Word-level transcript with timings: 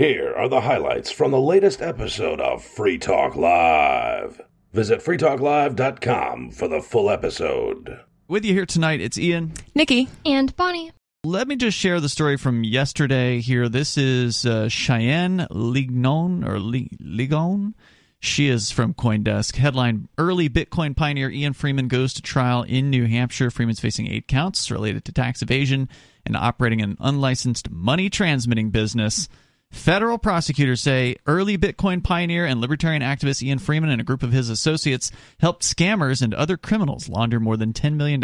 Here 0.00 0.32
are 0.34 0.48
the 0.48 0.62
highlights 0.62 1.10
from 1.10 1.30
the 1.30 1.38
latest 1.38 1.82
episode 1.82 2.40
of 2.40 2.64
Free 2.64 2.96
Talk 2.96 3.36
Live. 3.36 4.40
Visit 4.72 5.00
freetalklive.com 5.00 6.52
for 6.52 6.68
the 6.68 6.80
full 6.80 7.10
episode. 7.10 8.00
With 8.26 8.46
you 8.46 8.54
here 8.54 8.64
tonight, 8.64 9.02
it's 9.02 9.18
Ian. 9.18 9.52
Nikki. 9.74 10.08
And 10.24 10.56
Bonnie. 10.56 10.90
Let 11.22 11.48
me 11.48 11.56
just 11.56 11.76
share 11.76 12.00
the 12.00 12.08
story 12.08 12.38
from 12.38 12.64
yesterday 12.64 13.42
here. 13.42 13.68
This 13.68 13.98
is 13.98 14.46
uh, 14.46 14.70
Cheyenne 14.70 15.46
Lignon 15.50 16.46
or 16.46 16.56
Ligon. 16.56 17.74
She 18.20 18.48
is 18.48 18.70
from 18.70 18.94
Coindesk. 18.94 19.56
Headline 19.56 20.08
Early 20.16 20.48
Bitcoin 20.48 20.96
pioneer 20.96 21.28
Ian 21.28 21.52
Freeman 21.52 21.88
goes 21.88 22.14
to 22.14 22.22
trial 22.22 22.62
in 22.62 22.88
New 22.88 23.04
Hampshire. 23.04 23.50
Freeman's 23.50 23.80
facing 23.80 24.06
eight 24.06 24.28
counts 24.28 24.70
related 24.70 25.04
to 25.04 25.12
tax 25.12 25.42
evasion 25.42 25.90
and 26.24 26.38
operating 26.38 26.80
an 26.80 26.96
unlicensed 27.00 27.70
money 27.70 28.08
transmitting 28.08 28.70
business. 28.70 29.28
Federal 29.70 30.18
prosecutors 30.18 30.80
say 30.80 31.16
early 31.26 31.56
Bitcoin 31.56 32.02
pioneer 32.02 32.44
and 32.44 32.60
libertarian 32.60 33.02
activist 33.02 33.42
Ian 33.42 33.58
Freeman 33.58 33.90
and 33.90 34.00
a 34.00 34.04
group 34.04 34.22
of 34.22 34.32
his 34.32 34.50
associates 34.50 35.12
helped 35.38 35.62
scammers 35.62 36.22
and 36.22 36.34
other 36.34 36.56
criminals 36.56 37.08
launder 37.08 37.38
more 37.38 37.56
than 37.56 37.72
$10 37.72 37.94
million 37.94 38.20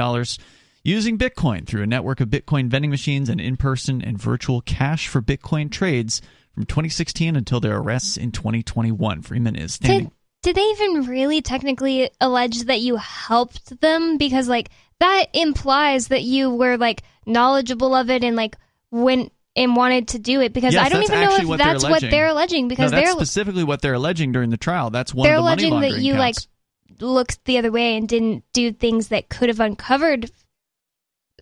using 0.82 1.18
Bitcoin 1.18 1.66
through 1.66 1.82
a 1.82 1.86
network 1.86 2.20
of 2.20 2.28
Bitcoin 2.28 2.68
vending 2.68 2.90
machines 2.90 3.28
and 3.28 3.40
in 3.40 3.56
person 3.56 4.02
and 4.02 4.18
virtual 4.18 4.60
cash 4.60 5.08
for 5.08 5.22
Bitcoin 5.22 5.70
trades 5.70 6.20
from 6.52 6.64
2016 6.64 7.36
until 7.36 7.60
their 7.60 7.76
arrests 7.76 8.16
in 8.16 8.32
2021. 8.32 9.22
Freeman 9.22 9.56
is 9.56 9.74
standing. 9.74 10.10
Did, 10.42 10.54
did 10.54 10.56
they 10.56 10.62
even 10.62 11.06
really 11.06 11.42
technically 11.42 12.10
allege 12.20 12.62
that 12.62 12.80
you 12.80 12.96
helped 12.96 13.80
them? 13.80 14.16
Because, 14.16 14.48
like, 14.48 14.70
that 15.00 15.26
implies 15.34 16.08
that 16.08 16.22
you 16.22 16.50
were, 16.50 16.76
like, 16.76 17.02
knowledgeable 17.26 17.94
of 17.94 18.08
it 18.08 18.24
and, 18.24 18.36
like, 18.36 18.56
went 18.90 19.32
and 19.56 19.74
wanted 19.74 20.08
to 20.08 20.18
do 20.18 20.40
it 20.42 20.52
because 20.52 20.74
yes, 20.74 20.84
I 20.84 20.88
don't 20.90 21.02
even 21.02 21.20
know 21.20 21.36
if 21.36 21.44
what 21.48 21.58
that's 21.58 21.82
they're 21.82 21.90
what 21.90 22.00
they're 22.02 22.26
alleging 22.26 22.68
because 22.68 22.92
no, 22.92 22.98
that's 22.98 23.08
they're 23.10 23.16
specifically 23.16 23.64
what 23.64 23.82
they're 23.82 23.94
alleging 23.94 24.30
during 24.32 24.50
the 24.50 24.56
trial. 24.56 24.90
That's 24.90 25.14
one 25.14 25.26
they're 25.26 25.36
of 25.36 25.44
the 25.44 25.48
alleging 25.48 25.80
that 25.80 25.98
you 25.98 26.14
counts. 26.14 26.46
like 26.90 27.00
looked 27.00 27.44
the 27.46 27.58
other 27.58 27.72
way 27.72 27.96
and 27.96 28.08
didn't 28.08 28.44
do 28.52 28.72
things 28.72 29.08
that 29.08 29.28
could 29.28 29.48
have 29.48 29.60
uncovered 29.60 30.30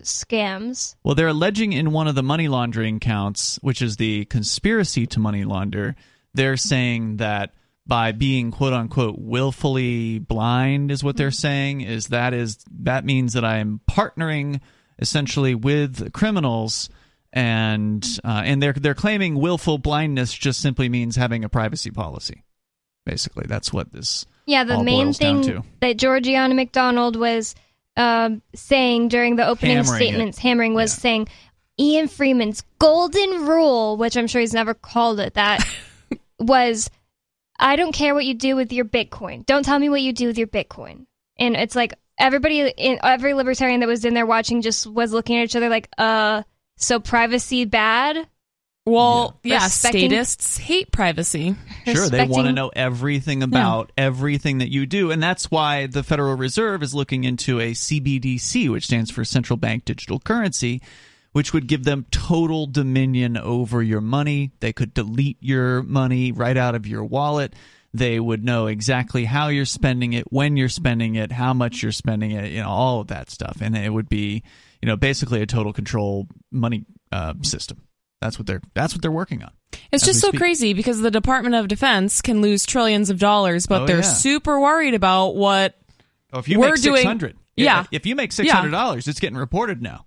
scams. 0.01 0.97
Well, 1.03 1.15
they're 1.15 1.29
alleging 1.29 1.73
in 1.73 1.93
one 1.93 2.09
of 2.09 2.15
the 2.15 2.23
money 2.23 2.49
laundering 2.49 3.01
counts, 3.01 3.59
which 3.63 3.83
is 3.83 3.97
the 3.97 4.25
conspiracy 4.27 5.07
to 5.09 5.21
money 5.21 5.45
launder, 5.45 5.97
they're 6.35 6.57
saying 6.57 7.19
that 7.19 7.53
by 7.87 8.13
being 8.13 8.51
quote 8.51 8.73
unquote 8.73 9.19
willfully 9.19 10.19
blind 10.19 10.91
is 10.91 11.05
what 11.05 11.17
they're 11.17 11.29
Mm-hmm. 11.29 11.35
saying 11.35 11.81
is 11.83 12.07
that 12.09 12.33
is 12.33 12.59
that 12.81 13.05
means 13.05 13.35
that 13.35 13.45
I'm 13.45 13.81
partnering 13.91 14.61
essentially 14.99 15.55
with 15.55 16.13
criminals 16.13 16.89
and 17.35 18.03
uh, 18.25 18.43
and 18.45 18.63
they're 18.63 18.73
they're 18.73 18.95
claiming 18.95 19.35
willful 19.35 19.77
blindness 19.77 20.33
just 20.33 20.61
simply 20.61 20.89
means 20.89 21.17
having 21.17 21.45
a 21.45 21.49
privacy 21.49 21.91
policy. 21.91 22.45
Basically, 23.05 23.45
that's 23.47 23.73
what 23.73 23.93
this 23.93 24.25
Yeah, 24.47 24.65
the 24.65 24.83
main 24.83 25.13
thing 25.13 25.63
that 25.81 25.99
Georgiana 25.99 26.55
McDonald 26.55 27.17
was 27.17 27.55
um, 27.97 28.41
saying 28.55 29.09
during 29.09 29.37
the 29.37 29.47
opening 29.47 29.77
Hammering 29.77 29.95
it. 30.03 30.05
statements, 30.07 30.39
hammering, 30.39 30.75
was 30.75 30.93
Yeah. 30.97 31.01
saying 31.01 31.29
Ian 31.79 32.09
Freeman's 32.09 32.63
golden 32.79 33.47
rule, 33.47 33.97
which 33.97 34.17
I'm 34.17 34.29
sure 34.29 34.41
he's 34.41 34.55
never 34.55 34.73
called 34.73 35.19
it 35.21 35.35
that, 35.35 35.67
was 36.39 36.89
I 37.59 37.75
don't 37.77 37.93
care 37.93 38.15
what 38.15 38.25
you 38.25 38.35
do 38.35 38.55
with 38.57 38.73
your 38.73 38.85
Bitcoin. 38.85 39.45
Don't 39.45 39.65
tell 39.65 39.79
me 39.79 39.89
what 39.89 40.01
you 40.01 40.13
do 40.13 40.29
with 40.29 40.39
your 40.39 40.47
Bitcoin. 40.47 41.07
And 41.37 41.57
it's 41.57 41.75
like 41.75 41.95
everybody, 42.17 42.61
in, 42.61 43.01
every 43.03 43.35
libertarian 43.35 43.81
that 43.81 43.89
was 43.89 44.05
in 44.05 44.15
there 44.15 44.27
watching 44.27 44.63
just 44.63 44.87
was 44.87 45.13
looking 45.13 45.37
at 45.39 45.45
each 45.45 45.57
other 45.57 45.69
like, 45.69 45.89
uh, 45.99 46.43
so 46.77 47.01
privacy 47.01 47.65
bad? 47.65 48.29
Well, 48.87 49.41
Yeah. 49.43 49.55
yeah, 49.55 49.69
statists 49.69 50.59
hate 50.59 50.93
privacy. 50.93 51.55
Sure, 51.87 52.09
they 52.11 52.27
want 52.27 52.49
to 52.49 52.53
know 52.53 52.71
everything 52.77 53.43
about 53.43 53.93
everything 53.97 54.59
that 54.59 54.71
you 54.71 54.85
do. 54.85 55.11
And 55.11 55.23
that's 55.23 55.51
why 55.51 55.87
the 55.87 56.03
Federal 56.03 56.37
Reserve 56.37 56.83
is 56.83 56.95
looking 56.95 57.25
into 57.25 57.61
a 57.61 57.73
CBDC, 57.73 58.69
which 58.69 58.85
stands 58.85 59.11
for 59.11 59.25
Central 59.25 59.57
Bank 59.57 59.87
Digital 59.87 60.21
Currency, 60.21 60.83
which 61.33 61.55
would 61.55 61.67
give 61.67 61.85
them 61.85 62.05
total 62.11 62.67
dominion 62.67 63.39
over 63.39 63.83
your 63.83 64.03
money. 64.03 64.53
They 64.61 64.75
could 64.75 64.93
delete 64.93 65.39
your 65.41 65.83
money 65.83 66.31
right 66.31 66.57
out 66.57 66.75
of 66.75 66.87
your 66.87 67.05
wallet. 67.05 67.55
They 67.95 68.21
would 68.21 68.45
know 68.45 68.67
exactly 68.67 69.25
how 69.25 69.49
you're 69.49 69.65
spending 69.65 70.13
it, 70.13 70.31
when 70.31 70.59
you're 70.59 70.69
spending 70.69 71.15
it, 71.15 71.33
how 71.33 71.55
much 71.55 71.83
you're 71.83 71.93
spending 71.93 72.33
it, 72.33 72.51
you 72.53 72.61
know, 72.61 72.69
all 72.69 73.01
of 73.01 73.07
that 73.07 73.31
stuff. 73.31 73.59
And 73.63 73.75
it 73.77 73.91
would 73.93 74.11
be, 74.11 74.43
you 74.85 74.87
know, 74.91 74.99
basically 74.99 75.41
a 75.41 75.47
total 75.47 75.73
control 75.73 76.29
money 76.53 76.85
uh, 77.11 77.33
system. 77.41 77.81
That's 78.21 78.39
what 78.39 78.47
they're 78.47 78.61
that's 78.75 78.93
what 78.93 79.01
they're 79.01 79.11
working 79.11 79.43
on. 79.43 79.51
It's 79.91 80.05
just 80.05 80.21
so 80.21 80.29
speak. 80.29 80.41
crazy 80.41 80.75
because 80.75 81.01
the 81.01 81.11
Department 81.11 81.55
of 81.55 81.69
Defense 81.69 82.21
can 82.21 82.43
lose 82.43 82.67
trillions 82.67 83.09
of 83.09 83.19
dollars, 83.19 83.67
but 83.67 83.83
Oh, 83.83 83.87
they're 83.87 83.97
yeah. 83.97 84.03
super 84.03 84.61
worried 84.61 84.93
about 84.93 85.37
what 85.37 85.75
Oh, 86.35 86.39
if 86.39 86.49
you 86.51 86.59
We're 86.61 86.73
make 86.73 86.83
doing- 86.83 86.97
six 86.97 87.07
hundred, 87.07 87.37
yeah. 87.57 87.87
If 87.91 88.05
you 88.05 88.15
make 88.15 88.31
six 88.33 88.51
hundred 88.51 88.73
dollars, 88.73 89.09
it's 89.09 89.21
getting 89.21 89.39
reported 89.39 89.81
now. 89.81 90.05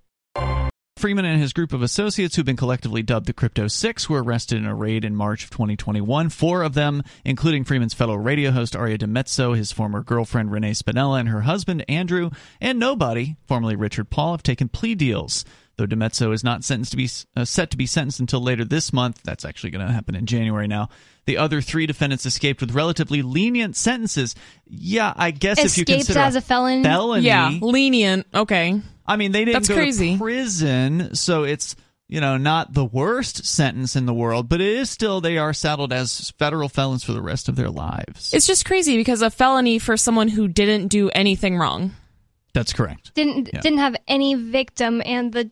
Freeman 0.98 1.24
and 1.24 1.40
his 1.40 1.52
group 1.52 1.72
of 1.72 1.80
associates, 1.82 2.34
who've 2.36 2.44
been 2.44 2.56
collectively 2.56 3.02
dubbed 3.02 3.26
the 3.26 3.32
Crypto 3.32 3.68
Six, 3.68 4.08
were 4.10 4.22
arrested 4.22 4.58
in 4.58 4.66
a 4.66 4.74
raid 4.74 5.04
in 5.04 5.14
March 5.14 5.44
of 5.44 5.50
2021. 5.50 6.28
Four 6.28 6.62
of 6.62 6.74
them, 6.74 7.02
including 7.24 7.64
Freeman's 7.64 7.94
fellow 7.94 8.16
radio 8.16 8.50
host 8.50 8.74
Aria 8.74 8.98
DiMezzo, 8.98 9.56
his 9.56 9.70
former 9.72 10.02
girlfriend 10.02 10.50
Renee 10.50 10.72
Spinella, 10.72 11.20
and 11.20 11.28
her 11.28 11.42
husband 11.42 11.84
Andrew, 11.88 12.30
and 12.60 12.78
nobody, 12.78 13.36
formerly 13.46 13.76
Richard 13.76 14.10
Paul, 14.10 14.32
have 14.32 14.42
taken 14.42 14.68
plea 14.68 14.94
deals. 14.94 15.44
Though 15.76 15.86
DiMezzo 15.86 16.34
is 16.34 16.42
not 16.42 16.64
sentenced 16.64 16.90
to 16.90 16.96
be 16.96 17.08
uh, 17.36 17.44
set 17.44 17.70
to 17.70 17.76
be 17.76 17.86
sentenced 17.86 18.18
until 18.18 18.40
later 18.42 18.64
this 18.64 18.92
month, 18.92 19.20
that's 19.22 19.44
actually 19.44 19.70
going 19.70 19.86
to 19.86 19.92
happen 19.92 20.16
in 20.16 20.26
January 20.26 20.66
now. 20.66 20.88
The 21.26 21.36
other 21.36 21.60
three 21.60 21.86
defendants 21.86 22.26
escaped 22.26 22.60
with 22.60 22.72
relatively 22.72 23.22
lenient 23.22 23.76
sentences. 23.76 24.34
Yeah, 24.66 25.12
I 25.14 25.30
guess 25.30 25.58
if 25.58 25.78
you 25.78 25.82
Escaped 25.82 26.06
consider 26.06 26.18
as 26.18 26.34
a 26.34 26.40
felon. 26.40 26.82
felony, 26.82 27.22
yeah, 27.26 27.56
lenient. 27.62 28.26
Okay. 28.34 28.80
I 29.08 29.16
mean, 29.16 29.32
they 29.32 29.44
didn't 29.44 29.54
That's 29.54 29.68
go 29.68 29.74
crazy. 29.74 30.12
to 30.12 30.18
prison, 30.18 31.14
so 31.14 31.42
it's 31.44 31.74
you 32.08 32.20
know 32.20 32.36
not 32.36 32.72
the 32.74 32.84
worst 32.84 33.44
sentence 33.46 33.96
in 33.96 34.06
the 34.06 34.14
world, 34.14 34.48
but 34.48 34.60
it 34.60 34.68
is 34.68 34.90
still 34.90 35.20
they 35.20 35.38
are 35.38 35.52
saddled 35.52 35.92
as 35.92 36.30
federal 36.38 36.68
felons 36.68 37.02
for 37.02 37.12
the 37.12 37.22
rest 37.22 37.48
of 37.48 37.56
their 37.56 37.70
lives. 37.70 38.32
It's 38.34 38.46
just 38.46 38.64
crazy 38.64 38.96
because 38.96 39.22
a 39.22 39.30
felony 39.30 39.78
for 39.78 39.96
someone 39.96 40.28
who 40.28 40.46
didn't 40.46 40.88
do 40.88 41.10
anything 41.10 41.56
wrong. 41.56 41.92
That's 42.54 42.72
correct. 42.72 43.14
didn't 43.14 43.50
Yeah. 43.52 43.60
didn't 43.60 43.78
have 43.78 43.96
any 44.06 44.34
victim 44.34 45.02
and 45.04 45.32
the 45.32 45.50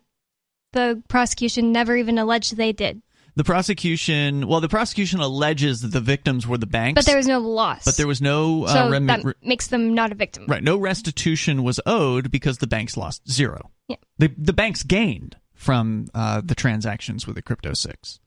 the 0.73 1.03
prosecution 1.09 1.73
never 1.73 1.97
even 1.97 2.19
alleged 2.19 2.57
they 2.57 2.73
did 2.73 3.01
The 3.37 3.45
prosecution, 3.45 4.49
well, 4.49 4.61
the 4.63 4.69
prosecution 4.69 5.21
alleges 5.21 5.83
that 5.83 5.93
the 5.93 6.01
victims 6.01 6.47
were 6.47 6.57
the 6.57 6.67
banks, 6.67 6.97
but 6.97 7.05
there 7.05 7.19
was 7.19 7.27
no 7.27 7.39
loss 7.39 7.85
but 7.85 7.97
there 7.99 8.07
was 8.07 8.23
no 8.23 8.65
uh, 8.65 8.73
so 8.73 8.91
remi- 8.91 9.07
that 9.07 9.25
makes 9.43 9.67
them 9.67 9.95
not 9.95 10.11
a 10.11 10.15
victim 10.15 10.47
right, 10.49 10.63
no 10.63 10.79
restitution 10.79 11.63
was 11.63 11.79
owed 11.85 12.31
because 12.31 12.59
the 12.59 12.67
banks 12.67 12.97
lost 12.97 13.31
zero. 13.31 13.71
Yeah. 13.89 13.97
The 14.19 14.33
the 14.39 14.55
banks 14.55 14.83
gained 14.83 15.37
from 15.55 16.07
uh, 16.15 16.41
the 16.45 16.55
transactions 16.55 17.27
with 17.27 17.37
the 17.37 17.43
Crypto 17.43 17.75
Six. 17.75 18.21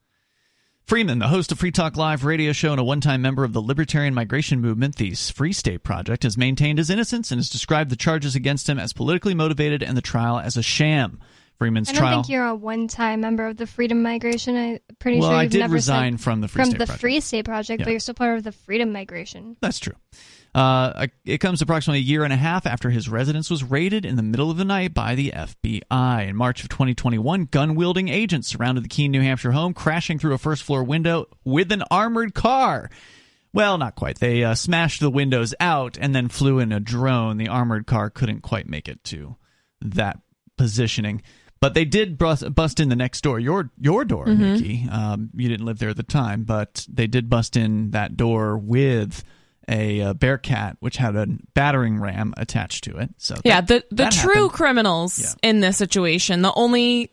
Freeman, 0.86 1.20
the 1.20 1.28
host 1.28 1.52
of 1.52 1.60
Free 1.60 1.72
Talk 1.72 1.98
Live 1.98 2.26
radio 2.26 2.52
show 2.52 2.72
and 2.72 2.80
a 2.80 2.84
one-time 2.84 3.22
member 3.22 3.44
of 3.44 3.54
the 3.54 3.62
libertarian 3.62 4.16
migration 4.16 4.60
movement, 4.60 4.96
the 4.96 5.14
Free 5.14 5.54
State 5.54 5.84
Project, 5.84 6.24
has 6.24 6.36
maintained 6.36 6.80
his 6.80 6.90
innocence 6.90 7.32
and 7.32 7.38
has 7.38 7.48
described 7.48 7.92
the 7.92 7.96
charges 7.96 8.34
against 8.34 8.68
him 8.68 8.80
as 8.80 8.92
politically 8.92 9.36
motivated 9.36 9.84
and 9.84 9.96
the 9.96 10.02
trial 10.02 10.40
as 10.40 10.58
a 10.58 10.64
sham. 10.64 11.20
Freeman's 11.60 11.90
I 11.90 11.92
don't 11.92 12.02
trial. 12.02 12.24
think 12.24 12.30
you're 12.30 12.46
a 12.46 12.56
one-time 12.56 13.22
member 13.22 13.46
of 13.46 13.58
the 13.58 13.68
Freedom 13.68 14.02
Migration. 14.02 14.56
I'm 14.56 14.80
pretty 14.98 15.20
well, 15.20 15.32
sure 15.32 15.44
you've 15.44 15.52
did 15.52 15.60
never 15.60 15.74
resign 15.74 16.14
said 16.18 16.24
from 16.24 16.42
the 16.42 16.48
Free 16.48 16.62
from 16.64 16.70
State 16.72 16.80
the 16.80 16.86
Project. 16.86 17.02
Free 17.02 17.20
State 17.20 17.46
Project, 17.46 17.80
Yeah. 17.82 17.84
but 17.86 17.92
you're 17.92 18.00
still 18.00 18.14
part 18.16 18.38
of 18.38 18.44
the 18.46 18.52
Freedom 18.54 18.92
Migration. 18.92 19.58
That's 19.62 19.78
true. 19.78 19.94
Uh, 20.56 21.08
it 21.26 21.38
comes 21.40 21.62
approximately 21.62 22.00
a 22.00 22.04
year 22.04 22.24
and 22.24 22.34
a 22.34 22.38
half 22.38 22.66
after 22.66 22.90
his 22.90 23.08
residence 23.08 23.50
was 23.52 23.64
raided 23.64 24.04
in 24.06 24.16
the 24.16 24.24
middle 24.24 24.50
of 24.50 24.58
the 24.58 24.66
night 24.66 24.94
by 24.94 25.14
the 25.14 25.32
FBI. 25.36 26.28
In 26.28 26.36
March 26.36 26.64
of 26.64 26.70
2021, 26.70 27.46
gun 27.46 27.76
wielding 27.76 28.08
agents 28.08 28.48
surrounded 28.48 28.84
the 28.84 28.90
Keene, 28.90 29.12
New 29.12 29.22
Hampshire 29.22 29.52
home, 29.52 29.74
crashing 29.74 30.18
through 30.18 30.34
a 30.34 30.38
first 30.40 30.64
floor 30.64 30.84
window 30.84 31.28
with 31.44 31.72
an 31.72 31.84
armored 31.92 32.34
car. 32.34 32.90
Well, 33.54 33.78
not 33.78 33.96
quite. 33.96 34.20
They 34.20 34.44
uh, 34.44 34.56
smashed 34.56 35.02
the 35.02 35.10
windows 35.12 35.54
out 35.60 35.98
and 36.00 36.16
then 36.16 36.30
flew 36.30 36.60
in 36.60 36.72
a 36.72 36.80
drone. 36.80 37.38
The 37.38 37.48
armored 37.50 37.86
car 37.86 38.10
couldn't 38.10 38.42
quite 38.42 38.68
make 38.68 38.88
it 38.88 39.04
to 39.06 39.36
that 39.82 40.20
positioning. 40.58 41.22
But 41.62 41.74
they 41.74 41.84
did 41.86 42.18
bust, 42.18 42.54
bust 42.56 42.80
in 42.80 42.88
the 42.90 42.96
next 42.96 43.22
door, 43.22 43.40
your 43.40 43.70
your 43.80 44.06
door, 44.06 44.26
Nikki. 44.28 44.88
Um, 44.90 45.30
you 45.36 45.50
didn't 45.50 45.66
live 45.66 45.80
there 45.80 45.90
at 45.90 45.98
the 45.98 46.04
time, 46.04 46.44
but 46.46 46.86
they 46.90 47.06
did 47.08 47.30
bust 47.30 47.58
in 47.58 47.92
that 47.92 48.16
door 48.16 48.58
with 48.58 49.24
a 49.68 50.02
uh, 50.02 50.14
Bearcat, 50.14 50.78
which 50.80 50.98
had 50.98 51.16
a 51.16 51.28
battering 51.54 52.00
ram 52.00 52.34
attached 52.38 52.86
to 52.86 52.98
it. 52.98 53.10
So 53.18 53.36
Yeah, 53.44 53.62
that- 53.62 53.90
the 53.90 54.04
the 54.06 54.10
true 54.10 54.34
happened. 54.34 54.52
criminals 54.54 55.20
Yeah. 55.20 55.50
in 55.50 55.60
this 55.60 55.76
situation, 55.78 56.42
the 56.44 56.54
only 56.56 57.12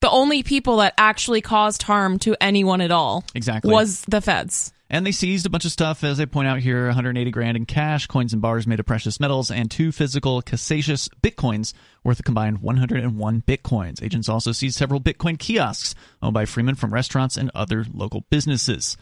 the 0.00 0.10
only 0.10 0.42
people 0.42 0.78
that 0.78 0.94
actually 0.98 1.40
caused 1.42 1.82
harm 1.82 2.18
to 2.20 2.34
anyone 2.40 2.80
at 2.80 2.90
all 2.90 3.22
Exactly. 3.34 3.70
was 3.72 4.00
the 4.08 4.20
feds. 4.20 4.72
And 4.92 5.06
they 5.06 5.12
seized 5.12 5.46
a 5.46 5.50
bunch 5.50 5.64
of 5.64 5.70
stuff, 5.70 6.02
as 6.02 6.18
they 6.18 6.26
point 6.26 6.48
out 6.48 6.58
here 6.58 6.86
180 6.86 7.30
grand 7.30 7.56
in 7.56 7.64
cash, 7.64 8.08
coins 8.08 8.32
and 8.32 8.42
bars 8.42 8.66
made 8.66 8.80
of 8.80 8.86
precious 8.86 9.20
metals, 9.20 9.48
and 9.48 9.70
two 9.70 9.92
physical 9.92 10.42
Casascius 10.42 11.08
bitcoins 11.22 11.72
worth 12.02 12.18
a 12.18 12.24
combined 12.24 12.58
101 12.58 13.42
bitcoins. 13.42 14.02
Agents 14.02 14.28
also 14.28 14.50
seized 14.50 14.76
several 14.76 15.00
bitcoin 15.00 15.38
kiosks 15.38 15.94
owned 16.20 16.34
by 16.34 16.44
Freeman 16.44 16.74
from 16.74 16.92
restaurants 16.92 17.36
and 17.36 17.52
other 17.54 17.86
local 17.94 18.24
businesses. 18.30 18.96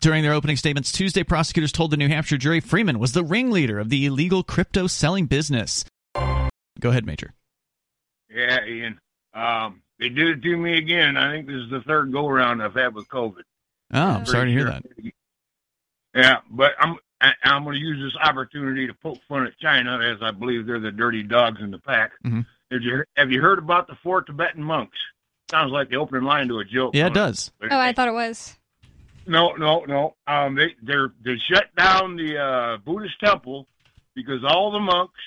During 0.00 0.22
their 0.22 0.34
opening 0.34 0.56
statements 0.56 0.92
Tuesday, 0.92 1.24
prosecutors 1.24 1.72
told 1.72 1.90
the 1.90 1.96
New 1.96 2.08
Hampshire 2.08 2.38
jury 2.38 2.60
Freeman 2.60 3.00
was 3.00 3.12
the 3.12 3.24
ringleader 3.24 3.80
of 3.80 3.88
the 3.88 4.06
illegal 4.06 4.44
crypto 4.44 4.86
selling 4.86 5.26
business. 5.26 5.84
Go 6.14 6.90
ahead, 6.90 7.06
Major. 7.06 7.34
Yeah, 8.30 8.64
Ian. 8.64 9.00
Um, 9.34 9.82
they 9.98 10.10
did 10.10 10.28
it 10.28 10.42
to 10.42 10.56
me 10.56 10.78
again. 10.78 11.16
I 11.16 11.32
think 11.32 11.48
this 11.48 11.56
is 11.56 11.70
the 11.70 11.80
third 11.80 12.12
go 12.12 12.28
around 12.28 12.62
I've 12.62 12.74
had 12.74 12.94
with 12.94 13.08
COVID. 13.08 13.42
Oh, 13.92 14.00
I'm 14.02 14.26
sorry 14.26 14.46
to 14.46 14.52
hear 14.52 14.64
that. 14.64 14.84
Yeah, 16.14 16.36
but 16.50 16.72
I'm 16.80 16.96
I, 17.20 17.32
I'm 17.44 17.64
going 17.64 17.74
to 17.74 17.80
use 17.80 18.00
this 18.12 18.20
opportunity 18.22 18.86
to 18.86 18.94
poke 18.94 19.18
fun 19.28 19.46
at 19.46 19.58
China, 19.58 19.98
as 19.98 20.18
I 20.22 20.30
believe 20.30 20.66
they're 20.66 20.78
the 20.80 20.92
dirty 20.92 21.22
dogs 21.22 21.60
in 21.60 21.70
the 21.70 21.78
pack. 21.78 22.12
Mhm. 22.24 22.46
Have 22.70 22.82
you 22.82 23.04
have 23.16 23.32
you 23.32 23.40
heard 23.40 23.58
about 23.58 23.86
the 23.86 23.96
four 24.02 24.22
Tibetan 24.22 24.62
monks? 24.62 24.96
Sounds 25.50 25.72
like 25.72 25.88
the 25.88 25.96
opening 25.96 26.24
line 26.24 26.48
to 26.48 26.58
a 26.58 26.64
joke. 26.64 26.94
Yeah, 26.94 27.06
it 27.06 27.14
does. 27.14 27.50
But 27.58 27.72
Oh, 27.72 27.78
I 27.78 27.92
thought 27.92 28.08
it 28.08 28.12
was. 28.14 28.56
No, 29.26 29.52
no, 29.52 29.84
no. 29.86 30.14
Um, 30.26 30.54
they 30.54 30.74
they're 30.82 31.12
they 31.24 31.36
shut 31.50 31.74
down 31.76 32.16
the 32.16 32.38
uh, 32.38 32.76
Buddhist 32.78 33.18
temple 33.20 33.66
because 34.14 34.44
all 34.44 34.70
the 34.70 34.80
monks 34.80 35.20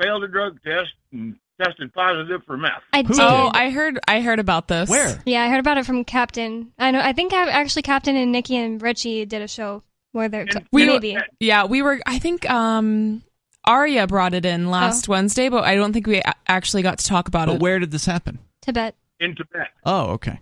failed 0.00 0.24
a 0.24 0.28
drug 0.28 0.60
test 0.62 0.90
and 1.12 1.36
tested 1.62 1.92
positive 1.94 2.42
for 2.46 2.56
meth. 2.56 2.82
I 2.92 3.02
did. 3.02 3.18
Oh, 3.20 3.50
I 3.52 3.70
heard 3.70 3.98
I 4.08 4.20
heard 4.20 4.38
about 4.38 4.68
this. 4.68 4.88
Where? 4.88 5.20
Yeah, 5.26 5.42
I 5.42 5.48
heard 5.48 5.60
about 5.60 5.78
it 5.78 5.86
from 5.86 6.04
Captain. 6.04 6.72
I 6.78 6.90
know. 6.90 7.00
I 7.00 7.12
think 7.12 7.32
I- 7.32 7.50
actually 7.50 7.82
Captain 7.82 8.16
and 8.16 8.32
Nikki 8.32 8.56
and 8.56 8.80
Richie 8.80 9.24
did 9.26 9.42
a 9.42 9.48
show 9.48 9.82
where 10.12 10.28
they're 10.28 10.42
And- 10.42 10.66
We- 10.72 10.86
maybe. 10.86 11.16
Yeah, 11.40 11.64
we 11.66 11.82
were. 11.82 12.00
I 12.06 12.18
think 12.18 12.48
um, 12.50 13.22
Aria 13.64 14.06
brought 14.06 14.34
it 14.34 14.44
in 14.44 14.70
last 14.70 15.08
Wednesday, 15.08 15.48
but 15.48 15.64
I 15.64 15.74
don't 15.76 15.92
think 15.92 16.06
we 16.06 16.18
a- 16.18 16.34
actually 16.48 16.82
got 16.82 16.98
to 16.98 17.06
talk 17.06 17.28
about 17.28 17.46
But 17.46 17.56
it. 17.56 17.60
where 17.62 17.78
did 17.78 17.90
this 17.90 18.06
happen? 18.06 18.38
Tibet. 18.62 18.94
in 19.20 19.34
Tibet. 19.36 19.68
Oh, 19.84 20.10
okay. 20.12 20.40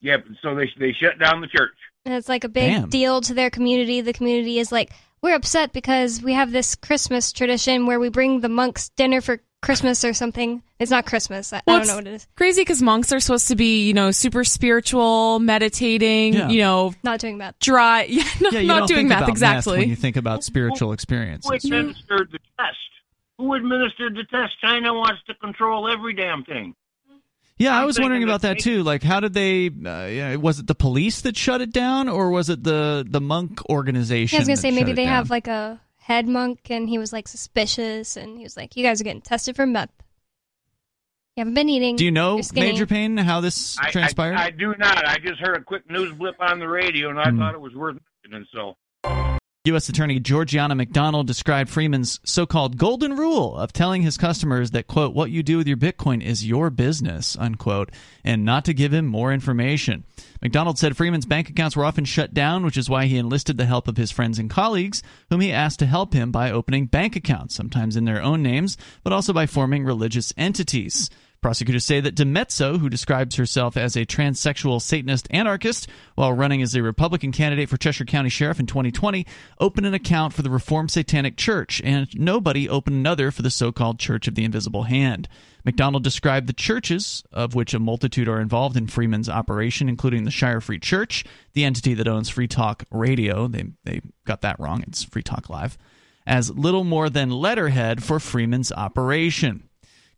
Yeah, 0.00 0.18
so 0.42 0.54
they 0.54 0.70
they 0.78 0.92
shut 0.92 1.18
down 1.18 1.40
the 1.40 1.46
church. 1.48 1.72
And 2.04 2.14
it's 2.14 2.28
like 2.28 2.44
a 2.44 2.48
big 2.48 2.70
Damn. 2.72 2.88
deal 2.88 3.20
to 3.22 3.34
their 3.34 3.50
community. 3.50 4.00
The 4.00 4.12
community 4.12 4.58
is 4.60 4.70
like, 4.70 4.92
we're 5.22 5.34
upset 5.34 5.72
because 5.72 6.22
we 6.22 6.34
have 6.34 6.52
this 6.52 6.76
Christmas 6.76 7.32
tradition 7.32 7.86
where 7.86 7.98
we 7.98 8.10
bring 8.10 8.40
the 8.40 8.48
monks 8.48 8.90
dinner 8.90 9.20
for 9.20 9.40
Christmas 9.66 10.04
or 10.04 10.14
something. 10.14 10.62
It's 10.78 10.90
not 10.90 11.04
Christmas. 11.06 11.52
I, 11.52 11.58
I 11.58 11.62
don't 11.66 11.86
know 11.86 11.96
what 11.96 12.06
it 12.06 12.14
is. 12.14 12.28
Crazy 12.36 12.60
because 12.62 12.80
monks 12.80 13.12
are 13.12 13.20
supposed 13.20 13.48
to 13.48 13.56
be, 13.56 13.86
you 13.86 13.92
know, 13.94 14.10
super 14.12 14.44
spiritual, 14.44 15.38
meditating, 15.40 16.34
Yeah. 16.34 16.48
you 16.48 16.60
know, 16.60 16.94
Not 17.02 17.20
doing 17.20 17.36
math. 17.36 17.58
dry. 17.58 18.04
Yeah, 18.08 18.22
not, 18.40 18.52
Yeah, 18.52 18.62
not 18.62 18.78
don't 18.78 18.88
doing 18.88 18.98
think 19.00 19.08
math 19.08 19.18
about 19.22 19.28
exactly. 19.30 19.78
when 19.78 19.88
you 19.88 19.96
think 19.96 20.16
about 20.16 20.44
spiritual 20.44 20.88
Who 20.88 20.94
administered 21.54 22.30
the 22.32 22.38
test? 22.58 22.76
Who 23.38 23.52
administered 23.54 24.14
the 24.14 24.24
test? 24.24 24.54
China 24.60 24.94
wants 24.94 25.20
to 25.26 25.34
control 25.34 25.88
every 25.88 26.14
damn 26.14 26.44
thing. 26.44 26.74
Yeah, 27.58 27.78
I 27.78 27.86
was 27.86 27.98
wondering 27.98 28.22
about 28.22 28.42
that 28.42 28.58
that 28.58 28.62
too. 28.62 28.82
Like, 28.82 29.02
how 29.02 29.20
did 29.20 29.32
they? 29.32 29.68
Uh, 29.68 30.06
yeah, 30.06 30.36
was 30.36 30.58
it 30.58 30.66
the 30.66 30.74
police 30.74 31.22
that 31.22 31.38
shut 31.38 31.62
it 31.62 31.72
down, 31.72 32.06
or 32.06 32.30
was 32.30 32.50
it 32.50 32.62
the 32.62 33.04
the 33.08 33.20
monk 33.20 33.60
organization? 33.70 34.36
I 34.36 34.40
was 34.40 34.46
gonna 34.48 34.56
say 34.58 34.70
maybe 34.70 34.92
they 34.92 35.04
down? 35.06 35.14
have 35.14 35.30
like 35.30 35.48
a 35.48 35.80
head 36.06 36.28
monk, 36.28 36.70
and 36.70 36.88
he 36.88 36.98
was 36.98 37.12
like 37.12 37.26
suspicious, 37.28 38.16
and 38.16 38.38
he 38.38 38.44
was 38.44 38.56
like, 38.56 38.76
"You 38.76 38.84
guys 38.84 39.00
are 39.00 39.04
getting 39.04 39.20
tested 39.22 39.56
for 39.56 39.66
meth. 39.66 39.90
You 41.36 41.40
haven't 41.42 41.54
been 41.54 41.68
eating. 41.68 41.96
Do 41.96 42.04
you 42.04 42.12
know 42.12 42.40
Major 42.54 42.86
Payne 42.86 43.16
how 43.18 43.40
this 43.40 43.76
I, 43.78 43.90
transpired? 43.90 44.36
I, 44.36 44.46
I 44.46 44.50
do 44.50 44.74
not. 44.78 45.04
I 45.06 45.18
just 45.18 45.38
heard 45.40 45.56
a 45.56 45.60
quick 45.60 45.88
news 45.90 46.12
blip 46.12 46.36
on 46.40 46.58
the 46.58 46.68
radio, 46.68 47.10
and 47.10 47.18
I 47.20 47.30
Hmm. 47.30 47.38
thought 47.38 47.54
it 47.54 47.60
was 47.60 47.74
worth 47.74 47.98
mentioning. 48.24 48.46
So 48.54 48.76
U.S. 49.66 49.88
Attorney 49.88 50.20
Georgiana 50.20 50.76
McDonald 50.76 51.26
described 51.26 51.68
Freeman's 51.68 52.20
so-called 52.22 52.76
golden 52.76 53.16
rule 53.16 53.56
of 53.56 53.72
telling 53.72 54.02
his 54.02 54.16
customers 54.16 54.70
that 54.70 54.86
quote 54.86 55.12
what 55.12 55.32
you 55.32 55.42
do 55.42 55.56
with 55.56 55.66
your 55.66 55.76
Bitcoin 55.76 56.22
is 56.22 56.46
your 56.46 56.70
business 56.70 57.36
unquote, 57.36 57.90
and 58.22 58.44
not 58.44 58.64
to 58.66 58.72
give 58.72 58.94
him 58.94 59.06
more 59.06 59.32
information. 59.32 60.04
McDonald 60.40 60.78
said 60.78 60.96
Freeman's 60.96 61.26
bank 61.26 61.50
accounts 61.50 61.74
were 61.74 61.84
often 61.84 62.04
shut 62.04 62.32
down, 62.32 62.64
which 62.64 62.76
is 62.76 62.88
why 62.88 63.06
he 63.06 63.18
enlisted 63.18 63.56
the 63.56 63.66
help 63.66 63.88
of 63.88 63.96
his 63.96 64.12
friends 64.12 64.38
and 64.38 64.48
colleagues, 64.48 65.02
whom 65.30 65.40
he 65.40 65.50
asked 65.50 65.80
to 65.80 65.86
help 65.86 66.12
him 66.12 66.30
by 66.30 66.48
opening 66.48 66.86
bank 66.86 67.16
accounts, 67.16 67.56
sometimes 67.56 67.96
in 67.96 68.04
their 68.04 68.22
own 68.22 68.44
names, 68.44 68.76
but 69.02 69.12
also 69.12 69.32
by 69.32 69.46
forming 69.46 69.84
religious 69.84 70.32
entities. 70.36 71.10
Prosecutors 71.46 71.84
say 71.84 72.00
that 72.00 72.16
DiMezzo, 72.16 72.80
who 72.80 72.88
describes 72.88 73.36
herself 73.36 73.76
as 73.76 73.94
a 73.94 74.04
transsexual 74.04 74.82
Satanist 74.82 75.28
anarchist 75.30 75.86
while 76.16 76.32
running 76.32 76.60
as 76.60 76.74
a 76.74 76.82
Republican 76.82 77.30
candidate 77.30 77.68
for 77.68 77.76
Cheshire 77.76 78.04
County 78.04 78.30
Sheriff 78.30 78.58
in 78.58 78.66
2020, 78.66 79.24
opened 79.60 79.86
an 79.86 79.94
account 79.94 80.34
for 80.34 80.42
the 80.42 80.50
Reformed 80.50 80.90
Satanic 80.90 81.36
Church, 81.36 81.80
and 81.84 82.08
nobody 82.18 82.68
opened 82.68 82.96
another 82.96 83.30
for 83.30 83.42
the 83.42 83.50
so 83.50 83.70
called 83.70 84.00
Church 84.00 84.26
of 84.26 84.34
the 84.34 84.44
Invisible 84.44 84.82
Hand. 84.82 85.28
McDonald 85.64 86.02
described 86.02 86.48
the 86.48 86.52
churches, 86.52 87.22
of 87.32 87.54
which 87.54 87.74
a 87.74 87.78
multitude 87.78 88.26
are 88.26 88.40
involved 88.40 88.76
in 88.76 88.88
Freeman's 88.88 89.28
operation, 89.28 89.88
including 89.88 90.24
the 90.24 90.32
Shire 90.32 90.60
Free 90.60 90.80
Church, 90.80 91.24
the 91.52 91.62
entity 91.62 91.94
that 91.94 92.08
owns 92.08 92.28
Free 92.28 92.48
Talk 92.48 92.82
Radio. 92.90 93.46
They, 93.46 93.66
they 93.84 94.00
got 94.24 94.40
that 94.40 94.58
wrong. 94.58 94.82
It's 94.88 95.04
Free 95.04 95.22
Talk 95.22 95.48
Live. 95.48 95.78
As 96.26 96.50
little 96.50 96.82
more 96.82 97.08
than 97.08 97.30
letterhead 97.30 98.02
for 98.02 98.18
Freeman's 98.18 98.72
operation. 98.72 99.65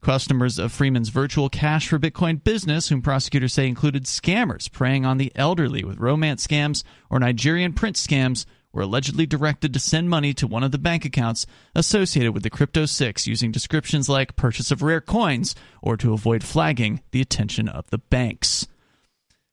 Customers 0.00 0.58
of 0.58 0.72
Freeman's 0.72 1.08
virtual 1.08 1.48
cash 1.48 1.88
for 1.88 1.98
Bitcoin 1.98 2.42
business, 2.42 2.88
whom 2.88 3.02
prosecutors 3.02 3.52
say 3.52 3.66
included 3.66 4.04
scammers 4.04 4.70
preying 4.70 5.04
on 5.04 5.18
the 5.18 5.32
elderly 5.34 5.84
with 5.84 5.98
romance 5.98 6.46
scams 6.46 6.84
or 7.10 7.18
Nigerian 7.18 7.72
prince 7.72 8.06
scams, 8.06 8.46
were 8.72 8.82
allegedly 8.82 9.26
directed 9.26 9.72
to 9.72 9.80
send 9.80 10.08
money 10.08 10.32
to 10.34 10.46
one 10.46 10.62
of 10.62 10.70
the 10.70 10.78
bank 10.78 11.04
accounts 11.04 11.46
associated 11.74 12.32
with 12.32 12.42
the 12.42 12.50
Crypto 12.50 12.86
6 12.86 13.26
using 13.26 13.50
descriptions 13.50 14.08
like 14.08 14.36
purchase 14.36 14.70
of 14.70 14.82
rare 14.82 15.00
coins 15.00 15.54
or 15.82 15.96
to 15.96 16.12
avoid 16.12 16.44
flagging 16.44 17.02
the 17.10 17.20
attention 17.20 17.68
of 17.68 17.88
the 17.90 17.98
banks. 17.98 18.68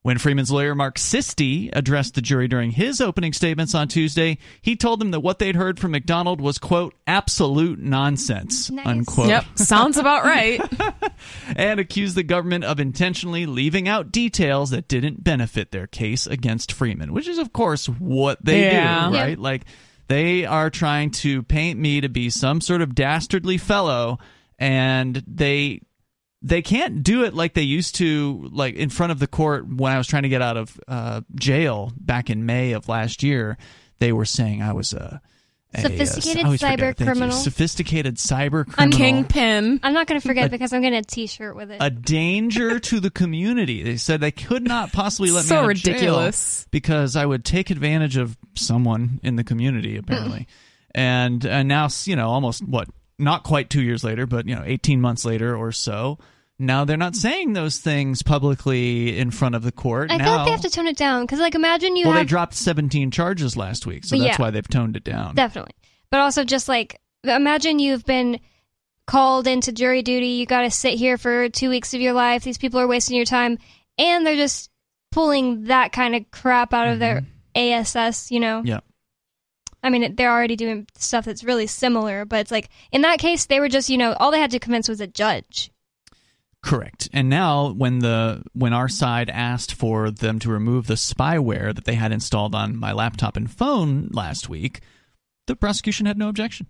When 0.05 0.19
Freeman's 0.19 0.51
lawyer 0.51 0.75
Mark 0.75 0.99
Sisti 0.99 1.71
addressed 1.73 2.13
the 2.13 2.21
jury 2.21 2.47
during 2.47 2.69
his 2.69 3.01
opening 3.01 3.33
statements 3.33 3.73
on 3.73 3.87
Tuesday, 3.87 4.37
he 4.61 4.75
told 4.75 5.01
them 5.01 5.09
that 5.09 5.21
what 5.21 5.39
they'd 5.39 5.55
heard 5.55 5.79
from 5.79 5.93
McDonald 5.93 6.39
was, 6.39 6.59
quote, 6.59 6.93
absolute 7.07 7.79
nonsense, 7.79 8.69
Nice. 8.69 8.85
unquote 8.85 9.29
Yep, 9.29 9.45
sounds 9.55 9.97
about 9.97 10.23
right. 10.23 10.61
and 11.55 11.79
accused 11.79 12.15
the 12.15 12.21
government 12.21 12.65
of 12.65 12.79
intentionally 12.79 13.47
leaving 13.47 13.87
out 13.87 14.11
details 14.11 14.69
that 14.69 14.87
didn't 14.87 15.23
benefit 15.23 15.71
their 15.71 15.87
case 15.87 16.27
against 16.27 16.71
Freeman, 16.71 17.11
which 17.11 17.27
is, 17.27 17.39
of 17.39 17.51
course, 17.51 17.89
what 17.89 18.37
they 18.45 18.61
Yeah. 18.65 19.09
do, 19.09 19.15
Yeah. 19.15 19.23
right? 19.23 19.39
Like, 19.39 19.63
they 20.07 20.45
are 20.45 20.69
trying 20.69 21.09
to 21.09 21.41
paint 21.41 21.79
me 21.79 22.01
to 22.01 22.09
be 22.09 22.29
some 22.29 22.61
sort 22.61 22.83
of 22.83 22.93
dastardly 22.93 23.57
fellow, 23.57 24.19
and 24.59 25.23
they 25.25 25.81
they 26.45 26.61
can't 26.61 27.01
do 27.01 27.23
it 27.23 27.33
like 27.33 27.55
they 27.55 27.63
used 27.63 27.95
to 27.95 28.47
like 28.53 28.75
in 28.75 28.89
front 28.89 29.11
of 29.11 29.17
the 29.19 29.25
court 29.25 29.67
when 29.67 29.91
I 29.91 29.97
was 29.97 30.05
trying 30.05 30.23
to 30.23 30.29
get 30.29 30.43
out 30.43 30.57
of 30.57 30.79
uh, 30.87 31.21
jail 31.33 31.91
back 31.97 32.29
in 32.29 32.45
May 32.45 32.73
of 32.73 32.87
last 32.87 33.23
year. 33.23 33.57
They 33.97 34.11
were 34.11 34.25
saying 34.25 34.61
I 34.61 34.73
was 34.73 34.93
a, 34.93 35.21
a 35.73 35.81
Sophisticated 35.81 36.43
I 36.43 36.45
always 36.45 36.61
cyber 36.61 36.95
criminal. 36.95 37.31
sophisticated 37.31 38.17
cyber 38.17 38.65
criminal. 38.67 38.75
I'm 38.77 38.91
criminal, 38.91 39.23
Kingpin. 39.23 39.79
I'm 39.81 39.93
not 39.93 40.05
gonna 40.05 40.21
forget 40.21 40.51
because 40.51 40.71
I'm 40.71 40.81
going 40.81 40.93
to 40.93 41.01
T-shirt 41.01 41.55
with 41.55 41.71
it. 41.71 41.77
a 41.79 41.89
danger 41.89 42.79
to 42.91 42.99
the 42.99 43.09
community. 43.09 43.81
They 43.81 43.97
said 43.97 44.21
they 44.21 44.31
could 44.31 44.63
not 44.63 44.91
possibly 44.93 45.31
let 45.31 45.45
So 45.45 45.55
me 45.55 45.59
out 45.65 45.71
of 45.71 45.77
jail 45.77 45.93
ridiculous. 45.95 46.67
because 46.69 47.15
I 47.15 47.25
would 47.25 47.43
take 47.43 47.71
advantage 47.71 48.17
of 48.17 48.37
someone 48.53 49.19
in 49.23 49.35
the 49.35 49.43
community, 49.43 49.97
apparently. 49.97 50.47
and 50.93 51.43
and 51.43 51.67
now, 51.67 51.87
you 52.03 52.15
know, 52.15 52.29
almost 52.29 52.61
what, 52.67 52.87
not 53.17 53.43
quite 53.43 53.71
two 53.71 53.81
years 53.81 54.03
later, 54.03 54.27
but 54.27 54.47
you 54.47 54.53
know, 54.53 54.63
eighteen 54.63 55.01
months 55.01 55.25
later 55.25 55.55
or 55.57 55.71
so. 55.71 56.19
Now 56.57 56.85
they're 56.85 56.95
not 56.95 57.15
saying 57.15 57.53
those 57.53 57.79
things 57.79 58.21
publicly 58.21 59.17
in 59.17 59.31
front 59.31 59.55
of 59.55 59.63
the 59.63 59.73
court. 59.73 60.09
I 60.09 60.17
now, 60.17 60.23
feel 60.23 60.35
like 60.35 60.45
they 60.45 60.51
have 60.51 60.61
to 60.61 60.69
tone 60.69 60.87
it 60.87 60.95
down 60.95 61.23
because, 61.23 61.39
like, 61.39 61.55
imagine 61.55 61.95
you 61.97 62.07
well, 62.07 62.15
they 62.15 62.23
dropped 62.23 62.53
17 62.53 63.11
charges 63.11 63.57
last 63.57 63.85
week, 63.85 64.05
so 64.05 64.17
that's 64.17 64.39
yeah. 64.39 64.43
why 64.43 64.51
they've 64.51 64.67
toned 64.67 64.95
it 64.95 65.03
down. 65.03 65.35
definitely, 65.35 65.73
but 66.09 66.21
also 66.21 66.45
just 66.45 66.69
like 66.69 67.01
imagine 67.25 67.79
you've 67.79 68.05
been 68.05 68.39
called 69.05 69.47
into 69.47 69.73
jury 69.73 70.01
duty. 70.01 70.27
You 70.27 70.45
got 70.45 70.61
to 70.61 70.71
sit 70.71 70.93
here 70.93 71.17
for 71.17 71.49
two 71.49 71.69
weeks 71.69 71.93
of 71.93 71.99
your 71.99 72.13
life. 72.13 72.43
These 72.43 72.57
people 72.57 72.79
are 72.79 72.87
wasting 72.87 73.17
your 73.17 73.25
time, 73.25 73.57
and 73.97 74.25
they're 74.25 74.35
just 74.35 74.69
pulling 75.11 75.65
that 75.65 75.91
kind 75.91 76.15
of 76.15 76.31
crap 76.31 76.73
out 76.73 76.87
of 76.87 76.99
their 76.99 77.25
ASS. 77.53 78.31
You 78.31 78.39
know. 78.39 78.59
Mm-hmm. 78.59 78.67
Yeah. 78.67 78.79
I 79.83 79.89
mean, 79.91 80.15
they're 80.15 80.31
already 80.31 80.55
doing 80.55 80.87
stuff 80.97 81.25
that's 81.25 81.43
really 81.43 81.67
similar, 81.67 82.25
but 82.25 82.39
it's 82.39 82.49
like 82.49 82.69
in 82.91 83.01
that 83.01 83.19
case, 83.19 83.45
they 83.45 83.59
were 83.59 83.69
just, 83.69 83.87
you 83.87 83.99
know, 83.99 84.13
all 84.13 84.31
they 84.31 84.39
had 84.39 84.49
to 84.51 84.59
convince 84.59 84.89
was 84.89 84.99
a 84.99 85.05
judge. 85.05 85.69
Correct. 86.65 87.09
And 87.13 87.29
now 87.29 87.73
when 87.73 87.99
the 87.99 88.41
when 88.53 88.73
our 88.73 88.89
side 88.89 89.29
asked 89.29 89.71
for 89.71 90.09
them 90.09 90.39
to 90.39 90.49
remove 90.49 90.87
the 90.87 90.95
spyware 90.95 91.73
that 91.75 91.85
they 91.85 91.93
had 91.93 92.11
installed 92.11 92.55
on 92.55 92.75
my 92.75 92.91
laptop 92.91 93.37
and 93.37 93.49
phone 93.49 94.09
last 94.11 94.49
week, 94.49 94.81
the 95.45 95.55
prosecution 95.55 96.07
had 96.07 96.17
no 96.17 96.27
objection. 96.27 96.65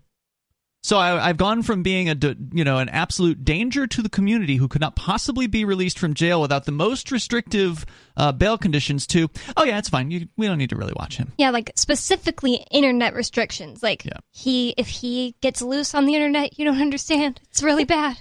So 0.83 0.99
I, 0.99 1.27
have 1.27 1.37
gone 1.37 1.63
from 1.63 1.81
being 1.81 2.09
a 2.09 2.17
you 2.51 2.65
know 2.65 2.77
an 2.77 2.89
absolute 2.89 3.45
danger 3.45 3.87
to 3.87 4.01
the 4.01 4.09
community 4.09 4.57
who 4.57 4.67
could 4.67 4.81
not 4.81 4.97
possibly 4.97 5.47
be 5.47 5.63
released 5.63 5.97
from 5.97 6.13
jail 6.13 6.41
without 6.41 6.65
the 6.65 6.73
most 6.73 7.09
restrictive 7.09 7.85
uh, 8.17 8.33
bail 8.33 8.57
conditions 8.57 9.07
to 9.07 9.29
oh 9.55 9.63
yeah 9.63 9.77
it's 9.77 9.89
fine 9.89 10.11
you, 10.11 10.27
we 10.35 10.45
don't 10.45 10.57
need 10.57 10.71
to 10.71 10.75
really 10.75 10.93
watch 10.95 11.15
him. 11.15 11.31
Yeah, 11.37 11.51
like 11.51 11.71
specifically 11.77 12.65
internet 12.69 13.13
restrictions. 13.13 13.81
Like 13.81 14.03
yeah. 14.03 14.17
he 14.31 14.75
if 14.77 14.89
he 14.89 15.37
gets 15.39 15.61
loose 15.61 15.95
on 15.95 16.05
the 16.05 16.15
internet, 16.15 16.59
you 16.59 16.65
don't 16.65 16.81
understand. 16.81 17.39
It's 17.49 17.63
really 17.63 17.85
bad. 17.85 18.17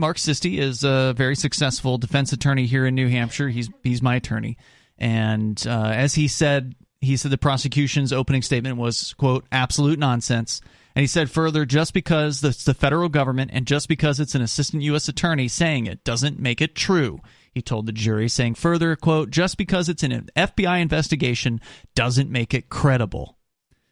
Mark 0.00 0.16
Sisti 0.16 0.58
is 0.58 0.82
a 0.82 1.14
very 1.16 1.36
successful 1.36 1.98
defense 1.98 2.32
attorney 2.32 2.66
here 2.66 2.86
in 2.86 2.94
New 2.94 3.08
Hampshire. 3.08 3.48
He's 3.48 3.70
he's 3.84 4.02
my 4.02 4.16
attorney, 4.16 4.56
and 4.98 5.62
uh, 5.66 5.92
as 5.94 6.14
he 6.14 6.26
said, 6.26 6.74
he 7.00 7.16
said 7.16 7.30
the 7.30 7.38
prosecution's 7.38 8.12
opening 8.12 8.42
statement 8.42 8.76
was 8.76 9.14
quote 9.14 9.46
absolute 9.52 9.98
nonsense 9.98 10.60
and 10.94 11.02
he 11.02 11.06
said 11.06 11.30
further, 11.30 11.64
just 11.64 11.94
because 11.94 12.42
it's 12.42 12.64
the 12.64 12.74
federal 12.74 13.08
government 13.08 13.52
and 13.54 13.66
just 13.66 13.88
because 13.88 14.18
it's 14.18 14.34
an 14.34 14.42
assistant 14.42 14.82
U.S. 14.84 15.08
attorney 15.08 15.48
saying 15.48 15.86
it 15.86 16.04
doesn't 16.04 16.40
make 16.40 16.60
it 16.60 16.74
true. 16.74 17.20
He 17.52 17.62
told 17.62 17.86
the 17.86 17.92
jury, 17.92 18.28
saying 18.28 18.54
further, 18.54 18.96
quote, 18.96 19.30
just 19.30 19.56
because 19.56 19.88
it's 19.88 20.02
an 20.02 20.28
FBI 20.36 20.80
investigation 20.80 21.60
doesn't 21.94 22.30
make 22.30 22.54
it 22.54 22.68
credible. 22.68 23.36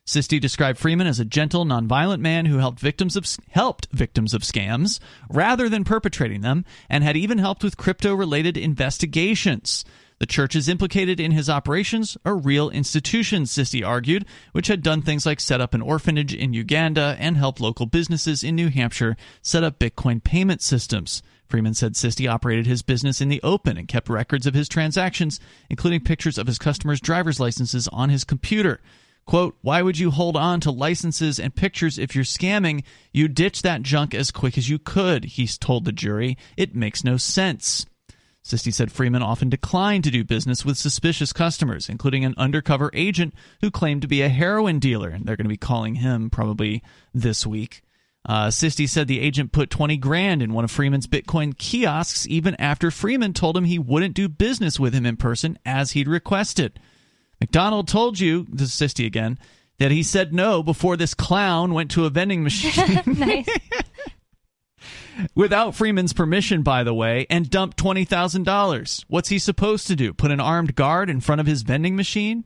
Sisti 0.08 0.40
described 0.40 0.78
Freeman 0.78 1.06
as 1.06 1.20
a 1.20 1.24
gentle, 1.26 1.66
nonviolent 1.66 2.20
man 2.20 2.46
who 2.46 2.56
helped 2.56 2.80
victims 2.80 3.14
of 3.14 3.26
helped 3.50 3.88
victims 3.92 4.32
of 4.32 4.40
scams 4.40 5.00
rather 5.28 5.68
than 5.68 5.84
perpetrating 5.84 6.40
them, 6.40 6.64
and 6.88 7.04
had 7.04 7.14
even 7.14 7.36
helped 7.36 7.62
with 7.62 7.76
crypto-related 7.76 8.56
investigations. 8.56 9.84
The 10.18 10.24
churches 10.24 10.66
implicated 10.66 11.20
in 11.20 11.32
his 11.32 11.50
operations 11.50 12.16
are 12.24 12.38
real 12.38 12.70
institutions, 12.70 13.52
Sisti 13.52 13.86
argued, 13.86 14.24
which 14.52 14.68
had 14.68 14.82
done 14.82 15.02
things 15.02 15.26
like 15.26 15.40
set 15.40 15.60
up 15.60 15.74
an 15.74 15.82
orphanage 15.82 16.32
in 16.32 16.54
Uganda 16.54 17.14
and 17.18 17.36
help 17.36 17.60
local 17.60 17.84
businesses 17.84 18.42
in 18.42 18.56
New 18.56 18.70
Hampshire 18.70 19.14
set 19.42 19.62
up 19.62 19.78
Bitcoin 19.78 20.24
payment 20.24 20.62
systems. 20.62 21.22
Freeman 21.46 21.74
said 21.74 21.92
Sisti 21.92 22.26
operated 22.26 22.66
his 22.66 22.80
business 22.80 23.20
in 23.20 23.28
the 23.28 23.42
open 23.42 23.76
and 23.76 23.86
kept 23.86 24.08
records 24.08 24.46
of 24.46 24.54
his 24.54 24.70
transactions, 24.70 25.38
including 25.68 26.00
pictures 26.00 26.38
of 26.38 26.46
his 26.46 26.58
customers' 26.58 27.00
driver's 27.00 27.38
licenses 27.38 27.88
on 27.88 28.08
his 28.08 28.24
computer. 28.24 28.80
Quote, 29.28 29.58
why 29.60 29.82
would 29.82 29.98
you 29.98 30.10
hold 30.10 30.38
on 30.38 30.58
to 30.60 30.70
licenses 30.70 31.38
and 31.38 31.54
pictures 31.54 31.98
if 31.98 32.14
you're 32.14 32.24
scamming? 32.24 32.82
You 33.12 33.28
ditch 33.28 33.60
that 33.60 33.82
junk 33.82 34.14
as 34.14 34.30
quick 34.30 34.56
as 34.56 34.70
you 34.70 34.78
could, 34.78 35.26
he 35.26 35.46
told 35.46 35.84
the 35.84 35.92
jury. 35.92 36.38
It 36.56 36.74
makes 36.74 37.04
no 37.04 37.18
sense. 37.18 37.84
Sisti 38.42 38.72
said 38.72 38.90
Freeman 38.90 39.20
often 39.20 39.50
declined 39.50 40.04
to 40.04 40.10
do 40.10 40.24
business 40.24 40.64
with 40.64 40.78
suspicious 40.78 41.34
customers, 41.34 41.90
including 41.90 42.24
an 42.24 42.36
undercover 42.38 42.90
agent 42.94 43.34
who 43.60 43.70
claimed 43.70 44.00
to 44.00 44.08
be 44.08 44.22
a 44.22 44.30
heroin 44.30 44.78
dealer, 44.78 45.10
and 45.10 45.26
they're 45.26 45.36
going 45.36 45.44
to 45.44 45.50
be 45.50 45.58
calling 45.58 45.96
him 45.96 46.30
probably 46.30 46.82
this 47.12 47.46
week. 47.46 47.82
Uh, 48.24 48.46
Sisti 48.46 48.88
said 48.88 49.08
the 49.08 49.20
agent 49.20 49.52
put 49.52 49.68
20 49.68 49.98
grand 49.98 50.40
in 50.40 50.54
one 50.54 50.64
of 50.64 50.70
Freeman's 50.70 51.06
Bitcoin 51.06 51.54
kiosks 51.54 52.26
even 52.28 52.54
after 52.54 52.90
Freeman 52.90 53.34
told 53.34 53.58
him 53.58 53.64
he 53.64 53.78
wouldn't 53.78 54.14
do 54.14 54.26
business 54.26 54.80
with 54.80 54.94
him 54.94 55.04
in 55.04 55.18
person 55.18 55.58
as 55.66 55.90
he'd 55.90 56.08
requested. 56.08 56.80
McDonald 57.40 57.88
told 57.88 58.18
you, 58.18 58.46
this 58.50 58.80
is 58.80 58.92
Sisti 58.92 59.06
again, 59.06 59.38
that 59.78 59.90
he 59.90 60.02
said 60.02 60.34
no 60.34 60.62
before 60.62 60.96
this 60.96 61.14
clown 61.14 61.72
went 61.72 61.90
to 61.92 62.04
a 62.04 62.10
vending 62.10 62.42
machine. 62.42 63.02
nice 63.06 63.48
without 65.34 65.74
Freeman's 65.74 66.12
permission, 66.12 66.62
by 66.62 66.84
the 66.84 66.94
way, 66.94 67.26
and 67.30 67.50
dumped 67.50 67.76
$20,000. 67.76 69.04
What's 69.08 69.28
he 69.28 69.38
supposed 69.38 69.86
to 69.86 69.96
do? 69.96 70.12
Put 70.12 70.30
an 70.30 70.40
armed 70.40 70.74
guard 70.74 71.10
in 71.10 71.20
front 71.20 71.40
of 71.40 71.46
his 71.46 71.62
vending 71.62 71.96
machine? 71.96 72.44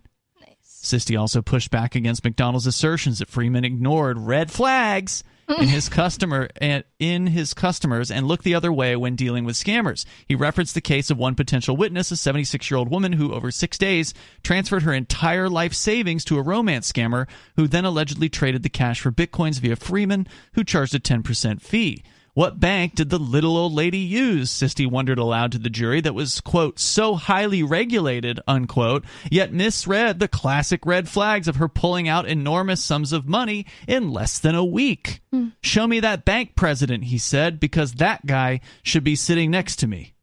Sisti 0.82 1.18
also 1.18 1.40
pushed 1.40 1.70
back 1.70 1.94
against 1.94 2.24
McDonald's 2.24 2.66
assertions 2.66 3.20
that 3.20 3.30
Freeman 3.30 3.64
ignored 3.64 4.18
red 4.18 4.50
flags 4.50 5.22
in 5.48 5.68
his 5.68 5.88
customer 5.88 6.48
eh, 6.60 6.82
in 6.98 7.28
his 7.28 7.54
customers 7.54 8.10
and 8.10 8.26
looked 8.26 8.42
the 8.42 8.56
other 8.56 8.72
way 8.72 8.96
when 8.96 9.14
dealing 9.14 9.44
with 9.44 9.54
scammers. 9.54 10.04
He 10.26 10.34
referenced 10.34 10.74
the 10.74 10.80
case 10.80 11.08
of 11.08 11.18
one 11.18 11.36
potential 11.36 11.76
witness, 11.76 12.10
a 12.10 12.14
76-year-old 12.14 12.90
woman 12.90 13.12
who 13.12 13.32
over 13.32 13.52
6 13.52 13.78
days 13.78 14.12
transferred 14.42 14.82
her 14.82 14.92
entire 14.92 15.48
life 15.48 15.72
savings 15.72 16.24
to 16.24 16.38
a 16.38 16.42
romance 16.42 16.90
scammer 16.90 17.28
who 17.54 17.68
then 17.68 17.84
allegedly 17.84 18.28
traded 18.28 18.64
the 18.64 18.68
cash 18.68 19.00
for 19.00 19.12
bitcoins 19.12 19.60
via 19.60 19.76
Freeman, 19.76 20.26
who 20.54 20.64
charged 20.64 20.94
a 20.96 21.00
10% 21.00 21.62
fee. 21.62 22.02
What 22.34 22.58
bank 22.58 22.94
did 22.94 23.10
the 23.10 23.18
little 23.18 23.58
old 23.58 23.74
lady 23.74 23.98
use? 23.98 24.50
Sisti 24.50 24.90
wondered 24.90 25.18
aloud 25.18 25.52
to 25.52 25.58
the 25.58 25.68
jury 25.68 26.00
that 26.00 26.14
was, 26.14 26.40
quote, 26.40 26.78
so 26.78 27.14
highly 27.14 27.62
regulated, 27.62 28.40
unquote, 28.48 29.04
yet 29.30 29.52
misread 29.52 30.18
the 30.18 30.28
classic 30.28 30.86
red 30.86 31.10
flags 31.10 31.46
of 31.46 31.56
her 31.56 31.68
pulling 31.68 32.08
out 32.08 32.26
enormous 32.26 32.82
sums 32.82 33.12
of 33.12 33.28
money 33.28 33.66
in 33.86 34.10
less 34.10 34.38
than 34.38 34.54
a 34.54 34.64
week. 34.64 35.20
Hmm. 35.30 35.48
Show 35.62 35.86
me 35.86 36.00
that 36.00 36.24
bank 36.24 36.56
president, 36.56 37.04
he 37.04 37.18
said, 37.18 37.60
because 37.60 37.94
that 37.94 38.24
guy 38.24 38.60
should 38.82 39.04
be 39.04 39.14
sitting 39.14 39.50
next 39.50 39.76
to 39.76 39.86
me, 39.86 40.14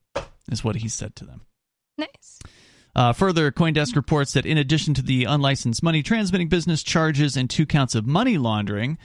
is 0.51 0.63
what 0.63 0.78
he 0.78 0.88
said 0.88 1.16
to 1.18 1.25
them. 1.25 1.42
Nice. 1.96 2.39
Uh, 2.96 3.13
further, 3.13 3.51
Coindesk 3.51 3.96
reports 3.96 4.34
that 4.34 4.48
in 4.48 4.58
addition 4.58 4.96
to 4.96 5.04
the 5.04 5.25
unlicensed 5.25 5.84
money 5.84 6.01
transmitting 6.01 6.48
business 6.48 6.82
charges 6.82 7.38
and 7.38 7.51
two 7.51 7.68
counts 7.68 7.94
of 7.94 8.08
money 8.08 8.39
laundering, 8.39 8.98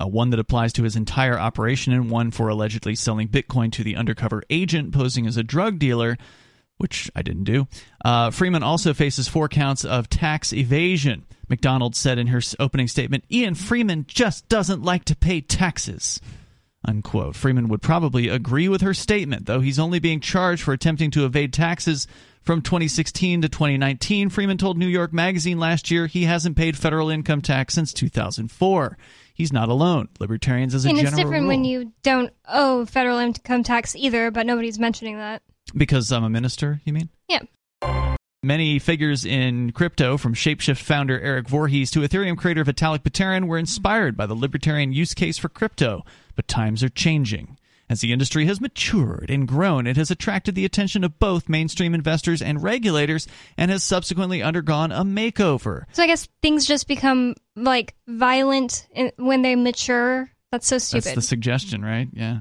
uh, 0.00 0.06
one 0.06 0.30
that 0.30 0.40
applies 0.40 0.72
to 0.74 0.82
his 0.82 0.96
entire 0.96 1.38
operation, 1.38 1.92
and 1.92 2.10
one 2.10 2.30
for 2.30 2.48
allegedly 2.48 2.94
selling 2.94 3.28
Bitcoin 3.28 3.72
to 3.72 3.84
the 3.84 3.96
undercover 3.96 4.42
agent 4.50 4.92
posing 4.92 5.26
as 5.26 5.36
a 5.36 5.42
drug 5.42 5.78
dealer, 5.78 6.16
which 6.78 7.10
I 7.14 7.22
didn't 7.22 7.44
do. 7.44 7.66
Uh, 8.04 8.30
Freeman 8.30 8.62
also 8.62 8.92
faces 8.92 9.28
four 9.28 9.48
counts 9.48 9.84
of 9.84 10.08
tax 10.08 10.52
evasion. 10.52 11.24
McDonald 11.48 11.94
said 11.94 12.18
in 12.18 12.26
her 12.28 12.40
opening 12.58 12.88
statement 12.88 13.24
Ian 13.30 13.54
Freeman 13.54 14.04
just 14.08 14.48
doesn't 14.48 14.82
like 14.82 15.04
to 15.04 15.16
pay 15.16 15.40
taxes. 15.40 16.20
Unquote. 16.84 17.34
Freeman 17.34 17.68
would 17.68 17.82
probably 17.82 18.28
agree 18.28 18.68
with 18.68 18.80
her 18.82 18.94
statement, 18.94 19.46
though 19.46 19.60
he's 19.60 19.78
only 19.78 19.98
being 19.98 20.20
charged 20.20 20.62
for 20.62 20.72
attempting 20.72 21.10
to 21.12 21.24
evade 21.24 21.52
taxes 21.52 22.06
from 22.42 22.62
2016 22.62 23.42
to 23.42 23.48
2019. 23.48 24.28
Freeman 24.30 24.56
told 24.56 24.78
New 24.78 24.86
York 24.86 25.12
Magazine 25.12 25.58
last 25.58 25.90
year 25.90 26.06
he 26.06 26.24
hasn't 26.24 26.56
paid 26.56 26.76
federal 26.76 27.10
income 27.10 27.42
tax 27.42 27.74
since 27.74 27.92
2004 27.92 28.96
he's 29.36 29.52
not 29.52 29.68
alone. 29.68 30.08
Libertarians, 30.18 30.74
as 30.74 30.84
a 30.84 30.88
and 30.88 30.98
general 30.98 31.12
it's 31.12 31.16
different 31.22 31.42
rule, 31.42 31.48
when 31.48 31.64
you 31.64 31.92
don't 32.02 32.32
owe 32.48 32.84
federal 32.86 33.18
income 33.18 33.62
tax 33.62 33.94
either, 33.94 34.32
but 34.32 34.46
nobody's 34.46 34.80
mentioning 34.80 35.18
that. 35.18 35.42
Because 35.76 36.10
I'm 36.10 36.24
a 36.24 36.30
minister, 36.30 36.80
you 36.84 36.92
mean? 36.92 37.10
Yeah. 37.28 37.42
Many 38.42 38.78
figures 38.78 39.24
in 39.24 39.72
crypto, 39.72 40.16
from 40.16 40.34
Shapeshift 40.34 40.80
founder 40.80 41.20
Eric 41.20 41.48
Voorhees 41.48 41.90
to 41.92 42.00
Ethereum 42.00 42.36
creator 42.36 42.64
Vitalik 42.64 43.00
Buterin, 43.00 43.46
were 43.46 43.58
inspired 43.58 44.16
by 44.16 44.26
the 44.26 44.34
libertarian 44.34 44.92
use 44.92 45.14
case 45.14 45.36
for 45.36 45.48
crypto, 45.48 46.04
but 46.34 46.48
times 46.48 46.82
are 46.82 46.88
changing. 46.88 47.58
As 47.88 48.00
the 48.00 48.12
industry 48.12 48.46
has 48.46 48.60
matured 48.60 49.30
and 49.30 49.46
grown, 49.46 49.86
it 49.86 49.96
has 49.96 50.10
attracted 50.10 50.54
the 50.54 50.64
attention 50.64 51.04
of 51.04 51.20
both 51.20 51.48
mainstream 51.48 51.94
investors 51.94 52.42
and 52.42 52.62
regulators 52.62 53.28
and 53.56 53.70
has 53.70 53.84
subsequently 53.84 54.42
undergone 54.42 54.90
a 54.90 55.04
makeover. 55.04 55.84
So 55.92 56.02
I 56.02 56.08
guess 56.08 56.28
things 56.42 56.66
just 56.66 56.88
become 56.88 57.34
like 57.54 57.94
violent 58.08 58.88
when 59.16 59.42
they 59.42 59.54
mature. 59.54 60.30
That's 60.50 60.66
so 60.66 60.78
stupid. 60.78 61.04
That's 61.04 61.14
the 61.14 61.22
suggestion, 61.22 61.84
right? 61.84 62.08
Yeah. 62.12 62.40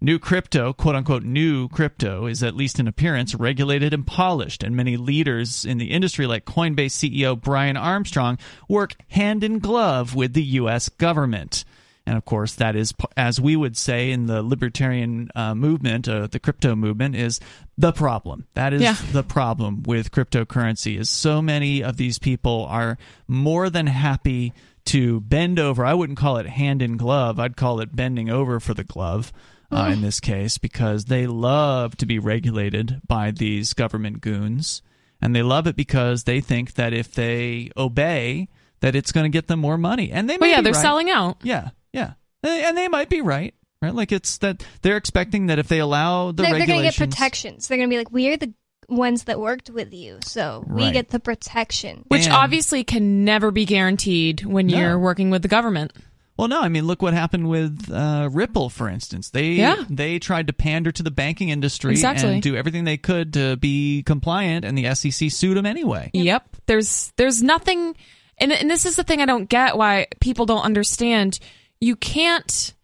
New 0.00 0.18
crypto, 0.18 0.72
quote 0.72 0.96
unquote, 0.96 1.22
new 1.22 1.68
crypto, 1.68 2.26
is 2.26 2.42
at 2.42 2.56
least 2.56 2.80
in 2.80 2.88
appearance 2.88 3.36
regulated 3.36 3.94
and 3.94 4.04
polished, 4.04 4.64
and 4.64 4.74
many 4.74 4.96
leaders 4.96 5.64
in 5.64 5.78
the 5.78 5.92
industry, 5.92 6.26
like 6.26 6.44
Coinbase 6.44 6.90
CEO 6.90 7.40
Brian 7.40 7.76
Armstrong, 7.76 8.36
work 8.68 8.96
hand 9.10 9.44
in 9.44 9.60
glove 9.60 10.16
with 10.16 10.32
the 10.32 10.42
U.S. 10.42 10.88
government. 10.88 11.64
And 12.06 12.16
of 12.16 12.24
course, 12.24 12.54
that 12.56 12.74
is, 12.74 12.92
as 13.16 13.40
we 13.40 13.54
would 13.54 13.76
say 13.76 14.10
in 14.10 14.26
the 14.26 14.42
libertarian 14.42 15.30
uh, 15.34 15.54
movement, 15.54 16.08
uh, 16.08 16.26
the 16.26 16.40
crypto 16.40 16.74
movement, 16.74 17.14
is 17.14 17.38
the 17.78 17.92
problem. 17.92 18.46
That 18.54 18.72
is 18.72 18.82
yeah. 18.82 18.96
the 19.12 19.22
problem 19.22 19.84
with 19.84 20.10
cryptocurrency. 20.10 20.98
Is 20.98 21.08
so 21.08 21.40
many 21.40 21.82
of 21.82 21.96
these 21.96 22.18
people 22.18 22.66
are 22.68 22.98
more 23.28 23.70
than 23.70 23.86
happy 23.86 24.52
to 24.86 25.20
bend 25.20 25.60
over. 25.60 25.84
I 25.84 25.94
wouldn't 25.94 26.18
call 26.18 26.38
it 26.38 26.46
hand 26.46 26.82
in 26.82 26.96
glove. 26.96 27.38
I'd 27.38 27.56
call 27.56 27.80
it 27.80 27.94
bending 27.94 28.28
over 28.28 28.58
for 28.58 28.74
the 28.74 28.84
glove. 28.84 29.32
Uh, 29.70 29.88
in 29.90 30.02
this 30.02 30.20
case, 30.20 30.58
because 30.58 31.06
they 31.06 31.26
love 31.26 31.96
to 31.96 32.04
be 32.04 32.18
regulated 32.18 33.00
by 33.06 33.30
these 33.30 33.72
government 33.72 34.20
goons, 34.20 34.82
and 35.18 35.34
they 35.34 35.42
love 35.42 35.66
it 35.66 35.76
because 35.76 36.24
they 36.24 36.42
think 36.42 36.74
that 36.74 36.92
if 36.92 37.14
they 37.14 37.70
obey, 37.74 38.48
that 38.80 38.94
it's 38.94 39.12
going 39.12 39.24
to 39.24 39.30
get 39.30 39.46
them 39.46 39.60
more 39.60 39.78
money. 39.78 40.12
And 40.12 40.28
they, 40.28 40.36
well, 40.36 40.50
yeah, 40.50 40.60
they're 40.60 40.74
right. 40.74 40.82
selling 40.82 41.08
out. 41.08 41.38
Yeah, 41.42 41.70
yeah, 41.92 42.14
and 42.42 42.76
they 42.76 42.88
might 42.88 43.08
be 43.08 43.20
right. 43.20 43.54
Right, 43.80 43.94
like 43.94 44.12
it's 44.12 44.38
that 44.38 44.64
they're 44.82 44.96
expecting 44.96 45.46
that 45.46 45.58
if 45.58 45.66
they 45.66 45.80
allow 45.80 46.30
the 46.30 46.44
they're, 46.44 46.52
regulations, 46.52 46.68
they're 46.68 46.76
going 46.76 46.84
to 46.84 46.98
get 46.98 47.10
protections. 47.10 47.66
They're 47.66 47.78
going 47.78 47.90
to 47.90 47.92
be 47.92 47.98
like, 47.98 48.12
we're 48.12 48.36
the 48.36 48.54
ones 48.88 49.24
that 49.24 49.40
worked 49.40 49.70
with 49.70 49.92
you, 49.92 50.18
so 50.22 50.64
we 50.68 50.84
right. 50.84 50.92
get 50.92 51.08
the 51.08 51.18
protection. 51.18 52.04
Which 52.06 52.26
and, 52.26 52.32
obviously 52.32 52.84
can 52.84 53.24
never 53.24 53.50
be 53.50 53.64
guaranteed 53.64 54.44
when 54.44 54.68
no. 54.68 54.78
you're 54.78 54.98
working 54.98 55.30
with 55.30 55.42
the 55.42 55.48
government. 55.48 55.92
Well, 56.38 56.48
no, 56.48 56.60
I 56.60 56.68
mean, 56.68 56.86
look 56.86 57.02
what 57.02 57.12
happened 57.12 57.48
with 57.48 57.90
uh, 57.92 58.28
Ripple, 58.32 58.70
for 58.70 58.88
instance. 58.88 59.30
They 59.30 59.50
yeah. 59.52 59.84
they 59.90 60.18
tried 60.18 60.46
to 60.46 60.52
pander 60.52 60.90
to 60.92 61.02
the 61.02 61.10
banking 61.10 61.50
industry 61.50 61.92
exactly. 61.92 62.32
and 62.32 62.42
do 62.42 62.56
everything 62.56 62.84
they 62.84 62.96
could 62.96 63.34
to 63.34 63.56
be 63.56 64.02
compliant, 64.04 64.64
and 64.64 64.76
the 64.76 64.94
SEC 64.94 65.30
sued 65.30 65.56
them 65.56 65.66
anyway. 65.66 66.10
Yep. 66.14 66.56
There's 66.66 67.12
there's 67.16 67.42
nothing, 67.42 67.96
and 68.38 68.52
and 68.52 68.70
this 68.70 68.86
is 68.86 68.96
the 68.96 69.04
thing 69.04 69.20
I 69.20 69.26
don't 69.26 69.48
get 69.48 69.76
why 69.76 70.06
people 70.20 70.46
don't 70.46 70.62
understand 70.62 71.38
you 71.82 71.96
can't. 71.96 72.74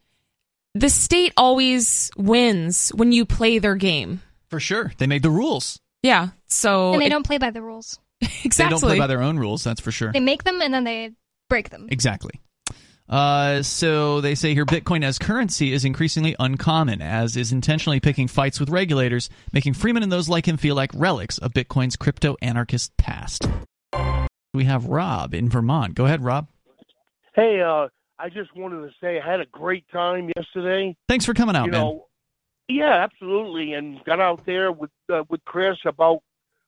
The 0.75 0.90
state 0.90 1.33
always 1.37 2.11
wins 2.17 2.90
when 2.90 3.12
you 3.12 3.25
play 3.25 3.59
their 3.59 3.76
game. 3.76 4.21
For 4.50 4.61
sure. 4.61 4.93
They 4.99 5.07
made 5.07 5.23
the 5.23 5.31
rules. 5.31 5.81
Yeah. 6.02 6.28
So 6.49 6.93
and 6.93 7.00
they 7.00 7.07
it- 7.07 7.11
don't 7.11 7.26
play 7.26 7.38
by 7.38 7.50
the 7.50 7.62
rules. 7.62 7.99
exactly. 8.21 8.64
They 8.64 8.69
don't 8.71 8.81
play 8.81 8.99
by 8.99 9.07
their 9.07 9.23
own 9.23 9.38
rules, 9.38 9.62
that's 9.62 9.81
for 9.81 9.93
sure. 9.93 10.12
They 10.12 10.21
make 10.21 10.43
them 10.43 10.61
and 10.61 10.75
then 10.75 10.85
they 10.85 11.12
break 11.49 11.71
them. 11.71 11.88
Exactly. 11.90 12.40
Uh, 13.09 13.62
so 13.62 14.21
they 14.21 14.35
say 14.35 14.52
here 14.52 14.67
Bitcoin 14.67 15.02
as 15.02 15.19
currency 15.19 15.73
is 15.73 15.85
increasingly 15.85 16.37
uncommon, 16.38 17.00
as 17.00 17.37
is 17.37 17.52
intentionally 17.52 18.00
picking 18.00 18.28
fights 18.28 18.61
with 18.61 18.69
regulators, 18.69 19.31
making 19.52 19.75
Freeman 19.75 20.02
and 20.02 20.12
those 20.12 20.28
like 20.28 20.47
him 20.47 20.57
feel 20.59 20.75
like 20.75 20.90
relics 20.95 21.38
of 21.38 21.52
Bitcoin's 21.52 21.97
crypto 21.97 22.37
anarchist 22.43 22.95
past. 22.99 23.49
We 24.52 24.64
have 24.64 24.87
Rob 24.87 25.33
in 25.33 25.49
Vermont. 25.49 25.95
Go 25.95 26.05
ahead, 26.05 26.23
Rob. 26.23 26.49
Hey, 27.35 27.62
uh, 27.62 27.88
I 28.19 28.29
just 28.29 28.55
wanted 28.57 28.81
to 28.89 28.91
say 29.01 29.21
I 29.21 29.31
had 29.31 29.41
a 29.41 29.47
great 29.47 29.85
time 29.93 30.31
yesterday. 30.37 30.97
Thanks 31.09 31.25
for 31.25 31.35
coming 31.35 31.55
out, 31.57 31.67
you 31.67 31.73
man. 31.73 31.81
know, 31.81 32.07
yeah, 32.69 32.95
absolutely, 33.05 33.75
and 33.75 34.03
got 34.05 34.21
out 34.21 34.45
there 34.45 34.73
with 34.73 34.91
uh, 35.13 35.25
with 35.29 35.45
Chris 35.45 35.79
about 35.85 36.21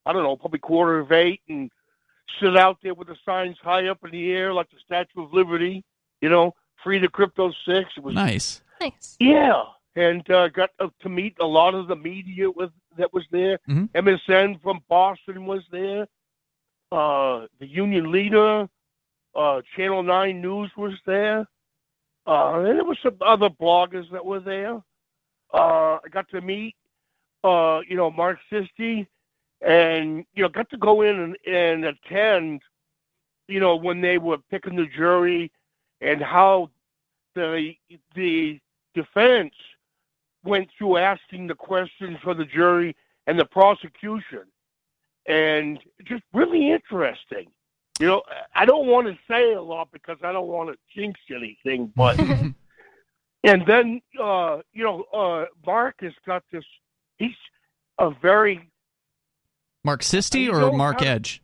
I 0.06 0.12
don't 0.12 0.22
know, 0.22 0.36
probably 0.36 0.60
quarter 0.60 0.98
of 1.00 1.12
eight, 1.12 1.40
and 1.48 1.70
stood 2.38 2.56
out 2.56 2.78
there 2.82 2.94
with 2.94 3.08
the 3.08 3.16
signs 3.24 3.56
high 3.62 3.88
up 3.88 3.98
in 4.04 4.10
the 4.12 4.30
air 4.32 4.52
like 4.54 4.70
the 4.70 4.76
Statue 4.84 5.24
of 5.24 5.32
Liberty. 5.32 5.84
You 6.20 6.28
know, 6.28 6.54
free 6.82 6.98
the 6.98 7.08
crypto 7.08 7.52
six. 7.66 7.90
It 7.96 8.02
was 8.02 8.14
Nice. 8.14 8.62
Nice. 8.80 9.16
yeah, 9.20 9.62
and 9.96 10.28
uh, 10.30 10.48
got 10.48 10.70
uh, 10.78 10.88
to 11.02 11.08
meet 11.10 11.36
a 11.40 11.44
lot 11.46 11.74
of 11.74 11.86
the 11.88 11.96
media 11.96 12.50
with 12.50 12.70
that 12.96 13.12
was 13.12 13.24
there. 13.30 13.58
Mhm. 13.68 13.90
MSN 13.94 14.62
from 14.62 14.80
Boston 14.88 15.44
was 15.46 15.62
there. 15.70 16.06
Uh, 16.92 17.46
the 17.60 17.66
union 17.66 18.10
leader, 18.10 18.68
uh, 19.34 19.60
Channel 19.76 20.02
Nine 20.02 20.40
News 20.40 20.70
was 20.76 20.94
there, 21.06 21.46
uh, 22.26 22.54
and 22.58 22.66
there 22.66 22.84
was 22.84 22.98
some 23.02 23.16
other 23.20 23.48
bloggers 23.48 24.10
that 24.12 24.24
were 24.24 24.40
there. 24.40 24.76
Uh, 25.52 25.98
I 26.04 26.08
got 26.10 26.28
to 26.30 26.40
meet, 26.40 26.74
uh, 27.44 27.80
you 27.88 27.96
know, 27.96 28.10
Mark 28.10 28.38
Sisti, 28.50 29.06
and 29.60 30.24
you 30.34 30.42
know, 30.42 30.48
got 30.48 30.70
to 30.70 30.76
go 30.76 31.02
in 31.02 31.18
and, 31.18 31.36
and 31.46 31.84
attend, 31.84 32.62
you 33.48 33.60
know, 33.60 33.76
when 33.76 34.00
they 34.00 34.18
were 34.18 34.38
picking 34.50 34.76
the 34.76 34.86
jury, 34.96 35.50
and 36.00 36.22
how 36.22 36.70
the 37.34 37.74
the 38.14 38.58
defense 38.94 39.54
went 40.44 40.68
through 40.76 40.96
asking 40.96 41.46
the 41.46 41.54
questions 41.54 42.16
for 42.22 42.34
the 42.34 42.44
jury 42.44 42.96
and 43.26 43.38
the 43.38 43.44
prosecution, 43.44 44.44
and 45.26 45.78
just 46.04 46.22
really 46.32 46.70
interesting. 46.70 47.46
You 48.00 48.06
know, 48.06 48.22
I 48.54 48.64
don't 48.64 48.86
want 48.86 49.08
to 49.08 49.18
say 49.30 49.52
a 49.52 49.60
lot 49.60 49.88
because 49.92 50.16
I 50.24 50.32
don't 50.32 50.48
want 50.48 50.70
to 50.70 50.78
jinx 50.98 51.20
anything, 51.30 51.92
but 51.94 52.18
and 53.44 53.66
then 53.66 54.00
uh, 54.18 54.60
you 54.72 54.82
know, 54.82 55.02
uh, 55.12 55.44
Mark 55.66 55.96
has 56.00 56.14
got 56.26 56.42
this. 56.50 56.64
He's 57.18 57.36
a 57.98 58.10
very 58.10 58.70
Mark 59.84 60.00
Sisti 60.00 60.50
or 60.50 60.72
Mark 60.74 61.00
how- 61.00 61.06
Edge? 61.06 61.42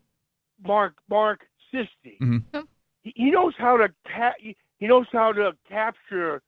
Mark 0.67 0.95
Mark 1.11 1.47
Sisti. 1.75 2.19
Mhm. 2.23 2.67
He, 3.03 3.13
he 3.15 3.31
knows 3.31 3.53
how 3.59 3.77
to 3.77 3.91
ca- 4.09 4.35
he 4.41 4.57
knows 4.87 5.07
how 5.13 5.33
to 5.33 5.53
capture, 5.69 6.41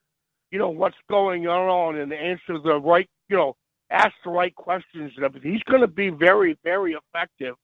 you 0.51 0.59
know, 0.59 0.71
what's 0.71 0.97
going 1.11 1.47
on 1.47 1.97
and 1.99 2.11
answer 2.15 2.59
the 2.59 2.81
right, 2.81 3.09
you 3.29 3.37
know, 3.37 3.57
ask 3.91 4.15
the 4.25 4.31
right 4.31 4.55
questions 4.55 5.13
and 5.17 5.25
everything. 5.27 5.53
He's 5.53 5.63
going 5.65 5.83
to 5.83 5.87
be 5.87 6.09
very 6.09 6.57
very 6.65 6.95
effective. 6.95 7.57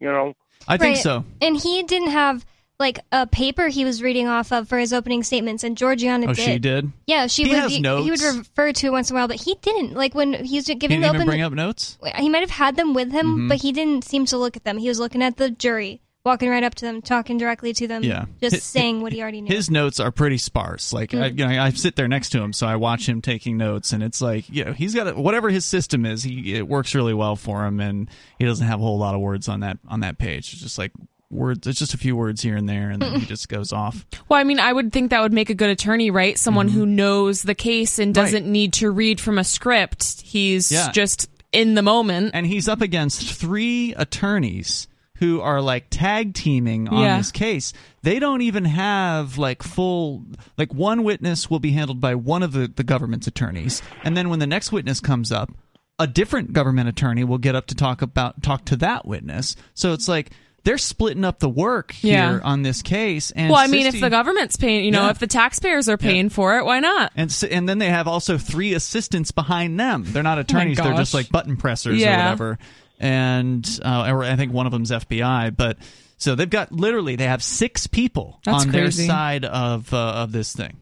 You 0.00 0.08
know. 0.08 0.34
I 0.68 0.76
think 0.76 0.96
Right. 0.96 1.02
so. 1.02 1.24
And 1.40 1.56
he 1.56 1.82
didn't 1.82 2.10
have 2.10 2.44
like 2.78 2.98
a 3.10 3.26
paper 3.26 3.68
he 3.68 3.86
was 3.86 4.02
reading 4.02 4.28
off 4.28 4.52
of 4.52 4.68
for 4.68 4.76
his 4.78 4.92
opening 4.92 5.22
statements, 5.22 5.64
and 5.64 5.78
Georgiana 5.78 6.26
Oh, 6.28 6.34
did. 6.34 6.44
she 6.44 6.58
did? 6.58 6.92
Yeah, 7.06 7.26
she 7.26 7.44
He 7.44 7.48
would. 7.50 7.58
has 7.58 7.72
he, 7.72 7.80
notes. 7.80 8.04
he 8.04 8.10
would 8.10 8.20
refer 8.38 8.72
to 8.72 8.86
it 8.88 8.90
once 8.92 9.08
in 9.10 9.16
a 9.16 9.18
while, 9.18 9.28
but 9.28 9.40
he 9.40 9.54
didn't. 9.62 9.94
Like 9.94 10.14
when 10.14 10.34
he 10.44 10.56
was 10.56 10.66
He 10.66 10.74
giving 10.74 11.00
didn't 11.00 11.02
the 11.04 11.08
even 11.08 11.16
open, 11.22 11.26
bring 11.26 11.40
up 11.42 11.52
notes? 11.54 11.96
he 12.16 12.28
might 12.28 12.40
have 12.40 12.50
had 12.50 12.76
them 12.76 12.92
with 12.92 13.12
him, 13.12 13.38
Mhm. 13.38 13.48
but 13.48 13.62
he 13.62 13.72
didn't 13.72 14.04
seem 14.04 14.26
to 14.26 14.36
look 14.36 14.56
at 14.58 14.64
them. 14.64 14.76
He 14.76 14.88
was 14.88 14.98
looking 14.98 15.22
at 15.22 15.38
the 15.38 15.48
jury, 15.48 16.02
walking 16.26 16.50
right 16.50 16.62
up 16.64 16.74
to 16.74 16.84
them, 16.84 17.00
talking 17.00 17.38
directly 17.38 17.72
to 17.72 17.86
them, 17.86 18.02
Yeah. 18.02 18.26
just 18.42 18.56
Hi- 18.56 18.60
saying 18.60 19.00
what 19.00 19.12
he 19.14 19.22
already 19.22 19.40
knew. 19.40 19.54
His 19.54 19.70
notes 19.70 19.98
are 20.00 20.10
pretty 20.10 20.36
sparse. 20.38 20.92
Like 20.92 21.14
I, 21.14 21.30
Mm. 21.30 21.38
you 21.38 21.46
know, 21.46 21.62
I 21.62 21.70
sit 21.70 21.96
there 21.96 22.08
next 22.08 22.30
to 22.30 22.42
him, 22.42 22.52
so 22.52 22.66
I 22.66 22.76
watch 22.76 23.08
him 23.08 23.22
taking 23.22 23.56
notes, 23.56 23.92
and 23.92 24.02
it's 24.02 24.20
like, 24.20 24.44
you 24.50 24.64
know, 24.64 24.72
he's 24.74 24.94
got 24.94 25.08
a, 25.08 25.14
whatever 25.14 25.48
his 25.48 25.64
system 25.64 26.04
is. 26.04 26.24
He 26.24 26.54
it 26.54 26.68
works 26.68 26.94
really 26.94 27.14
well 27.14 27.36
for 27.36 27.64
him, 27.64 27.80
and 27.80 28.10
he 28.38 28.44
doesn't 28.44 28.66
have 28.66 28.80
a 28.80 28.82
whole 28.82 28.98
lot 28.98 29.14
of 29.14 29.20
words 29.22 29.48
on 29.48 29.60
that 29.60 29.78
on 29.88 30.00
that 30.00 30.18
page. 30.18 30.52
It's 30.52 30.62
just 30.62 30.76
like 30.78 30.92
words. 31.30 31.66
It's 31.66 31.78
just 31.78 31.94
a 31.94 31.98
few 31.98 32.14
words 32.16 32.42
here 32.42 32.56
and 32.56 32.68
there, 32.68 32.90
and 32.90 33.00
then 33.02 33.20
he 33.20 33.26
just 33.26 33.48
goes 33.48 33.72
off. 33.72 34.04
Well, 34.28 34.38
I 34.38 34.44
mean, 34.44 34.58
I 34.60 34.72
would 34.72 34.92
think 34.92 35.10
that 35.10 35.20
would 35.22 35.32
make 35.32 35.50
a 35.50 35.54
good 35.54 35.70
attorney, 35.70 36.10
right? 36.10 36.38
Someone 36.38 36.68
who 36.68 36.86
knows 36.86 37.42
the 37.42 37.54
case 37.54 37.98
and 37.98 38.12
Mm-hmm. 38.14 38.20
Right. 38.20 38.26
doesn't 38.32 38.52
need 38.52 38.72
to 38.74 38.90
read 38.90 39.20
from 39.20 39.38
a 39.38 39.44
script. 39.44 40.20
He's 40.22 40.70
Yeah. 40.72 40.90
just 40.92 41.28
in 41.52 41.74
the 41.74 41.82
moment. 41.82 42.32
and 42.34 42.46
he's 42.46 42.68
up 42.68 42.80
against 42.80 43.22
three 43.22 43.94
attorneys 43.94 44.88
who 45.18 45.40
are 45.40 45.60
like 45.60 45.86
tag 45.90 46.34
teaming 46.34 46.88
on 46.88 47.02
Yeah. 47.02 47.18
this 47.18 47.30
case. 47.32 47.72
They 48.02 48.18
don't 48.18 48.42
even 48.42 48.64
have 48.64 49.38
like 49.38 49.62
full 49.62 50.24
like 50.58 50.72
one 50.74 51.02
witness 51.04 51.50
will 51.50 51.60
be 51.60 51.72
handled 51.72 52.00
by 52.00 52.14
one 52.14 52.42
of 52.42 52.52
the, 52.52 52.68
the 52.74 52.84
government's 52.84 53.26
attorneys. 53.26 53.82
And 54.04 54.16
then 54.16 54.28
when 54.28 54.38
the 54.38 54.46
next 54.46 54.72
witness 54.72 55.00
comes 55.00 55.32
up, 55.32 55.50
a 55.98 56.06
different 56.06 56.52
government 56.52 56.88
attorney 56.88 57.24
will 57.24 57.38
get 57.38 57.54
up 57.54 57.66
to 57.68 57.74
talk 57.74 58.02
about 58.02 58.42
talk 58.42 58.64
to 58.66 58.76
that 58.76 59.06
witness. 59.06 59.56
So 59.74 59.92
it's 59.94 60.08
like 60.08 60.30
they're 60.64 60.78
splitting 60.78 61.24
up 61.24 61.38
the 61.38 61.48
work 61.48 61.92
here 61.92 62.12
Yeah. 62.14 62.40
on 62.42 62.62
this 62.62 62.82
case. 62.82 63.30
And 63.30 63.50
well, 63.50 63.60
I 63.60 63.68
mean, 63.68 63.86
if 63.86 64.00
the 64.00 64.10
government's 64.10 64.56
paying, 64.56 64.84
you 64.84 64.90
know, 64.90 65.04
Yeah. 65.04 65.10
if 65.10 65.20
the 65.20 65.28
taxpayers 65.28 65.88
are 65.88 65.96
paying 65.96 66.28
for 66.28 66.58
it, 66.58 66.64
why 66.64 66.80
not? 66.80 67.12
and 67.16 67.30
s- 67.30 67.44
and 67.44 67.68
then 67.68 67.78
they 67.78 67.88
have 67.88 68.08
also 68.08 68.36
three 68.36 68.74
assistants 68.74 69.30
behind 69.30 69.78
them. 69.78 70.02
They're 70.06 70.24
not 70.24 70.38
oh 70.38 70.40
attorneys; 70.40 70.76
they're 70.76 70.94
just 70.94 71.14
like 71.14 71.30
button 71.30 71.56
pressers 71.56 72.02
or 72.02 72.06
whatever. 72.06 72.58
And 72.98 73.80
uh, 73.84 74.06
or 74.08 74.24
I 74.24 74.36
think 74.36 74.52
one 74.52 74.66
of 74.66 74.72
them's 74.72 74.90
FBI, 74.90 75.54
but 75.56 75.78
so 76.16 76.34
they've 76.34 76.48
got 76.48 76.72
literally 76.72 77.16
they 77.16 77.26
have 77.26 77.42
six 77.42 77.86
people 77.86 78.40
That's 78.44 78.64
on 78.64 78.70
crazy. 78.70 79.06
their 79.06 79.14
side 79.14 79.44
of 79.44 79.92
uh, 79.92 80.12
of 80.14 80.32
this 80.32 80.54
thing. 80.54 80.78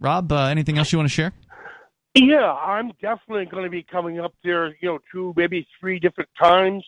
Rob, 0.00 0.30
uh, 0.32 0.46
anything 0.46 0.78
else 0.78 0.92
you 0.92 0.98
want 0.98 1.08
to 1.08 1.14
share? 1.14 1.32
Yeah, 2.14 2.52
I'm 2.52 2.92
definitely 3.00 3.46
going 3.46 3.64
to 3.64 3.70
be 3.70 3.82
coming 3.82 4.20
up 4.20 4.34
there, 4.44 4.76
you 4.80 4.88
know, 4.88 4.98
two, 5.10 5.32
maybe 5.36 5.66
three 5.80 5.98
different 5.98 6.28
times, 6.38 6.84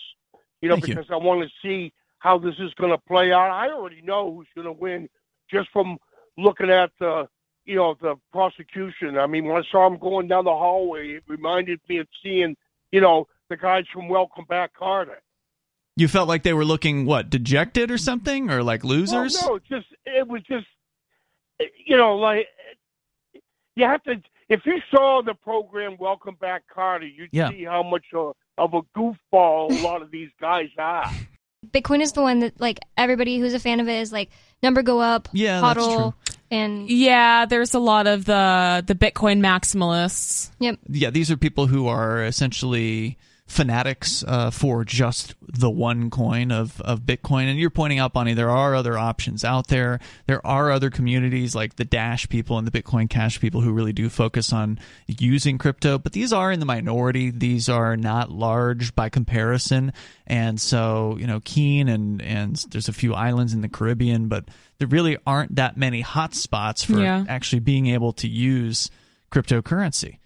you 0.60 0.68
know, 0.68 0.74
Thank 0.74 0.88
you. 0.88 0.94
because 0.96 1.10
I 1.10 1.16
want 1.16 1.42
to 1.42 1.48
see 1.62 1.92
how 2.18 2.38
this 2.38 2.54
is 2.58 2.74
going 2.74 2.90
to 2.90 2.98
play 2.98 3.32
out. 3.32 3.50
I 3.50 3.70
already 3.70 4.02
know 4.02 4.34
who's 4.34 4.48
going 4.54 4.66
to 4.66 4.72
win 4.72 5.08
just 5.50 5.70
from 5.72 5.96
looking 6.36 6.68
at 6.70 6.90
the, 7.00 7.26
you 7.64 7.76
know, 7.76 7.96
the 8.02 8.16
prosecution. 8.32 9.16
I 9.16 9.26
mean, 9.26 9.46
when 9.46 9.56
I 9.56 9.62
saw 9.70 9.86
him 9.86 9.96
going 9.98 10.28
down 10.28 10.44
the 10.44 10.50
hallway, 10.50 11.12
it 11.12 11.24
reminded 11.26 11.80
me 11.88 11.98
of 11.98 12.08
seeing, 12.22 12.54
you 12.92 13.00
know, 13.00 13.26
the 13.54 13.60
guys 13.62 13.84
from 13.92 14.08
Welcome 14.08 14.44
Back 14.48 14.72
Kotter. 14.78 15.16
You 15.96 16.08
felt 16.08 16.26
like 16.28 16.42
they 16.42 16.52
were 16.52 16.64
looking 16.64 17.06
what 17.06 17.30
dejected 17.30 17.90
or 17.90 17.98
something, 17.98 18.50
or 18.50 18.62
like 18.64 18.82
losers? 18.82 19.36
Well, 19.40 19.54
no, 19.54 19.58
just 19.78 19.86
it 20.04 20.26
was 20.26 20.42
just 20.42 20.66
you 21.86 21.96
know 21.96 22.16
like 22.16 22.48
you 23.76 23.84
have 23.84 24.02
to 24.04 24.16
if 24.48 24.66
you 24.66 24.80
saw 24.90 25.22
the 25.24 25.34
program 25.34 25.96
Welcome 26.00 26.36
Back 26.40 26.64
Kotter, 26.76 27.08
you'd 27.14 27.28
Yeah. 27.32 27.50
see 27.50 27.64
how 27.64 27.82
much 27.84 28.06
of, 28.12 28.34
of 28.58 28.74
a 28.74 28.82
goofball 28.98 29.70
a 29.70 29.82
lot 29.84 30.02
of 30.02 30.10
these 30.10 30.30
guys 30.40 30.68
are. 30.78 31.10
Bitcoin 31.70 32.02
is 32.02 32.12
the 32.12 32.22
one 32.22 32.40
that 32.40 32.60
like 32.60 32.80
everybody 32.96 33.38
who's 33.38 33.54
a 33.54 33.58
fan 33.60 33.78
of 33.80 33.88
it 33.88 34.00
is 34.00 34.12
like 34.12 34.30
number 34.64 34.82
go 34.82 35.00
up, 35.00 35.28
Yeah, 35.32 35.60
that's 35.60 35.78
hodl, 35.80 36.14
and 36.50 36.90
Yeah, 36.90 37.46
there's 37.46 37.72
a 37.72 37.78
lot 37.78 38.06
of 38.08 38.24
the 38.24 38.82
the 38.84 38.94
Bitcoin 38.96 39.38
maximalists. 39.40 40.50
yep. 40.58 40.76
yeah, 40.88 41.10
these 41.10 41.30
are 41.30 41.36
people 41.36 41.68
who 41.68 41.86
are 41.86 42.24
essentially 42.24 43.16
fanatics 43.46 44.24
uh, 44.26 44.50
for 44.50 44.84
just 44.84 45.34
the 45.42 45.70
one 45.70 46.08
coin 46.08 46.50
of, 46.50 46.80
of 46.80 47.02
Bitcoin. 47.02 47.44
And 47.44 47.58
you're 47.58 47.68
pointing 47.70 47.98
out, 47.98 48.12
Bonnie, 48.14 48.32
there 48.34 48.50
are 48.50 48.74
other 48.74 48.96
options 48.96 49.44
out 49.44 49.68
there. 49.68 50.00
There 50.26 50.44
are 50.46 50.70
other 50.70 50.88
communities 50.90 51.54
like 51.54 51.76
the 51.76 51.84
Dash 51.84 52.28
people 52.28 52.56
and 52.58 52.66
the 52.66 52.70
Bitcoin 52.82 53.08
Cash 53.08 53.40
people 53.40 53.60
who 53.60 53.72
really 53.72 53.92
do 53.92 54.08
focus 54.08 54.52
on 54.52 54.78
using 55.06 55.58
crypto, 55.58 55.98
but 55.98 56.12
these 56.12 56.32
are 56.32 56.50
in 56.50 56.58
the 56.58 56.66
minority. 56.66 57.30
These 57.30 57.68
are 57.68 57.96
not 57.96 58.30
large 58.30 58.94
by 58.94 59.10
comparison. 59.10 59.92
And 60.26 60.58
so, 60.58 61.16
you 61.20 61.26
know, 61.26 61.40
Keene 61.44 61.88
and, 61.88 62.22
and 62.22 62.56
there's 62.70 62.88
a 62.88 62.94
few 62.94 63.12
islands 63.14 63.52
in 63.52 63.60
the 63.60 63.68
Caribbean, 63.68 64.28
but 64.28 64.46
there 64.78 64.88
really 64.88 65.18
aren't 65.26 65.56
that 65.56 65.76
many 65.76 66.02
hotspots 66.02 66.84
for 66.84 66.98
Yeah. 66.98 67.24
actually 67.28 67.60
being 67.60 67.86
able 67.88 68.14
to 68.14 68.28
use 68.28 68.90
cryptocurrency. 69.30 70.18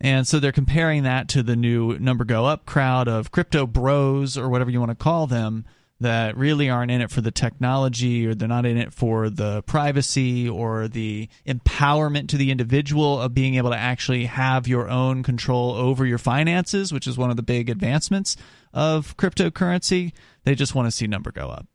And 0.00 0.26
so 0.26 0.38
they're 0.38 0.52
comparing 0.52 1.02
that 1.02 1.28
to 1.30 1.42
the 1.42 1.56
new 1.56 1.98
number 1.98 2.24
go 2.24 2.44
up 2.46 2.66
crowd 2.66 3.08
of 3.08 3.30
crypto 3.30 3.66
bros 3.66 4.38
or 4.38 4.48
whatever 4.48 4.70
you 4.70 4.78
want 4.78 4.90
to 4.90 4.94
call 4.94 5.26
them 5.26 5.64
that 6.00 6.36
really 6.36 6.70
aren't 6.70 6.90
in 6.90 7.00
it 7.00 7.10
for 7.10 7.20
the 7.20 7.30
technology 7.30 8.24
or 8.24 8.34
they're 8.34 8.46
not 8.46 8.64
in 8.64 8.76
it 8.76 8.92
for 8.92 9.28
the 9.28 9.62
privacy 9.62 10.48
or 10.48 10.86
the 10.86 11.28
empowerment 11.46 12.28
to 12.28 12.36
the 12.36 12.52
individual 12.52 13.20
of 13.20 13.34
being 13.34 13.56
able 13.56 13.70
to 13.70 13.76
actually 13.76 14.26
have 14.26 14.68
your 14.68 14.88
own 14.88 15.24
control 15.24 15.72
over 15.72 16.06
your 16.06 16.18
finances, 16.18 16.92
which 16.92 17.08
is 17.08 17.18
one 17.18 17.30
of 17.30 17.36
the 17.36 17.42
big 17.42 17.68
advancements 17.68 18.36
of 18.72 19.16
cryptocurrency. 19.16 20.12
They 20.44 20.54
just 20.54 20.74
want 20.74 20.86
to 20.86 20.92
see 20.92 21.08
number 21.08 21.32
go 21.32 21.48
up. 21.48 21.66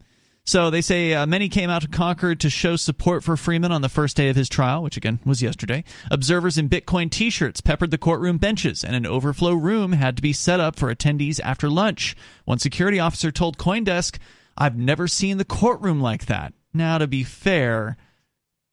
So 0.45 0.69
they 0.69 0.81
say 0.81 1.13
uh, 1.13 1.25
many 1.25 1.47
came 1.47 1.69
out 1.69 1.83
to 1.83 1.87
Concord 1.87 2.41
to 2.41 2.49
show 2.49 2.75
support 2.75 3.23
for 3.23 3.37
Freeman 3.37 3.71
on 3.71 3.81
the 3.81 3.87
first 3.87 4.17
day 4.17 4.27
of 4.27 4.35
his 4.35 4.49
trial, 4.49 4.83
which 4.83 4.97
again 4.97 5.19
was 5.23 5.41
yesterday. 5.41 5.85
Observers 6.11 6.57
in 6.57 6.67
Bitcoin 6.67 7.09
t 7.09 7.29
shirts 7.29 7.61
peppered 7.61 7.91
the 7.91 7.97
courtroom 7.97 8.37
benches, 8.37 8.83
and 8.83 8.93
an 8.93 9.05
overflow 9.05 9.53
room 9.53 9.93
had 9.93 10.17
to 10.17 10.21
be 10.21 10.33
set 10.33 10.59
up 10.59 10.75
for 10.75 10.93
attendees 10.93 11.39
after 11.41 11.69
lunch. 11.69 12.13
One 12.43 12.59
security 12.59 12.99
officer 12.99 13.31
told 13.31 13.57
Coindesk, 13.57 14.17
I've 14.57 14.77
never 14.77 15.07
seen 15.07 15.37
the 15.37 15.45
courtroom 15.45 16.01
like 16.01 16.25
that. 16.25 16.53
Now, 16.73 16.97
to 16.97 17.07
be 17.07 17.23
fair, 17.23 17.95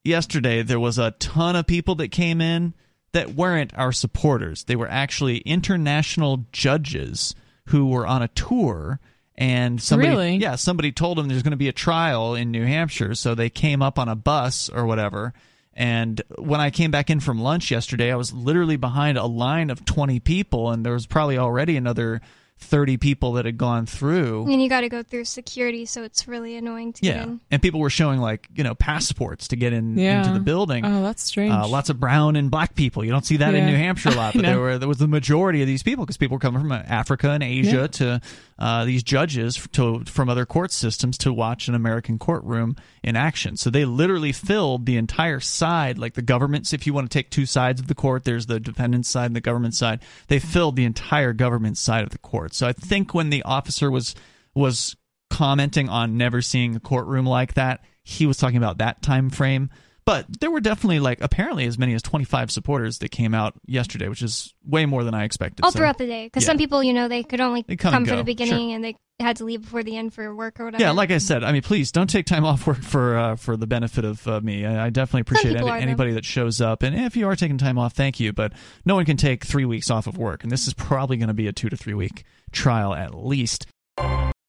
yesterday 0.02 0.62
there 0.62 0.80
was 0.80 0.98
a 0.98 1.12
ton 1.12 1.54
of 1.54 1.68
people 1.68 1.94
that 1.96 2.08
came 2.08 2.40
in 2.40 2.74
that 3.12 3.34
weren't 3.34 3.76
our 3.78 3.92
supporters. 3.92 4.64
They 4.64 4.76
were 4.76 4.90
actually 4.90 5.38
international 5.38 6.46
judges 6.50 7.34
who 7.66 7.86
were 7.86 8.06
on 8.06 8.22
a 8.22 8.28
tour 8.28 8.98
and 9.40 9.82
somebody 9.82 10.10
Really? 10.10 10.36
yeah 10.36 10.54
somebody 10.54 10.92
told 10.92 11.18
them 11.18 11.26
there's 11.26 11.42
going 11.42 11.50
to 11.52 11.56
be 11.56 11.68
a 11.68 11.72
trial 11.72 12.34
in 12.36 12.50
New 12.52 12.64
Hampshire 12.64 13.14
so 13.16 13.34
they 13.34 13.50
came 13.50 13.82
up 13.82 13.98
on 13.98 14.08
a 14.08 14.14
bus 14.14 14.68
or 14.68 14.86
whatever 14.86 15.32
and 15.74 16.20
when 16.38 16.60
I 16.60 16.70
came 16.70 16.90
back 16.90 17.10
in 17.10 17.18
from 17.20 17.40
lunch 17.40 17.70
yesterday 17.70 18.12
I 18.12 18.16
was 18.16 18.32
literally 18.32 18.76
behind 18.76 19.18
a 19.18 19.26
line 19.26 19.70
of 19.70 19.84
20 19.84 20.20
people 20.20 20.70
and 20.70 20.84
there 20.84 20.92
was 20.92 21.06
probably 21.06 21.38
already 21.38 21.76
another 21.76 22.20
30 22.62 22.98
people 22.98 23.32
that 23.32 23.46
had 23.46 23.56
gone 23.56 23.86
through 23.86 24.42
And 24.52 24.62
you 24.62 24.68
got 24.68 24.82
to 24.82 24.90
go 24.90 25.02
through 25.02 25.24
security, 25.24 25.86
so 25.86 26.02
it's 26.02 26.28
really 26.28 26.56
annoying 26.56 26.92
to 26.92 27.00
get 27.00 27.16
yeah 27.16 27.22
in. 27.22 27.40
and 27.50 27.62
people 27.62 27.80
were 27.80 27.88
showing 27.88 28.20
like 28.20 28.48
you 28.54 28.62
know 28.62 28.74
passports 28.74 29.48
to 29.48 29.56
get 29.56 29.72
in 29.72 29.96
Yeah. 29.96 30.18
into 30.20 30.34
the 30.34 30.40
building 30.44 30.84
Oh, 30.84 31.02
that's 31.02 31.22
strange. 31.22 31.54
uh, 31.54 31.66
lots 31.66 31.88
of 31.88 31.98
brown 31.98 32.36
and 32.36 32.50
black 32.50 32.74
people. 32.74 33.02
You 33.02 33.12
don't 33.12 33.24
see 33.24 33.38
that 33.38 33.54
in 33.54 33.64
New 33.64 33.76
Hampshire 33.76 34.10
a 34.10 34.14
lot, 34.14 34.34
but 34.34 34.42
there 34.44 34.60
were 34.60 34.76
there 34.76 34.88
was 34.88 34.98
the 34.98 35.08
majority 35.08 35.62
of 35.62 35.68
these 35.68 35.82
people 35.82 36.04
because 36.04 36.18
people 36.18 36.34
were 36.36 36.40
coming 36.40 36.60
from 36.60 36.70
uh, 36.72 36.82
Africa 36.86 37.30
and 37.30 37.42
Asia 37.42 37.76
Yeah. 37.76 37.86
to 37.86 38.20
uh, 38.60 38.84
these 38.84 39.02
judges 39.02 39.56
to 39.72 40.04
from 40.04 40.28
other 40.28 40.44
court 40.44 40.70
systems 40.70 41.16
to 41.18 41.32
watch 41.32 41.66
an 41.66 41.74
American 41.74 42.18
courtroom 42.18 42.76
in 43.02 43.16
action. 43.16 43.56
So 43.56 43.70
they 43.70 43.86
literally 43.86 44.32
filled 44.32 44.84
the 44.84 44.98
entire 44.98 45.40
side, 45.40 45.98
like 45.98 46.14
the 46.14 46.22
government's. 46.22 46.72
If 46.72 46.86
you 46.86 46.92
want 46.92 47.10
to 47.10 47.18
take 47.18 47.30
two 47.30 47.46
sides 47.46 47.80
of 47.80 47.86
the 47.86 47.94
court, 47.94 48.24
there's 48.24 48.46
the 48.46 48.60
defendant's 48.60 49.08
side 49.08 49.26
and 49.26 49.36
the 49.36 49.40
government 49.40 49.74
side. 49.74 50.00
They 50.28 50.38
filled 50.38 50.76
the 50.76 50.84
entire 50.84 51.32
government 51.32 51.78
side 51.78 52.04
of 52.04 52.10
the 52.10 52.18
court. 52.18 52.54
So 52.54 52.66
I 52.66 52.72
think 52.72 53.14
when 53.14 53.30
the 53.30 53.42
officer 53.44 53.90
was 53.90 54.14
was 54.54 54.94
commenting 55.30 55.88
on 55.88 56.18
never 56.18 56.42
seeing 56.42 56.76
a 56.76 56.80
courtroom 56.80 57.24
like 57.24 57.54
that, 57.54 57.82
he 58.02 58.26
was 58.26 58.36
talking 58.36 58.58
about 58.58 58.78
that 58.78 59.00
time 59.00 59.30
frame. 59.30 59.70
But 60.04 60.40
there 60.40 60.50
were 60.50 60.60
definitely 60.60 61.00
like 61.00 61.20
apparently 61.20 61.66
as 61.66 61.78
many 61.78 61.94
as 61.94 62.02
25 62.02 62.50
supporters 62.50 62.98
that 62.98 63.10
came 63.10 63.34
out 63.34 63.54
yesterday, 63.66 64.08
which 64.08 64.22
is 64.22 64.54
way 64.64 64.86
more 64.86 65.04
than 65.04 65.14
I 65.14 65.24
expected. 65.24 65.64
All 65.64 65.70
So- 65.70 65.78
throughout 65.78 65.98
the 65.98 66.06
day, 66.06 66.26
because 66.26 66.44
yeah. 66.44 66.48
some 66.48 66.58
people, 66.58 66.82
you 66.82 66.92
know, 66.92 67.08
they 67.08 67.22
could 67.22 67.40
only 67.40 67.64
They 67.66 67.76
come 67.76 67.92
come, 67.92 68.06
for 68.06 68.16
the 68.16 68.24
beginning 68.24 68.72
and 68.72 68.82
they 68.82 68.96
had 69.20 69.36
to 69.36 69.44
leave 69.44 69.62
before 69.62 69.82
the 69.82 69.96
end 69.96 70.14
for 70.14 70.34
work 70.34 70.58
or 70.58 70.64
whatever. 70.64 70.82
Yeah, 70.82 70.92
like 70.92 71.10
I 71.10 71.18
said, 71.18 71.44
I 71.44 71.52
mean, 71.52 71.62
please 71.62 71.92
don't 71.92 72.08
take 72.08 72.26
time 72.26 72.44
off 72.46 72.66
work 72.66 72.82
for 72.82 73.16
uh, 73.16 73.36
for 73.36 73.56
the 73.56 73.66
benefit 73.66 74.04
of 74.04 74.26
uh, 74.26 74.40
me. 74.40 74.64
I, 74.64 74.86
I 74.86 74.90
definitely 74.90 75.22
appreciate 75.22 75.56
any, 75.56 75.68
are, 75.68 75.76
anybody 75.76 76.12
that 76.12 76.24
shows 76.24 76.60
up, 76.60 76.82
and 76.82 76.96
if 76.98 77.16
you 77.16 77.28
are 77.28 77.36
taking 77.36 77.58
time 77.58 77.78
off, 77.78 77.92
thank 77.92 78.18
you. 78.18 78.32
But 78.32 78.52
no 78.84 78.94
one 78.94 79.04
can 79.04 79.16
take 79.16 79.44
three 79.44 79.64
weeks 79.64 79.90
off 79.90 80.06
of 80.06 80.16
work, 80.16 80.42
and 80.42 80.50
this 80.50 80.66
is 80.66 80.74
probably 80.74 81.16
going 81.18 81.28
to 81.28 81.34
be 81.34 81.46
a 81.46 81.52
two 81.52 81.68
to 81.68 81.76
three 81.76 81.94
week 81.94 82.24
trial 82.52 82.94
at 82.94 83.14
least. 83.14 83.66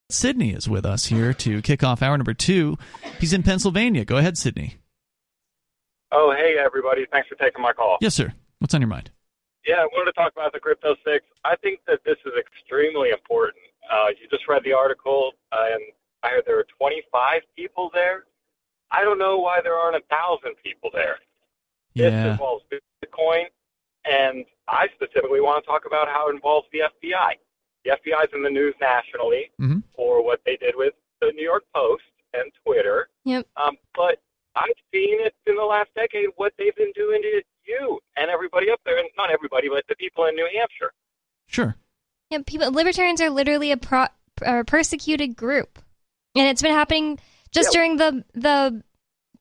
Sydney 0.10 0.52
is 0.52 0.68
with 0.68 0.86
us 0.86 1.06
here 1.06 1.34
to 1.34 1.62
kick 1.62 1.84
off 1.84 2.02
hour 2.02 2.18
number 2.18 2.34
two. 2.34 2.78
He's 3.20 3.34
in 3.34 3.44
Pennsylvania. 3.44 4.04
Go 4.04 4.18
ahead, 4.18 4.38
Sydney. 4.38 4.76
Oh, 6.12 6.34
hey, 6.36 6.56
everybody. 6.58 7.06
Thanks 7.12 7.28
for 7.30 7.36
taking 7.36 7.62
my 7.62 7.74
call. 7.74 7.98
Yes, 8.02 8.16
sir. 8.16 8.34
What's 8.60 8.74
on 8.74 8.82
your 8.82 8.88
mind? 8.90 9.12
Yeah, 9.66 9.76
I 9.76 9.86
wanted 9.86 10.12
to 10.12 10.14
talk 10.14 10.32
about 10.34 10.54
the 10.54 10.60
Crypto 10.60 10.96
Six. 11.06 11.26
I 11.46 11.56
think 11.58 11.80
that 11.88 12.00
this 12.06 12.18
is 12.26 12.34
extremely 12.40 13.10
important. 13.12 13.58
Uh, 13.90 14.08
you 14.10 14.28
just 14.30 14.48
read 14.48 14.64
the 14.64 14.74
article, 14.74 15.32
uh, 15.52 15.66
and 15.72 15.82
I 16.24 16.30
heard 16.30 16.44
there 16.46 16.56
were 16.58 16.68
25 16.78 17.42
people 17.56 17.90
there. 17.94 18.26
I 18.92 19.04
don't 19.04 19.20
know 19.20 19.38
why 19.38 19.62
there 19.62 19.76
aren't 19.76 19.96
a 19.96 20.04
thousand 20.10 20.56
people 20.64 20.90
there. 20.94 21.20
This 21.96 22.12
Yeah. 22.12 22.32
involves 22.32 22.66
Bitcoin, 23.04 23.46
and 24.06 24.46
I 24.68 24.88
specifically 24.96 25.42
want 25.42 25.64
to 25.64 25.68
talk 25.70 25.86
about 25.86 26.08
how 26.10 26.28
it 26.30 26.36
involves 26.36 26.68
the 26.72 26.82
FBI. 26.82 27.38
The 27.86 27.92
FBI 27.92 28.24
is 28.26 28.34
in 28.34 28.44
the 28.44 28.50
news 28.50 28.76
nationally 28.82 29.52
Mhm. 29.60 29.84
for 29.96 30.22
what 30.24 30.44
they 30.44 30.58
did 30.58 30.76
with 30.76 30.94
the 31.20 31.32
New 31.34 31.44
York 31.44 31.64
Post 31.74 32.04
and 32.34 32.52
Twitter. 32.66 33.10
Yep. 33.26 33.48
Um, 33.58 33.78
but 33.96 34.20
I've 34.56 34.68
seen 34.94 35.20
it 35.22 35.34
in 35.48 35.56
the 35.56 35.64
last 35.64 35.90
decade 35.96 36.28
what 36.36 36.54
they've 36.58 36.76
been 36.76 36.92
doing 36.96 37.22
to 37.22 37.42
you 37.66 38.00
and 38.18 38.30
everybody 38.30 38.70
up 38.72 38.80
there, 38.86 38.98
and 38.98 39.08
not 39.18 39.32
everybody, 39.32 39.70
but 39.70 39.84
the 39.88 39.96
people 39.96 40.26
in 40.26 40.36
New 40.36 40.48
Hampshire. 40.58 40.92
Sure. 41.48 41.76
Yeah, 42.30 42.40
people 42.46 42.72
libertarians 42.72 43.22
are 43.22 43.30
literally 43.30 43.72
a 43.72 43.78
pro, 43.78 44.06
a 44.42 44.64
persecuted 44.64 45.36
group, 45.36 45.80
and 46.36 46.48
it's 46.48 46.62
been 46.62 46.74
happening 46.74 47.20
just 47.52 47.70
Yeah. 47.74 47.80
during 47.80 47.98
the 47.98 48.24
the 48.34 48.84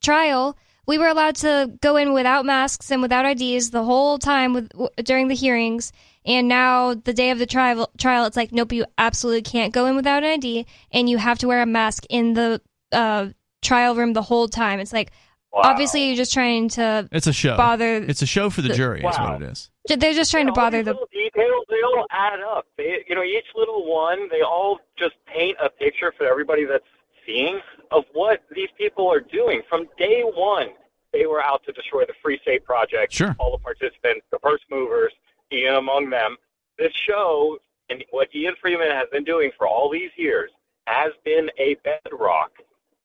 trial. 0.01 0.57
We 0.87 0.97
were 0.97 1.07
allowed 1.07 1.35
to 1.37 1.71
go 1.81 1.95
in 1.95 2.11
without 2.13 2.43
masks 2.45 2.91
and 2.91 3.01
without 3.01 3.25
IDs 3.25 3.69
the 3.71 3.83
whole 3.83 4.17
time 4.17 4.53
with 4.53 4.69
w- 4.69 4.89
during 5.03 5.27
the 5.27 5.35
hearings. 5.35 5.93
And 6.25 6.47
now 6.47 6.93
the 6.95 7.13
day 7.13 7.29
of 7.31 7.39
the 7.39 7.45
trial, 7.45 7.89
trial, 7.97 8.25
it's 8.25 8.35
like 8.37 8.51
nope, 8.51 8.73
you 8.73 8.85
absolutely 8.97 9.43
can't 9.43 9.73
go 9.73 9.85
in 9.85 9.95
without 9.95 10.23
an 10.23 10.31
ID, 10.31 10.65
and 10.91 11.09
you 11.09 11.17
have 11.17 11.37
to 11.39 11.47
wear 11.47 11.61
a 11.61 11.65
mask 11.65 12.05
in 12.09 12.33
the 12.33 12.61
uh, 12.91 13.29
trial 13.61 13.95
room 13.95 14.13
the 14.13 14.21
whole 14.21 14.47
time. 14.47 14.79
It's 14.79 14.93
like 14.93 15.11
Wow. 15.53 15.61
obviously 15.65 16.05
you're 16.07 16.15
just 16.15 16.33
trying 16.33 16.69
to 16.69 17.09
It's 17.11 17.27
a 17.27 17.33
show. 17.33 17.57
bother. 17.57 17.97
It's 17.97 18.21
a 18.21 18.25
show 18.25 18.49
for 18.49 18.61
the 18.61 18.69
the- 18.69 18.73
jury, 18.75 18.99
is 18.99 19.03
what 19.17 19.41
it 19.41 19.45
is. 19.51 19.69
they're 19.85 20.13
just 20.13 20.31
trying 20.31 20.45
to 20.45 20.51
all 20.51 20.55
bother 20.55 20.77
these 20.77 20.85
the 20.85 20.91
little 20.93 21.09
details. 21.11 21.65
They 21.69 21.81
all 21.81 22.05
add 22.09 22.39
up. 22.39 22.67
They, 22.77 23.03
you 23.09 23.15
know, 23.15 23.23
each 23.23 23.45
little 23.55 23.85
one, 23.85 24.29
they 24.29 24.41
all 24.41 24.79
just 24.97 25.15
paint 25.25 25.57
a 25.61 25.69
picture 25.69 26.13
for 26.17 26.25
everybody 26.25 26.63
that's 26.65 26.85
seeing 27.25 27.59
of 27.91 28.05
what 28.13 28.41
these 28.55 28.69
people 28.77 29.11
are 29.11 29.19
doing. 29.19 29.61
From 29.69 29.87
day 29.97 30.21
one, 30.21 30.69
they 31.11 31.25
were 31.25 31.43
out 31.43 31.63
to 31.65 31.73
destroy 31.73 32.05
the 32.05 32.13
Free 32.23 32.39
State 32.41 32.63
Project. 32.63 33.11
Sure. 33.11 33.35
All 33.37 33.51
the 33.51 33.57
participants, 33.61 34.25
the 34.31 34.39
first 34.41 34.63
movers, 34.71 35.11
Ian 35.51 35.75
among 35.75 36.09
them. 36.09 36.37
This 36.77 36.93
show 36.93 37.57
and 37.89 38.01
what 38.11 38.33
Ian 38.33 38.55
Freeman 38.61 38.89
has 38.89 39.09
been 39.11 39.25
doing 39.25 39.51
for 39.57 39.67
all 39.67 39.89
these 39.91 40.11
years 40.15 40.49
has 40.87 41.11
been 41.25 41.49
a 41.59 41.75
bedrock 41.83 42.51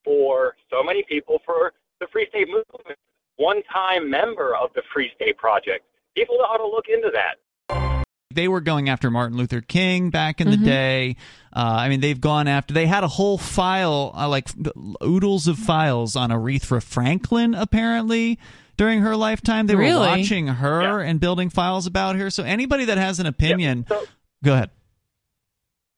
for 0.07 0.55
so 0.71 0.83
many 0.83 1.03
people 1.07 1.41
for 1.45 1.75
the 2.01 2.07
Free 2.13 2.27
State 2.31 2.47
movement. 2.49 2.97
One-time 3.37 4.09
member 4.09 4.57
of 4.57 4.71
the 4.75 4.83
Free 4.95 5.11
State 5.17 5.37
Project. 5.37 5.85
People 6.17 6.39
ought 6.41 6.57
to 6.57 6.67
look 6.67 6.87
into 6.89 7.11
that. 7.13 7.37
they 8.33 8.49
were 8.49 8.61
going 8.61 8.91
after 8.91 9.11
Martin 9.11 9.39
Luther 9.39 9.63
King 9.63 10.11
back 10.11 10.43
in 10.43 10.51
the 10.51 10.59
Mhm. 10.59 10.65
day. 10.65 11.17
Uh, 11.55 11.77
I 11.81 11.89
mean, 11.89 12.01
they've 12.01 12.21
gone 12.21 12.47
after. 12.49 12.75
They 12.75 12.85
had 12.87 13.03
a 13.03 13.09
whole 13.09 13.39
file, 13.39 14.13
uh, 14.15 14.29
like 14.29 14.49
oodles 15.03 15.49
of 15.49 15.57
files 15.59 16.17
on 16.17 16.29
Aretha 16.29 16.83
Franklin, 16.83 17.55
apparently 17.55 18.39
during 18.77 19.01
her 19.01 19.17
lifetime. 19.17 19.69
They 19.69 19.75
were 19.75 19.85
watching 19.99 20.49
her 20.49 21.01
and 21.01 21.19
building 21.19 21.49
files 21.49 21.87
about 21.87 22.17
her. 22.17 22.29
So 22.29 22.43
anybody 22.43 22.85
that 22.85 22.99
has 22.99 23.21
an 23.21 23.27
opinion, 23.27 23.87
So, 23.89 24.05
go 24.45 24.53
ahead. 24.53 24.71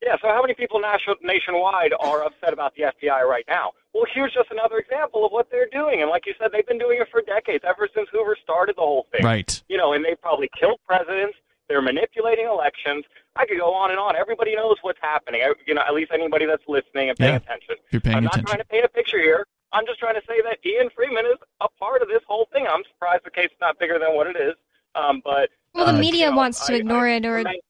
Yeah, 0.02 0.16
so 0.22 0.28
how 0.28 0.40
many 0.40 0.54
people 0.54 0.80
nation, 0.80 1.14
nationwide 1.22 1.92
are 1.98 2.24
upset 2.24 2.52
about 2.52 2.74
the 2.76 2.82
FBI 2.84 3.22
right 3.22 3.44
now? 3.48 3.72
Well, 3.94 4.04
here's 4.14 4.32
just 4.32 4.50
another 4.50 4.78
example 4.78 5.24
of 5.26 5.32
what 5.32 5.50
they're 5.50 5.68
doing. 5.72 6.02
And 6.02 6.10
like 6.10 6.26
you 6.26 6.34
said, 6.40 6.50
they've 6.52 6.66
been 6.66 6.78
doing 6.78 6.98
it 7.00 7.08
for 7.10 7.20
decades, 7.22 7.64
ever 7.66 7.88
since 7.94 8.08
Hoover 8.12 8.36
started 8.42 8.76
the 8.76 8.82
whole 8.82 9.06
thing. 9.10 9.24
Right. 9.24 9.60
You 9.68 9.76
know, 9.76 9.92
and 9.94 10.04
they 10.04 10.14
probably 10.14 10.48
killed 10.58 10.78
presidents. 10.86 11.36
They're 11.68 11.82
manipulating 11.82 12.46
elections. 12.46 13.04
I 13.36 13.44
could 13.44 13.58
go 13.58 13.74
on 13.74 13.90
and 13.90 13.98
on. 13.98 14.14
Everybody 14.16 14.54
knows 14.54 14.76
what's 14.82 15.00
happening. 15.02 15.42
I- 15.44 15.52
You 15.66 15.74
know, 15.74 15.82
at 15.86 15.94
least 15.94 16.12
anybody 16.14 16.46
that's 16.46 16.62
listening 16.68 17.08
and 17.10 17.18
paying 17.18 17.32
Yeah. 17.32 17.36
attention. 17.38 17.76
If 17.86 17.92
you're 17.92 18.00
paying 18.00 18.16
attention. 18.16 18.16
I'm 18.18 18.24
not 18.24 18.32
attention. 18.34 18.46
trying 18.46 18.58
to 18.60 18.68
paint 18.68 18.84
a 18.84 18.88
picture 18.88 19.18
here. 19.20 19.46
I'm 19.72 19.84
just 19.84 19.98
trying 19.98 20.14
to 20.14 20.22
say 20.26 20.40
that 20.42 20.58
Ian 20.64 20.88
Freeman 20.96 21.26
is 21.26 21.36
a 21.60 21.68
part 21.78 22.00
of 22.02 22.08
this 22.08 22.22
whole 22.26 22.48
thing. 22.52 22.66
I'm 22.66 22.84
surprised 22.84 23.24
the 23.24 23.30
case 23.30 23.50
is 23.50 23.60
not 23.60 23.78
bigger 23.78 23.98
than 23.98 24.14
what 24.14 24.26
it 24.28 24.36
is. 24.36 24.54
Um, 24.94 25.20
but 25.24 25.50
well, 25.74 25.84
the 25.86 25.92
uh, 25.92 25.98
media 25.98 26.26
you 26.26 26.30
know, 26.30 26.36
wants 26.36 26.64
to 26.66 26.72
I- 26.72 26.76
ignore 26.76 27.06
I- 27.06 27.16
it 27.16 27.26
or 27.26 27.40
I- 27.46 27.60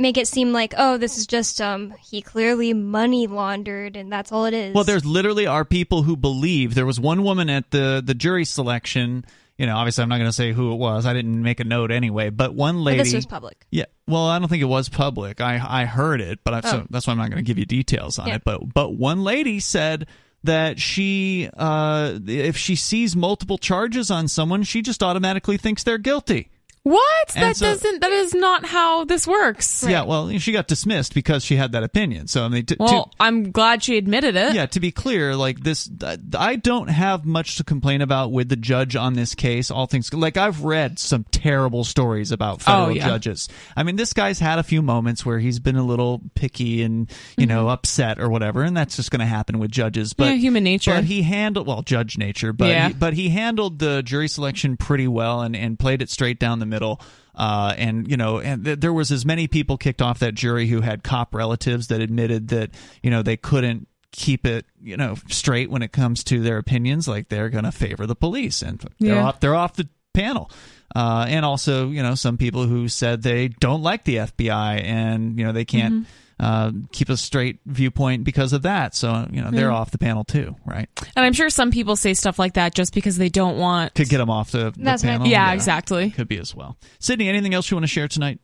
make 0.00 0.16
it 0.16 0.26
seem 0.26 0.52
like 0.52 0.74
oh 0.78 0.96
this 0.96 1.18
is 1.18 1.26
just 1.26 1.60
um 1.60 1.92
he 2.02 2.22
clearly 2.22 2.72
money 2.72 3.26
laundered 3.26 3.96
and 3.96 4.10
that's 4.10 4.32
all 4.32 4.46
it 4.46 4.54
is 4.54 4.74
Well, 4.74 4.84
there's 4.84 5.04
literally 5.04 5.46
are 5.46 5.64
people 5.64 6.02
who 6.02 6.16
believe 6.16 6.74
there 6.74 6.86
was 6.86 6.98
one 6.98 7.22
woman 7.22 7.48
at 7.50 7.70
the 7.70 8.02
the 8.04 8.14
jury 8.14 8.44
selection. 8.44 9.24
You 9.58 9.66
know, 9.66 9.76
obviously, 9.76 10.00
I'm 10.02 10.08
not 10.08 10.16
going 10.16 10.28
to 10.30 10.32
say 10.32 10.52
who 10.54 10.72
it 10.72 10.76
was. 10.76 11.04
I 11.04 11.12
didn't 11.12 11.42
make 11.42 11.60
a 11.60 11.64
note 11.64 11.90
anyway. 11.90 12.30
But 12.30 12.54
one 12.54 12.76
But 12.76 12.80
lady. 12.82 12.98
this 13.02 13.12
was 13.12 13.26
public 13.26 13.66
Yeah, 13.70 13.84
well, 14.06 14.26
I 14.26 14.38
don't 14.38 14.48
think 14.48 14.62
it 14.62 14.66
was 14.66 14.88
public. 14.88 15.42
I 15.42 15.60
I 15.82 15.84
heard 15.84 16.22
it, 16.22 16.38
but 16.44 16.54
I, 16.54 16.60
so 16.62 16.78
Oh. 16.78 16.86
that's 16.88 17.06
why 17.06 17.10
I'm 17.12 17.18
not 17.18 17.28
going 17.30 17.44
to 17.44 17.46
give 17.46 17.58
you 17.58 17.66
details 17.66 18.18
on 18.18 18.28
Yeah. 18.28 18.36
it. 18.36 18.42
But 18.44 18.72
but 18.72 18.94
one 18.94 19.22
lady 19.22 19.60
said 19.60 20.06
that 20.44 20.80
she 20.80 21.50
uh 21.58 22.18
if 22.26 22.56
she 22.56 22.74
sees 22.74 23.14
multiple 23.14 23.58
charges 23.58 24.10
on 24.10 24.28
someone, 24.28 24.62
she 24.62 24.80
just 24.80 25.02
automatically 25.02 25.58
thinks 25.58 25.82
they're 25.84 25.98
guilty. 25.98 26.50
What? 26.82 27.36
And 27.36 27.44
that 27.44 27.56
so- 27.56 27.66
doesn't. 27.66 28.00
That 28.00 28.10
is 28.10 28.34
not 28.34 28.64
how 28.64 29.04
this 29.04 29.26
works. 29.26 29.84
Yeah, 29.86 30.04
well, 30.04 30.30
she 30.38 30.50
got 30.52 30.66
dismissed 30.66 31.12
because 31.12 31.44
she 31.44 31.56
had 31.56 31.72
that 31.72 31.82
opinion. 31.82 32.26
So 32.26 32.42
I 32.44 32.48
mean, 32.48 32.64
to, 32.66 32.76
to- 32.76 32.82
Well, 32.82 33.12
I'm 33.20 33.50
glad 33.52 33.82
she 33.82 33.98
admitted 33.98 34.34
it. 34.34 34.54
yeah, 34.54 34.64
to 34.66 34.80
be 34.80 34.90
clear, 34.90 35.36
like 35.36 35.60
this, 35.60 35.90
I 36.34 36.56
don't 36.56 36.88
have 36.88 37.26
much 37.26 37.56
to 37.56 37.64
complain 37.64 38.00
about 38.00 38.32
with 38.32 38.48
the 38.48 38.56
judge 38.56 38.96
on 38.96 39.12
this 39.12 39.34
case. 39.34 39.70
All 39.70 39.86
things 39.86 40.12
like 40.14 40.38
I've 40.38 40.64
read 40.64 40.98
some 40.98 41.24
terrible 41.30 41.84
stories 41.84 42.32
about 42.32 42.62
federal 42.62 42.86
Oh, 42.86 42.88
yeah. 42.88 43.06
judges. 43.08 43.48
I 43.76 43.82
mean, 43.82 43.96
this 43.96 44.14
guy's 44.14 44.38
had 44.38 44.58
a 44.58 44.62
few 44.62 44.80
moments 44.80 45.26
where 45.26 45.38
he's 45.38 45.58
been 45.58 45.76
a 45.76 45.84
little 45.84 46.22
picky 46.34 46.82
and 46.82 47.10
you 47.36 47.46
know 47.46 47.68
upset 47.68 48.18
or 48.18 48.30
whatever, 48.30 48.62
and 48.62 48.74
that's 48.74 48.96
just 48.96 49.10
going 49.10 49.20
to 49.20 49.26
happen 49.26 49.58
with 49.58 49.70
judges. 49.70 50.14
But 50.14 50.24
Mm-hmm. 50.24 50.32
Yeah, 50.32 50.40
human 50.40 50.64
nature. 50.64 50.94
But 50.94 51.04
he 51.04 51.22
handled 51.22 51.66
well, 51.66 51.82
judge 51.82 52.16
nature. 52.16 52.54
But 52.54 52.68
Yeah. 52.68 52.88
he, 52.88 52.94
but 52.94 53.12
he 53.14 53.28
handled 53.28 53.78
the 53.80 54.02
jury 54.02 54.28
selection 54.28 54.78
pretty 54.78 55.08
well 55.08 55.42
and 55.42 55.54
and 55.54 55.78
played 55.78 56.00
it 56.00 56.08
straight 56.08 56.38
down 56.38 56.58
the 56.58 56.69
middle. 56.70 57.00
Uh, 57.34 57.74
and 57.76 58.10
you 58.10 58.16
know, 58.16 58.38
and 58.40 58.64
th- 58.64 58.80
there 58.80 58.92
was 58.92 59.10
as 59.10 59.24
many 59.26 59.46
people 59.48 59.76
kicked 59.76 60.00
off 60.02 60.18
that 60.20 60.34
jury 60.34 60.66
who 60.66 60.80
had 60.80 61.02
cop 61.02 61.34
relatives 61.34 61.88
that 61.88 62.00
admitted 62.00 62.48
that 62.48 62.70
you 63.02 63.10
know 63.10 63.22
they 63.22 63.36
couldn't 63.36 63.86
keep 64.12 64.44
it 64.44 64.66
you 64.82 64.96
know 64.96 65.14
straight 65.28 65.70
when 65.70 65.82
it 65.82 65.92
comes 65.92 66.24
to 66.24 66.40
their 66.40 66.58
opinions. 66.58 67.06
Like 67.06 67.28
they're 67.28 67.48
going 67.50 67.64
to 67.64 67.72
favor 67.72 68.06
the 68.06 68.16
police, 68.16 68.62
and 68.62 68.80
they're 68.98 69.14
Yeah. 69.16 69.24
off 69.26 69.40
they're 69.40 69.54
off 69.54 69.74
the 69.74 69.88
panel. 70.12 70.50
Uh, 70.94 71.24
and 71.28 71.44
also, 71.44 71.88
you 71.88 72.02
know, 72.02 72.16
some 72.16 72.36
people 72.36 72.66
who 72.66 72.88
said 72.88 73.22
they 73.22 73.46
don't 73.46 73.82
like 73.82 74.02
the 74.04 74.16
FBI 74.16 74.82
and 74.82 75.38
you 75.38 75.44
know 75.44 75.52
they 75.52 75.64
can't. 75.64 75.94
Mm-hmm. 75.94 76.10
Uh, 76.40 76.72
keep 76.90 77.10
a 77.10 77.18
straight 77.18 77.58
viewpoint 77.66 78.24
because 78.24 78.54
of 78.54 78.62
that, 78.62 78.94
so 78.94 79.26
you 79.30 79.42
know 79.42 79.50
they're 79.50 79.68
Yeah. 79.68 79.74
off 79.76 79.90
the 79.90 79.98
panel 79.98 80.24
too, 80.24 80.56
right? 80.64 80.88
And 81.14 81.26
I'm 81.26 81.34
sure 81.34 81.50
some 81.50 81.70
people 81.70 81.96
say 81.96 82.14
stuff 82.14 82.38
like 82.38 82.54
that 82.54 82.74
just 82.74 82.94
because 82.94 83.18
they 83.18 83.28
don't 83.28 83.58
want. 83.58 83.94
Could 83.94 84.08
get 84.08 84.18
them 84.18 84.30
off 84.30 84.50
the, 84.50 84.70
the 84.74 84.98
panel. 85.02 85.26
yeah, 85.26 85.52
exactly. 85.52 86.10
Could 86.10 86.28
be 86.28 86.38
as 86.38 86.54
well. 86.54 86.78
Sydney, 86.98 87.28
anything 87.28 87.52
else 87.52 87.70
you 87.70 87.76
want 87.76 87.82
to 87.84 87.88
share 87.92 88.08
tonight? 88.08 88.38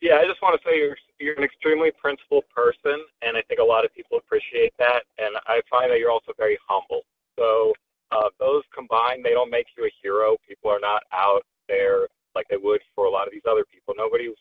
Yeah, 0.00 0.14
I 0.16 0.24
just 0.26 0.40
want 0.40 0.58
to 0.60 0.66
say 0.68 0.78
you're 0.78 0.96
you're 1.20 1.36
an 1.36 1.44
extremely 1.44 1.90
principled 2.00 2.44
person, 2.54 3.04
and 3.20 3.36
I 3.36 3.42
think 3.42 3.60
a 3.60 3.64
lot 3.64 3.84
of 3.84 3.94
people 3.94 4.16
appreciate 4.18 4.72
that. 4.78 5.04
And 5.18 5.36
I 5.46 5.60
find 5.70 5.90
that 5.92 5.98
you're 5.98 6.10
also 6.10 6.32
very 6.38 6.58
humble. 6.66 7.02
So 7.38 7.74
uh, 8.10 8.28
those 8.40 8.62
combined, 8.74 9.24
they 9.24 9.30
don't 9.30 9.50
make 9.50 9.66
you 9.76 9.84
a 9.84 9.90
hero. 10.02 10.36
People 10.48 10.70
are 10.70 10.80
not 10.80 11.02
out 11.12 11.42
there 11.68 12.08
like 12.34 12.46
they 12.48 12.56
would 12.56 12.80
for 12.94 13.04
a 13.04 13.10
lot 13.10 13.26
of 13.28 13.32
these 13.32 13.44
other 13.48 13.64
people. 13.70 13.94
Nobody, 13.96 14.32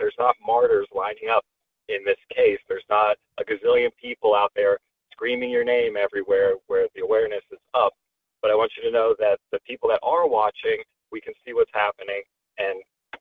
there's 0.00 0.14
not 0.18 0.34
martyrs 0.44 0.88
lining 0.94 1.28
up 1.30 1.44
in 1.88 2.04
this 2.04 2.18
case. 2.34 2.58
There's 2.68 2.84
not 2.88 3.16
a 3.38 3.44
gazillion 3.44 3.90
people 4.00 4.34
out 4.34 4.52
there 4.54 4.78
screaming 5.12 5.50
your 5.50 5.64
name 5.64 5.96
everywhere 5.96 6.54
where 6.66 6.86
the 6.94 7.02
awareness 7.02 7.42
is 7.50 7.58
up. 7.74 7.92
But 8.40 8.50
I 8.50 8.54
want 8.54 8.72
you 8.76 8.84
to 8.84 8.90
know 8.90 9.14
that 9.18 9.38
the 9.50 9.58
people 9.66 9.88
that 9.88 10.00
are 10.02 10.28
watching, 10.28 10.78
we 11.10 11.20
can 11.20 11.34
see 11.44 11.54
what's 11.54 11.72
happening, 11.74 12.22
and 12.58 12.80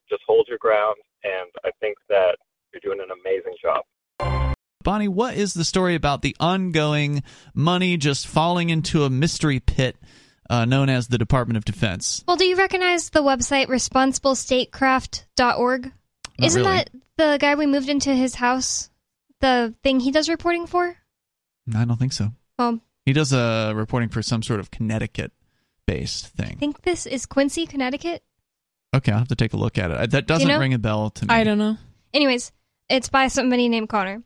just 0.10 0.21
hold 0.27 0.47
your 0.47 0.60
ground. 0.60 0.95
And 1.23 1.49
I 1.65 1.71
think 1.80 1.97
that 2.10 2.38
you're 2.71 2.82
doing 2.82 2.99
an 2.99 3.10
amazing 3.12 3.56
job. 3.62 3.84
Bonnie, 4.84 5.08
what 5.08 5.36
is 5.36 5.53
the 5.53 5.65
story 5.65 5.95
about 5.95 6.21
the 6.21 6.36
ongoing 6.39 7.23
money 7.53 7.97
just 7.97 8.27
falling 8.27 8.69
into 8.69 9.03
a 9.03 9.10
mystery 9.10 9.60
pit 9.60 9.97
uh, 10.49 10.65
known 10.65 10.89
as 10.89 11.08
the 11.08 11.17
Department 11.17 11.58
of 11.58 11.65
Defense? 11.65 12.23
Well, 12.27 12.38
do 12.38 12.45
you 12.45 12.56
recognize 12.56 13.10
the 13.10 13.21
website 13.21 13.67
responsiblestatecraft.org? 13.67 15.84
Not 15.84 16.45
Isn't 16.45 16.62
really. 16.62 16.77
that 16.77 16.89
the 17.17 17.38
guy 17.39 17.56
we 17.56 17.65
moved 17.65 17.89
into 17.89 18.13
his 18.13 18.36
house? 18.36 18.89
The 19.41 19.75
thing 19.84 19.99
he 19.99 20.12
does 20.12 20.30
reporting 20.30 20.65
for? 20.65 20.97
I 21.75 21.86
don't 21.86 21.97
think 21.97 22.13
so. 22.13 22.32
Well, 22.58 22.80
He 23.06 23.13
does 23.13 23.34
a 23.34 23.73
reporting 23.75 24.10
for 24.10 24.21
some 24.21 24.41
sort 24.41 24.60
of 24.60 24.71
Connecticut 24.71 25.32
based 25.86 26.27
thing. 26.27 26.51
I 26.51 26.56
think 26.56 26.82
this 26.82 27.06
is 27.06 27.25
Quincy, 27.25 27.65
Connecticut. 27.65 28.23
Okay, 28.95 29.12
I'll 29.12 29.19
have 29.19 29.27
to 29.27 29.36
take 29.36 29.53
a 29.53 29.58
look 29.58 29.77
at 29.77 29.91
it. 29.91 30.12
That 30.12 30.27
doesn't 30.27 30.47
know? 30.47 30.60
ring 30.60 30.73
a 30.73 30.80
bell 30.80 31.10
to 31.12 31.25
me. 31.25 31.34
I 31.34 31.43
don't 31.43 31.58
know. 31.58 31.77
Anyways, 32.13 32.51
it's 32.89 33.10
by 33.10 33.27
somebody 33.27 33.69
named 33.69 33.89
Connor. 33.89 34.23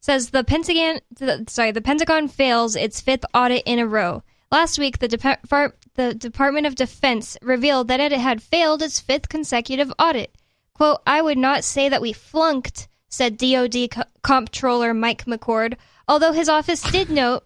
Says 0.00 0.30
the 0.30 0.42
Pentagon, 0.44 1.00
the, 1.18 1.44
sorry, 1.48 1.70
the 1.70 1.80
Pentagon 1.80 2.26
fails 2.28 2.74
its 2.74 3.00
fifth 3.00 3.24
audit 3.32 3.62
in 3.64 3.78
a 3.78 3.86
row. 3.86 4.22
Last 4.50 4.78
week, 4.78 4.98
the, 4.98 5.08
Dep- 5.08 5.48
the 5.94 6.14
Department 6.14 6.66
of 6.66 6.74
Defense 6.74 7.38
revealed 7.40 7.88
that 7.88 8.00
it 8.00 8.12
had 8.12 8.42
failed 8.42 8.82
its 8.82 9.00
fifth 9.00 9.28
consecutive 9.28 9.92
audit. 9.98 10.34
"Quote: 10.74 11.00
I 11.06 11.20
would 11.22 11.38
not 11.38 11.64
say 11.64 11.88
that 11.88 12.02
we 12.02 12.12
flunked," 12.12 12.88
said 13.08 13.36
DoD 13.36 13.90
Co- 13.90 14.04
Comptroller 14.22 14.94
Mike 14.94 15.24
McCord. 15.26 15.76
Although 16.08 16.32
his 16.32 16.48
office 16.48 16.82
did 16.82 17.10
note 17.22 17.44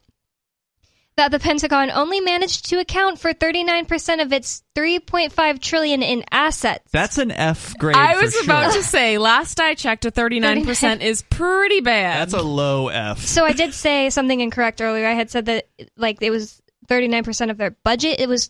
that 1.17 1.31
the 1.31 1.39
Pentagon 1.39 1.91
only 1.91 2.21
managed 2.21 2.69
to 2.69 2.79
account 2.79 3.19
for 3.19 3.33
39% 3.33 4.23
of 4.23 4.33
its 4.33 4.62
3.5 4.75 5.61
trillion 5.61 6.03
in 6.03 6.25
assets. 6.31 6.85
That's 6.93 7.17
an 7.17 7.31
F 7.31 7.77
grade. 7.79 7.97
I 7.97 8.15
for 8.15 8.23
was 8.23 8.45
about 8.45 8.75
to 8.75 8.83
say, 8.83 9.17
last 9.17 9.59
I 9.59 9.75
checked, 9.75 10.05
a 10.05 10.11
39% 10.11 11.01
is 11.01 11.23
pretty 11.23 11.81
bad. 11.81 12.21
That's 12.21 12.35
a 12.35 12.47
low 12.47 12.89
F. 12.89 13.21
So 13.21 13.45
I 13.45 13.53
did 13.53 13.73
say 13.73 14.11
something 14.11 14.41
incorrect 14.41 14.83
earlier. 14.83 15.07
I 15.07 15.15
had 15.15 15.31
said 15.31 15.47
that 15.47 15.69
like 15.97 16.19
it 16.21 16.31
was 16.31 16.61
39% 16.89 17.51
of 17.51 17.57
their 17.57 17.71
budget. 17.71 18.21
It 18.21 18.29
was 18.29 18.49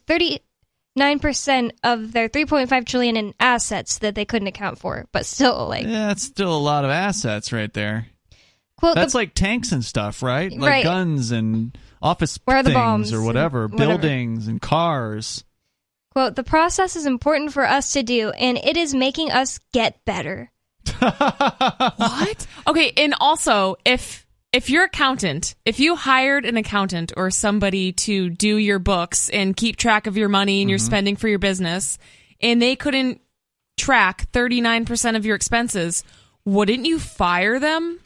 39% 0.97 1.71
of 1.85 2.13
their 2.13 2.29
3.5 2.29 2.87
trillion 2.87 3.17
in 3.17 3.35
assets 3.39 3.99
that 3.99 4.15
they 4.15 4.25
couldn't 4.25 4.49
account 4.49 4.79
for. 4.79 5.07
But 5.13 5.27
still 5.27 5.67
like 5.69 5.85
yeah, 5.85 6.09
that's 6.09 6.23
still 6.23 6.55
a 6.55 6.59
lot 6.59 6.85
of 6.85 6.91
assets 6.91 7.53
right 7.53 7.73
there. 7.73 8.07
quote 8.79 8.95
That's 8.95 9.13
the, 9.13 9.19
like 9.19 9.35
tanks 9.35 9.73
and 9.73 9.85
stuff, 9.85 10.23
right? 10.23 10.51
Like 10.53 10.71
Right. 10.71 10.85
guns 10.85 11.31
and 11.31 11.77
office 12.03 12.39
Where 12.45 12.59
are 12.59 12.63
the 12.63 12.71
things 12.71 12.75
bombs 12.77 13.13
or 13.13 13.17
and 13.19 13.27
whatever, 13.27 13.67
whatever. 13.67 13.93
buildings 13.99 14.49
and 14.49 14.61
cars. 14.61 15.45
quote 16.13 16.35
the 16.37 16.45
process 16.45 16.97
is 16.97 17.07
important 17.07 17.53
for 17.53 17.67
us 17.67 17.93
to 17.93 18.03
do 18.03 18.31
and 18.31 18.57
it 18.59 18.77
is 18.77 18.95
making 18.95 19.31
us 19.33 19.59
get 19.73 20.05
better. 20.05 20.51
what? 20.99 22.47
Okay, 22.67 22.93
and 22.97 23.15
also 23.21 23.77
if 23.85 24.26
if 24.57 24.71
your 24.71 24.85
accountant, 24.85 25.55
if 25.67 25.79
you 25.79 25.97
hired 25.97 26.47
an 26.47 26.57
accountant 26.57 27.13
or 27.15 27.31
somebody 27.31 27.93
to 27.93 28.31
do 28.31 28.57
your 28.57 28.79
books 28.79 29.29
and 29.29 29.55
keep 29.55 29.77
track 29.77 30.07
of 30.07 30.17
your 30.17 30.31
money 30.31 30.63
and 30.63 30.71
your 30.71 30.79
Mm-hmm. 30.79 30.87
spending 30.87 31.17
for 31.17 31.29
your 31.29 31.39
business, 31.39 31.99
and 32.41 32.63
they 32.63 32.75
couldn't 32.75 33.21
track 33.77 34.33
39% 34.33 35.15
of 35.15 35.27
your 35.27 35.37
expenses, 35.37 36.05
wouldn't 36.47 36.87
you 36.87 36.99
fire 36.99 37.59
them? 37.59 38.01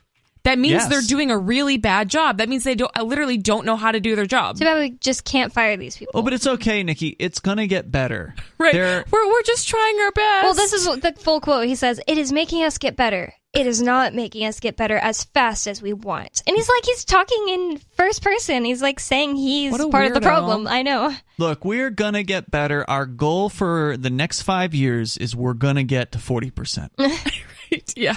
That 0.45 0.59
means 0.59 0.73
Yes. 0.73 0.89
they're 0.89 1.03
doing 1.03 1.31
a 1.31 1.37
really 1.37 1.77
bad 1.77 2.09
job. 2.09 2.39
That 2.39 2.49
means 2.49 2.65
they 2.65 2.75
don't 2.75 2.91
literally 3.05 3.37
don't 3.37 3.67
know 3.67 3.77
how 3.77 3.93
to 3.93 4.01
do 4.01 4.17
their 4.17 4.25
job. 4.27 4.57
Too 4.59 4.65
bad 4.65 4.79
we 4.79 4.91
just 4.93 5.25
can't 5.25 5.53
fire 5.53 5.77
these 5.77 5.97
people. 5.99 6.13
Oh, 6.15 6.23
but 6.23 6.33
it's 6.33 6.47
okay, 6.47 6.83
Nikki. 6.83 7.15
It's 7.19 7.41
gonna 7.41 7.67
get 7.67 7.91
better. 7.93 8.35
Right. 8.59 8.75
They're- 8.75 9.05
We're 9.11 9.27
we're 9.27 9.43
just 9.43 9.69
trying 9.69 9.99
our 10.01 10.11
best. 10.13 10.45
well, 10.45 10.55
this 10.55 10.73
is 10.75 10.85
the 10.85 11.15
full 11.19 11.41
quote. 11.41 11.67
He 11.67 11.75
says, 11.75 11.99
"It 12.07 12.19
is 12.19 12.31
making 12.31 12.63
us 12.63 12.77
get 12.77 12.95
better. 12.95 13.33
It 13.55 13.67
is 13.67 13.81
not 13.81 14.15
making 14.15 14.47
us 14.47 14.61
get 14.61 14.77
better 14.77 14.97
as 14.99 15.25
fast 15.25 15.67
as 15.67 15.81
we 15.81 15.95
want." 15.95 16.43
And 16.47 16.55
he's 16.57 16.69
like, 16.69 16.85
he's 16.85 17.05
talking 17.07 17.49
in 17.49 17.81
first 17.97 18.23
person. 18.23 18.67
He's 18.67 18.83
like 18.83 19.01
saying 19.01 19.37
he's 19.37 19.73
What 19.73 19.81
a 19.81 19.89
part 19.89 20.09
of 20.09 20.13
the 20.15 20.21
weirdo. 20.21 20.25
problem. 20.25 20.69
I 20.69 20.83
know. 20.83 21.15
Look, 21.39 21.65
we're 21.65 21.89
gonna 21.89 22.23
get 22.23 22.51
better. 22.51 22.85
Our 22.89 23.07
goal 23.07 23.49
for 23.49 23.97
the 23.97 24.11
next 24.11 24.43
five 24.43 24.75
years 24.75 25.17
is 25.17 25.35
we're 25.35 25.55
gonna 25.55 25.85
get 25.85 26.13
to 26.13 26.19
forty 26.19 26.51
percent. 26.51 26.93
yeah. 27.97 28.17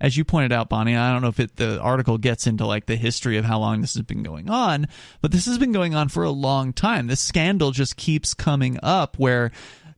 As 0.00 0.16
you 0.16 0.24
pointed 0.24 0.52
out, 0.52 0.68
Bonnie, 0.68 0.96
I 0.96 1.12
don't 1.12 1.22
know 1.22 1.28
if 1.28 1.40
it, 1.40 1.56
the 1.56 1.80
article 1.80 2.16
gets 2.16 2.46
into 2.46 2.66
like 2.66 2.86
the 2.86 2.96
history 2.96 3.36
of 3.36 3.44
how 3.44 3.58
long 3.58 3.80
this 3.80 3.94
has 3.94 4.02
been 4.02 4.22
going 4.22 4.48
on, 4.48 4.86
but 5.20 5.30
this 5.30 5.46
has 5.46 5.58
been 5.58 5.72
going 5.72 5.94
on 5.94 6.08
for 6.08 6.22
a 6.22 6.30
long 6.30 6.72
time. 6.72 7.06
This 7.06 7.20
scandal 7.20 7.70
just 7.70 7.96
keeps 7.96 8.32
coming 8.32 8.78
up 8.82 9.18
where 9.18 9.50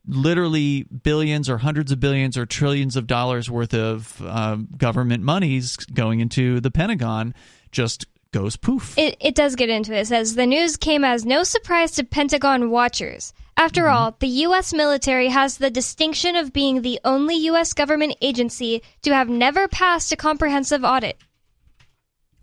literally 0.05 0.83
billions 0.83 1.49
or 1.49 1.57
hundreds 1.59 1.91
of 1.91 1.99
billions 1.99 2.37
or 2.37 2.45
trillions 2.45 2.95
of 2.95 3.07
dollars 3.07 3.49
worth 3.49 3.73
of 3.73 4.21
um, 4.25 4.67
government 4.75 5.23
monies 5.23 5.77
going 5.77 6.19
into 6.19 6.59
the 6.59 6.71
Pentagon 6.71 7.33
just 7.71 8.05
goes 8.33 8.57
poof. 8.57 8.97
It, 8.97 9.15
it 9.21 9.35
does 9.35 9.55
get 9.55 9.69
into. 9.69 9.95
It 9.95 10.07
says 10.07 10.35
the 10.35 10.45
news 10.45 10.75
came 10.75 11.05
as 11.05 11.25
no 11.25 11.43
surprise 11.43 11.91
to 11.93 12.03
Pentagon 12.03 12.69
watchers. 12.69 13.33
After 13.55 13.83
mm-hmm. 13.83 13.95
all, 13.95 14.15
the 14.19 14.27
U.S. 14.27 14.73
military 14.73 15.29
has 15.29 15.57
the 15.57 15.69
distinction 15.69 16.35
of 16.35 16.53
being 16.53 16.81
the 16.81 16.99
only 17.03 17.35
U.S. 17.45 17.73
government 17.73 18.15
agency 18.21 18.81
to 19.03 19.13
have 19.13 19.29
never 19.29 19.67
passed 19.67 20.11
a 20.11 20.15
comprehensive 20.15 20.83
audit. 20.83 21.17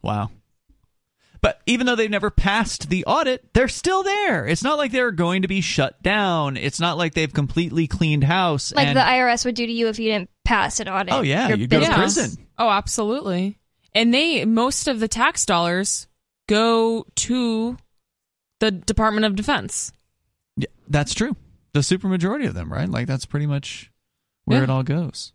Wow. 0.02 0.30
But 1.42 1.60
even 1.64 1.86
though 1.86 1.96
they've 1.96 2.10
never 2.10 2.30
passed 2.30 2.90
the 2.90 3.04
audit, 3.06 3.54
they're 3.54 3.68
still 3.68 4.02
there. 4.02 4.46
It's 4.46 4.62
not 4.62 4.76
like 4.76 4.92
they're 4.92 5.10
going 5.10 5.42
to 5.42 5.48
be 5.48 5.62
shut 5.62 6.02
down. 6.02 6.56
It's 6.56 6.80
not 6.80 6.98
like 6.98 7.14
they've 7.14 7.32
completely 7.32 7.86
cleaned 7.86 8.24
house. 8.24 8.72
Like 8.74 8.88
and- 8.88 8.96
the 8.96 9.00
IRS 9.00 9.44
would 9.44 9.54
do 9.54 9.66
to 9.66 9.72
you 9.72 9.88
if 9.88 9.98
you 9.98 10.12
didn't 10.12 10.30
pass 10.44 10.80
an 10.80 10.88
audit. 10.88 11.14
Oh, 11.14 11.22
yeah, 11.22 11.48
Your 11.48 11.56
you 11.56 11.66
go 11.66 11.80
to 11.80 11.94
prison. 11.94 12.46
Oh, 12.58 12.68
absolutely. 12.68 13.58
And 13.94 14.12
they 14.12 14.44
most 14.44 14.86
of 14.86 15.00
the 15.00 15.08
tax 15.08 15.46
dollars 15.46 16.06
go 16.46 17.06
to 17.16 17.76
the 18.60 18.70
Department 18.70 19.24
of 19.24 19.34
Defense. 19.34 19.92
Yeah, 20.90 20.98
that's 20.98 21.14
true. 21.14 21.36
The 21.72 21.80
supermajority 21.80 22.46
of 22.48 22.54
them, 22.54 22.72
right? 22.72 22.88
Like 22.88 23.06
that's 23.06 23.26
pretty 23.26 23.46
much 23.46 23.90
where 24.44 24.58
Yeah. 24.58 24.64
it 24.64 24.70
all 24.70 24.82
goes. 24.82 25.32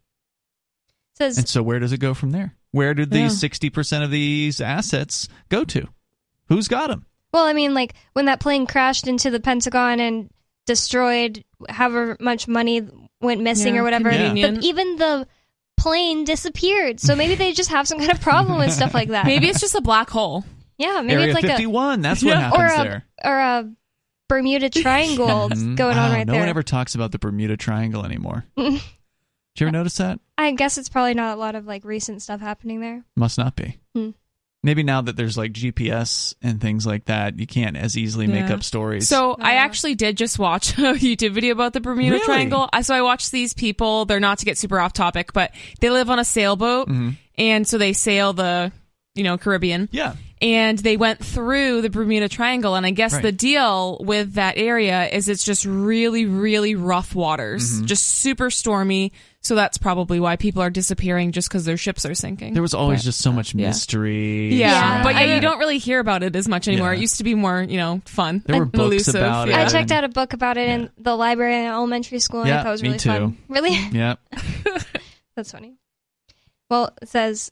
Says 1.18 1.38
And 1.38 1.48
so 1.48 1.64
where 1.64 1.80
does 1.80 1.94
it 1.94 2.00
go 2.00 2.14
from 2.14 2.32
there? 2.32 2.56
Where 2.72 2.94
did 2.94 3.14
Yeah. 3.14 3.24
these 3.24 3.40
sixty 3.40 3.70
percent 3.70 4.04
of 4.04 4.12
these 4.12 4.60
assets 4.60 5.30
go 5.50 5.64
to? 5.66 5.88
Who's 6.50 6.68
got 6.68 6.88
them? 6.90 7.06
Well, 7.34 7.46
I 7.46 7.54
mean, 7.54 7.74
like 7.74 7.94
when 8.14 8.26
that 8.26 8.40
plane 8.40 8.66
crashed 8.68 9.08
into 9.08 9.30
the 9.30 9.40
Pentagon 9.40 10.00
and 10.00 10.30
destroyed 10.66 11.44
however 11.70 12.18
much 12.20 12.48
money 12.48 12.82
went 13.22 13.42
missing 13.42 13.76
Yeah, 13.76 13.82
or 13.82 13.84
whatever. 13.84 14.10
convenient. 14.10 14.56
But 14.58 14.64
even 14.66 14.96
the 14.98 15.28
plane 15.78 16.24
disappeared. 16.26 17.00
So 17.00 17.16
maybe 17.16 17.36
they 17.36 17.54
just 17.54 17.70
have 17.70 17.88
some 17.88 18.00
kind 18.00 18.12
of 18.12 18.20
problem 18.22 18.58
with 18.58 18.72
stuff 18.74 18.94
like 18.94 19.10
that. 19.10 19.26
Maybe 19.26 19.48
it's 19.48 19.60
just 19.62 19.76
a 19.76 19.82
black 19.82 20.10
hole. 20.10 20.44
Yeah, 20.78 21.02
maybe 21.02 21.14
Area 21.22 21.26
it's 21.28 21.36
like 21.36 21.46
51. 21.46 22.02
That's 22.02 22.24
what 22.24 22.32
Yeah. 22.32 22.50
a 22.50 22.54
or 22.54 22.64
happens 22.64 22.80
a 22.80 22.84
there. 22.90 23.04
or 23.24 23.40
a 23.40 23.72
Bermuda 24.28 24.70
Triangle 24.82 25.50
Mhm. 25.50 25.76
going 25.76 25.98
on 25.98 26.12
right 26.12 26.26
no 26.26 26.34
there. 26.34 26.40
No 26.40 26.46
one 26.46 26.50
ever 26.50 26.64
talks 26.64 26.96
about 26.96 27.12
the 27.12 27.20
Bermuda 27.20 27.58
Triangle 27.58 28.06
anymore. 28.06 28.46
Did 28.58 29.62
you 29.62 29.68
ever 29.68 29.72
notice 29.72 29.98
that? 29.98 30.20
I 30.38 30.52
guess 30.52 30.78
it's 30.78 30.90
probably 30.90 31.14
not 31.14 31.36
a 31.38 31.40
lot 31.40 31.56
of 31.56 31.66
like 31.66 31.86
recent 31.86 32.22
stuff 32.22 32.42
happening 32.42 32.82
there. 32.82 33.04
Must 33.16 33.38
not 33.38 33.56
be. 33.56 33.78
Hmm. 33.96 34.10
Maybe 34.64 34.82
now 34.82 35.02
that 35.02 35.16
there's 35.16 35.38
like 35.38 35.54
GPS 35.54 36.34
and 36.42 36.60
things 36.60 36.88
like 36.88 37.06
that, 37.06 37.38
you 37.40 37.46
can't 37.46 37.78
as 37.78 37.96
easily 37.96 38.26
make 38.26 38.50
up 38.50 38.64
stories. 38.64 39.08
So 39.08 39.36
I 39.40 39.56
actually 39.58 39.94
did 39.94 40.18
just 40.18 40.40
watch 40.40 40.72
a 40.80 40.94
YouTube 40.96 41.34
video 41.34 41.52
about 41.54 41.74
the 41.74 41.82
Bermuda 41.82 42.14
Really? 42.16 42.26
Triangle. 42.26 42.68
So 42.82 42.96
I 42.96 43.04
watched 43.04 43.32
these 43.32 43.54
people. 43.54 44.06
They're 44.06 44.20
not 44.20 44.40
to 44.40 44.46
get 44.46 44.58
super 44.58 44.80
off 44.80 44.92
topic, 44.92 45.34
but 45.34 45.52
they 45.82 45.92
live 45.92 46.10
on 46.10 46.18
a 46.18 46.26
sailboat, 46.26 46.90
Mhm. 46.90 47.16
and 47.38 47.68
so 47.68 47.78
they 47.78 47.94
sail 47.94 48.34
the, 48.34 48.72
you 49.16 49.24
know, 49.24 49.38
Caribbean. 49.38 49.90
yeah, 49.92 50.14
and 50.42 50.78
they 50.78 50.98
went 50.98 51.24
through 51.26 51.82
the 51.82 51.90
Bermuda 51.90 52.28
Triangle. 52.30 52.76
And 52.76 52.86
I 52.86 52.92
guess 52.92 53.14
Right. 53.14 53.22
the 53.24 53.32
deal 53.32 53.98
with 54.02 54.34
that 54.34 54.58
area 54.58 55.08
is 55.10 55.30
it's 55.30 55.44
just 55.46 55.66
really, 55.66 56.26
really 56.26 56.76
rough 56.76 57.16
waters, 57.16 57.78
Mm-hmm. 57.78 57.86
just 57.86 58.06
super 58.06 58.50
stormy. 58.50 59.14
So 59.42 59.54
that's 59.56 59.78
probably 59.78 60.20
why 60.20 60.36
people 60.38 60.62
are 60.64 60.72
disappearing 60.72 61.32
just 61.32 61.48
because 61.48 61.66
their 61.66 61.78
ships 61.78 62.04
are 62.06 62.16
sinking. 62.16 62.54
there 62.54 62.64
was 62.64 62.74
always 62.74 63.02
But- 63.02 63.06
just 63.06 63.22
so 63.22 63.32
much 63.32 63.54
yeah. 63.54 63.68
mystery. 63.68 64.56
yeah, 64.56 64.70
Yeah. 64.98 65.04
but 65.04 65.14
yeah, 65.16 65.36
you 65.36 65.40
don't 65.40 65.60
really 65.60 65.78
hear 65.78 66.00
about 66.00 66.24
it 66.24 66.36
as 66.36 66.48
much 66.48 66.68
anymore. 66.68 66.92
Yeah. 66.94 66.98
It 66.98 67.02
used 67.02 67.18
to 67.20 67.24
be 67.24 67.36
more, 67.36 67.62
you 67.62 67.78
know, 67.78 68.02
fun. 68.06 68.44
There 68.46 68.58
were 68.58 68.64
and 68.64 68.72
books 68.72 68.86
elusive. 69.08 69.16
about 69.16 69.48
it. 69.50 69.56
I 69.56 69.68
checked 69.68 69.92
out 69.92 70.04
a 70.04 70.10
book 70.10 70.34
about 70.34 70.58
it 70.58 70.68
in 70.68 70.90
the 70.98 71.16
library 71.16 71.60
in 71.60 71.66
elementary 71.68 72.18
school, 72.20 72.42
and 72.42 72.50
Yeah, 72.50 72.60
I 72.60 72.64
thought 72.64 72.70
it 72.70 72.72
was 72.72 72.82
me 72.84 72.90
really 72.90 73.00
too. 73.00 73.10
fun. 73.10 73.38
Really, 73.48 73.80
yeah. 73.94 74.16
that's 75.36 75.52
funny. 75.52 75.76
Well, 76.70 76.90
it 77.02 77.08
says 77.10 77.52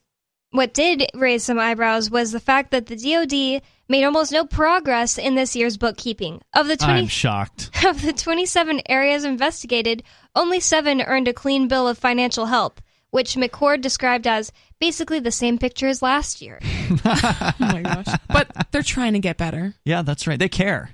what 0.54 0.74
did 0.74 1.06
raise 1.14 1.44
some 1.44 1.60
eyebrows 1.60 2.10
was 2.10 2.32
the 2.32 2.40
fact 2.40 2.72
that 2.72 2.86
the 2.86 2.96
DoD 2.96 3.62
made 3.90 4.04
almost 4.06 4.32
no 4.32 4.46
progress 4.46 5.18
in 5.18 5.36
this 5.36 5.56
year's 5.56 5.78
bookkeeping. 5.78 6.42
Of 6.56 6.68
the 6.68 6.78
twenty 6.78 7.02
I'm 7.02 7.08
shocked. 7.08 7.70
of 7.86 8.02
the 8.02 8.14
twenty-seven 8.14 8.82
areas 8.88 9.26
investigated, 9.26 10.04
only 10.36 10.60
seven 10.60 11.02
earned 11.02 11.28
a 11.28 11.34
clean 11.34 11.68
bill 11.68 11.88
of 11.88 11.98
financial 11.98 12.46
health, 12.46 12.82
which 13.10 13.36
McCord 13.36 13.82
described 13.82 14.28
as 14.28 14.52
basically 14.80 15.20
the 15.20 15.32
same 15.32 15.58
picture 15.58 15.88
as 15.88 16.02
last 16.02 16.42
year. 16.42 16.60
Oh 17.06 17.54
my 17.60 17.82
gosh. 17.82 18.06
But 18.28 18.68
they're 18.72 18.84
trying 18.84 19.14
to 19.14 19.20
get 19.20 19.38
better. 19.38 19.74
Yeah, 19.84 20.04
that's 20.04 20.28
right. 20.28 20.38
They 20.38 20.50
care. 20.50 20.92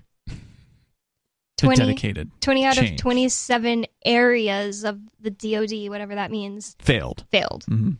20 1.57 1.75
dedicated. 1.75 2.31
20 2.39 2.65
out 2.65 2.77
of 2.77 2.95
27 2.95 3.85
areas 4.05 4.85
of 4.85 4.99
the 5.19 5.29
DoD, 5.29 5.89
whatever 5.89 6.15
that 6.15 6.31
means, 6.31 6.75
Failed. 6.79 7.25
failed. 7.31 7.65
hmm 7.65 7.91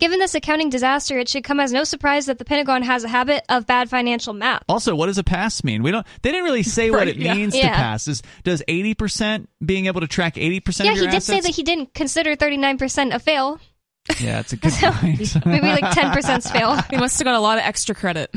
Given 0.00 0.20
this 0.20 0.36
accounting 0.36 0.70
disaster, 0.70 1.18
it 1.18 1.28
should 1.28 1.42
come 1.42 1.58
as 1.58 1.72
no 1.72 1.82
surprise 1.82 2.26
that 2.26 2.38
the 2.38 2.44
Pentagon 2.44 2.84
has 2.84 3.02
a 3.02 3.08
habit 3.08 3.42
of 3.48 3.66
bad 3.66 3.90
financial 3.90 4.32
math. 4.32 4.62
Also, 4.68 4.94
what 4.94 5.06
does 5.06 5.18
a 5.18 5.24
pass 5.24 5.64
mean? 5.64 5.82
We 5.82 5.90
don't. 5.90 6.06
They 6.22 6.30
didn't 6.30 6.44
really 6.44 6.62
say 6.62 6.92
what 6.92 7.08
it 7.08 7.16
yeah. 7.16 7.34
means 7.34 7.54
to 7.54 7.62
pass. 7.62 8.06
Is 8.06 8.22
does 8.44 8.62
eighty 8.68 8.94
percent 8.94 9.48
being 9.64 9.86
able 9.86 10.00
to 10.00 10.06
track 10.06 10.38
eighty 10.38 10.60
percent? 10.60 10.86
Yeah, 10.86 10.92
of 10.92 10.98
he 10.98 11.04
your 11.04 11.10
did 11.10 11.22
say 11.24 11.40
that 11.40 11.52
he 11.52 11.64
didn't 11.64 11.94
consider 11.94 12.36
39% 12.36 13.12
a 13.12 13.18
fail. 13.18 13.58
Yeah, 14.20 14.38
it's 14.38 14.52
a 14.52 14.56
good 14.56 14.72
point. 14.74 15.46
Maybe 15.46 15.66
like 15.66 15.84
10% 15.84 16.52
fail. 16.52 16.76
He 16.90 16.96
must 16.96 17.18
have 17.18 17.24
got 17.24 17.34
a 17.34 17.40
lot 17.40 17.58
of 17.58 17.64
extra 17.64 17.94
credit. 17.94 18.32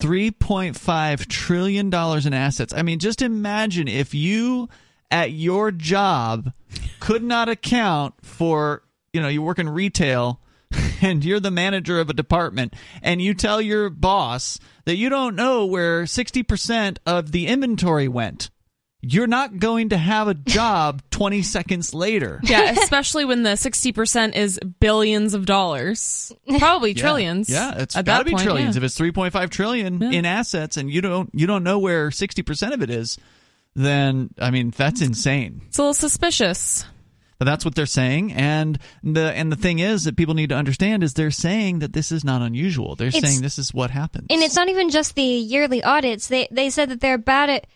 Three 0.00 0.30
point 0.30 0.76
five 0.76 1.26
trillion 1.26 1.88
dollars 1.88 2.26
in 2.26 2.34
assets. 2.34 2.74
I 2.74 2.82
mean, 2.82 2.98
just 2.98 3.22
imagine 3.22 3.88
if 3.88 4.14
you 4.14 4.68
at 5.10 5.32
your 5.32 5.70
job 5.70 6.52
could 7.00 7.22
not 7.22 7.48
account 7.48 8.14
for 8.22 8.82
you 9.18 9.22
know 9.24 9.28
you 9.28 9.42
work 9.42 9.58
in 9.58 9.68
retail 9.68 10.40
and 11.02 11.24
you're 11.24 11.40
the 11.40 11.50
manager 11.50 11.98
of 11.98 12.08
a 12.08 12.12
department 12.12 12.72
and 13.02 13.20
you 13.20 13.34
tell 13.34 13.60
your 13.60 13.90
boss 13.90 14.60
that 14.84 14.94
you 14.96 15.08
don't 15.08 15.34
know 15.34 15.66
where 15.66 16.04
60% 16.04 16.98
of 17.04 17.32
the 17.32 17.48
inventory 17.48 18.06
went 18.06 18.50
you're 19.00 19.26
not 19.26 19.58
going 19.58 19.88
to 19.88 19.96
have 19.96 20.28
a 20.28 20.34
job 20.34 21.02
20 21.10 21.42
seconds 21.42 21.94
later 21.94 22.38
Yeah, 22.44 22.70
especially 22.72 23.24
when 23.24 23.42
the 23.42 23.50
60% 23.50 24.36
is 24.36 24.58
billions 24.80 25.34
of 25.34 25.46
dollars. 25.46 26.32
Probably 26.58 26.94
trillions. 26.94 27.48
Yeah, 27.48 27.74
it's 27.78 27.96
at 27.96 28.04
got 28.04 28.18
to 28.18 28.24
be 28.24 28.32
point, 28.32 28.42
trillions. 28.44 28.76
yeah. 28.76 28.80
If 28.80 28.84
it's 28.84 28.98
3.5 28.98 29.50
trillion 29.50 30.00
Yeah. 30.00 30.10
in 30.10 30.24
assets 30.26 30.76
and 30.76 30.90
you 30.90 31.00
don't 31.00 31.30
you 31.32 31.46
don't 31.46 31.62
know 31.64 31.78
where 31.78 32.10
60% 32.10 32.72
of 32.72 32.82
it 32.82 32.90
is, 32.90 33.16
then 33.76 34.30
I 34.38 34.50
mean, 34.50 34.70
that's 34.76 35.00
insane. 35.00 35.62
It's 35.68 35.78
a 35.78 35.82
little 35.82 35.94
suspicious. 35.94 36.84
But 37.38 37.44
that's 37.44 37.64
what 37.64 37.76
they're 37.76 37.86
saying 37.86 38.32
and 38.32 38.78
the 39.02 39.32
and 39.32 39.52
the 39.52 39.56
thing 39.56 39.78
is 39.78 40.04
that 40.04 40.16
people 40.16 40.34
need 40.34 40.48
to 40.48 40.56
understand 40.56 41.04
is 41.04 41.14
they're 41.14 41.30
saying 41.30 41.78
that 41.78 41.92
this 41.92 42.10
is 42.10 42.24
not 42.24 42.42
unusual. 42.42 42.96
They're 42.96 43.08
It's- 43.08 43.22
saying 43.22 43.42
this 43.42 43.58
is 43.58 43.72
what 43.72 43.90
happens. 43.90 44.26
And 44.30 44.42
it's 44.42 44.56
not 44.56 44.68
even 44.68 44.90
just 44.90 45.14
the 45.14 45.22
yearly 45.22 45.82
audits. 45.82 46.26
They 46.26 46.48
they 46.50 46.68
said 46.70 46.88
that 46.90 47.00
they're 47.00 47.18
bad 47.18 47.48
at 47.48 47.66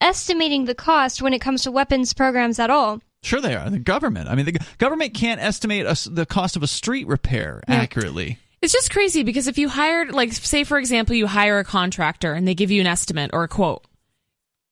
estimating 0.00 0.64
the 0.64 0.74
cost 0.74 1.20
when 1.20 1.34
it 1.34 1.40
comes 1.40 1.62
to 1.62 1.70
weapons 1.70 2.14
programs 2.14 2.58
at 2.58 2.70
all. 2.70 3.00
Sure 3.22 3.40
they 3.40 3.54
are. 3.54 3.70
The 3.70 3.78
government. 3.78 4.28
I 4.28 4.34
mean, 4.34 4.44
the 4.46 4.58
government 4.78 5.14
can't 5.14 5.40
estimate 5.40 5.86
a 5.86 5.90
s 5.90 6.04
the 6.04 6.26
cost 6.26 6.56
of 6.56 6.62
a 6.62 6.66
street 6.66 7.06
repair 7.06 7.62
accurately. 7.68 8.38
It's 8.60 8.72
just 8.72 8.90
crazy 8.90 9.22
because 9.22 9.46
if 9.46 9.58
you 9.58 9.68
hired, 9.68 10.12
like, 10.12 10.32
say, 10.32 10.64
for 10.64 10.78
example, 10.78 11.14
you 11.14 11.26
hire 11.26 11.58
a 11.58 11.64
contractor 11.64 12.32
and 12.32 12.48
they 12.48 12.54
give 12.54 12.70
you 12.70 12.80
an 12.80 12.86
estimate 12.86 13.30
or 13.34 13.44
a 13.44 13.48
quote, 13.48 13.84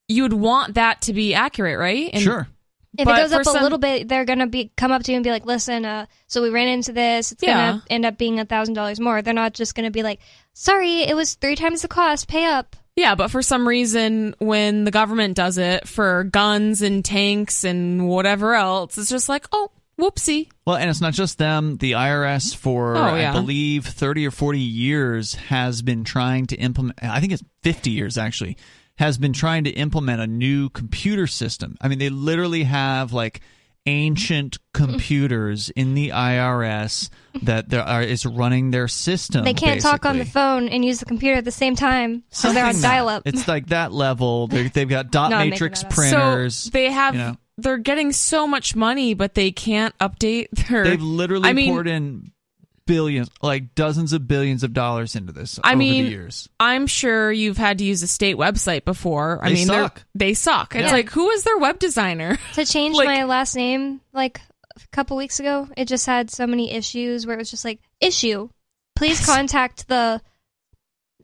you 0.07 0.23
would 0.23 0.33
want 0.33 0.73
that 0.75 1.01
to 1.03 1.13
be 1.13 1.35
accurate, 1.35 1.77
right? 1.77 2.09
And 2.11 2.23
sure. 2.23 2.47
If 2.97 3.05
But 3.05 3.17
it 3.17 3.21
goes 3.23 3.31
up 3.33 3.43
some- 3.45 3.57
a 3.57 3.61
little 3.63 3.77
bit, 3.79 4.07
they're 4.07 4.25
gonna 4.25 4.47
be 4.47 4.71
come 4.77 4.91
up 4.91 5.03
to 5.03 5.11
you 5.11 5.15
and 5.17 5.23
be 5.23 5.31
like, 5.31 5.45
"Listen, 5.45 5.83
uh, 5.85 6.05
so 6.27 6.41
we 6.43 6.49
ran 6.49 6.67
into 6.67 6.91
this. 6.93 7.31
It's 7.31 7.41
Yeah. 7.41 7.53
gonna 7.71 7.83
end 7.89 8.05
up 8.05 8.17
being 8.17 8.39
a 8.39 8.45
thousand 8.45 8.75
dollars 8.75 8.99
more." 8.99 9.21
They're 9.21 9.33
not 9.33 9.53
just 9.53 9.73
gonna 9.75 9.89
be 9.91 10.03
like, 10.03 10.19
"Sorry, 10.53 11.01
it 11.01 11.15
was 11.15 11.33
three 11.33 11.55
times 11.55 11.81
the 11.81 11.87
cost. 11.87 12.27
Pay 12.27 12.45
up." 12.45 12.75
Yeah, 12.95 13.15
but 13.15 13.31
for 13.31 13.41
some 13.41 13.67
reason, 13.67 14.35
when 14.37 14.83
the 14.83 14.91
government 14.91 15.35
does 15.35 15.57
it 15.57 15.87
for 15.87 16.25
guns 16.25 16.83
and 16.83 17.03
tanks 17.03 17.63
and 17.63 18.07
whatever 18.07 18.53
else, 18.53 18.99
it's 18.99 19.09
just 19.09 19.27
like, 19.27 19.47
oh, 19.51 19.71
whoopsie. 19.99 20.49
Well, 20.67 20.75
and 20.75 20.87
it's 20.91 21.01
not 21.01 21.13
just 21.13 21.39
them. 21.39 21.77
The 21.77 21.93
IRS, 21.95 22.53
for 22.53 22.95
Oh, 22.95 23.15
yeah. 23.15 23.31
I 23.31 23.33
believe 23.33 23.87
thirty 23.87 24.27
or 24.27 24.31
forty 24.31 24.59
years, 24.59 25.33
has 25.33 25.81
been 25.81 26.03
trying 26.03 26.45
to 26.47 26.55
implement. 26.57 26.99
I 27.01 27.19
think 27.19 27.33
it's 27.33 27.43
fifty 27.63 27.89
years 27.89 28.15
actually, 28.17 28.57
has 28.97 29.17
been 29.17 29.33
trying 29.33 29.63
to 29.63 29.71
implement 29.71 30.21
a 30.21 30.27
new 30.27 30.69
computer 30.69 31.27
system. 31.27 31.75
I 31.81 31.87
mean, 31.87 31.99
they 31.99 32.09
literally 32.09 32.63
have 32.63 33.11
like 33.13 33.41
ancient 33.85 34.57
computers 34.73 35.69
in 35.71 35.93
the 35.93 36.09
IRS 36.09 37.09
that 37.41 37.69
there 37.69 37.81
are 37.81 38.01
is 38.01 38.25
running 38.25 38.71
their 38.71 38.87
system. 38.87 39.43
They 39.43 39.53
can't 39.53 39.81
talk 39.81 40.05
on 40.05 40.17
the 40.19 40.25
phone 40.25 40.69
and 40.69 40.85
use 40.85 40.99
the 40.99 41.05
computer 41.05 41.37
at 41.37 41.45
the 41.45 41.51
same 41.51 41.75
time, 41.75 42.23
so 42.29 42.53
they're 42.53 42.65
on 42.65 42.79
dial 42.81 43.09
up. 43.09 43.23
It's 43.25 43.47
like 43.47 43.67
that 43.67 43.91
level. 43.91 44.47
They're, 44.47 44.69
they've 44.69 44.87
got 44.87 45.11
dot 45.11 45.31
No, 45.31 45.39
matrix 45.39 45.83
making 45.83 45.89
that 45.89 46.15
up. 46.17 46.31
printers. 46.31 46.55
So 46.55 46.69
they 46.69 46.91
have, 46.91 47.15
you 47.15 47.21
know. 47.21 47.37
they're 47.57 47.77
getting 47.77 48.11
so 48.11 48.47
much 48.47 48.75
money, 48.75 49.13
but 49.15 49.33
they 49.33 49.51
can't 49.51 49.97
update 49.99 50.49
their. 50.69 50.83
They've 50.85 51.01
literally 51.01 51.49
I 51.49 51.53
mean- 51.53 51.71
poured 51.71 51.87
in 51.87 52.31
billions, 52.85 53.29
like 53.41 53.75
dozens 53.75 54.13
of 54.13 54.27
billions 54.27 54.63
of 54.63 54.73
dollars 54.73 55.15
into 55.15 55.31
this 55.31 55.59
I 55.63 55.69
over 55.71 55.77
mean, 55.77 56.03
the 56.05 56.11
years. 56.11 56.49
I'm 56.59 56.87
sure 56.87 57.31
you've 57.31 57.57
had 57.57 57.77
to 57.79 57.83
use 57.83 58.03
a 58.03 58.07
state 58.07 58.35
website 58.37 58.85
before. 58.85 59.39
I 59.41 59.49
They 59.49 59.55
mean, 59.55 59.67
they're- 59.67 59.83
suck. 59.83 60.03
they 60.15 60.33
suck. 60.33 60.75
It's 60.75 60.85
Yeah. 60.87 60.91
like, 60.91 61.09
who 61.11 61.29
is 61.31 61.43
their 61.43 61.57
web 61.57 61.79
designer? 61.79 62.37
to 62.53 62.65
change 62.65 62.95
like- 62.95 63.07
my 63.07 63.23
last 63.23 63.55
name 63.55 64.01
like 64.13 64.41
a 64.75 64.87
couple 64.91 65.15
weeks 65.17 65.39
ago, 65.39 65.67
it 65.77 65.87
just 65.87 66.05
had 66.05 66.29
so 66.31 66.47
many 66.47 66.71
issues 66.71 67.25
where 67.27 67.35
it 67.35 67.39
was 67.39 67.51
just 67.51 67.63
like 67.65 67.79
issue. 68.01 68.49
Please 68.95 69.25
contact 69.25 69.87
the. 69.87 70.21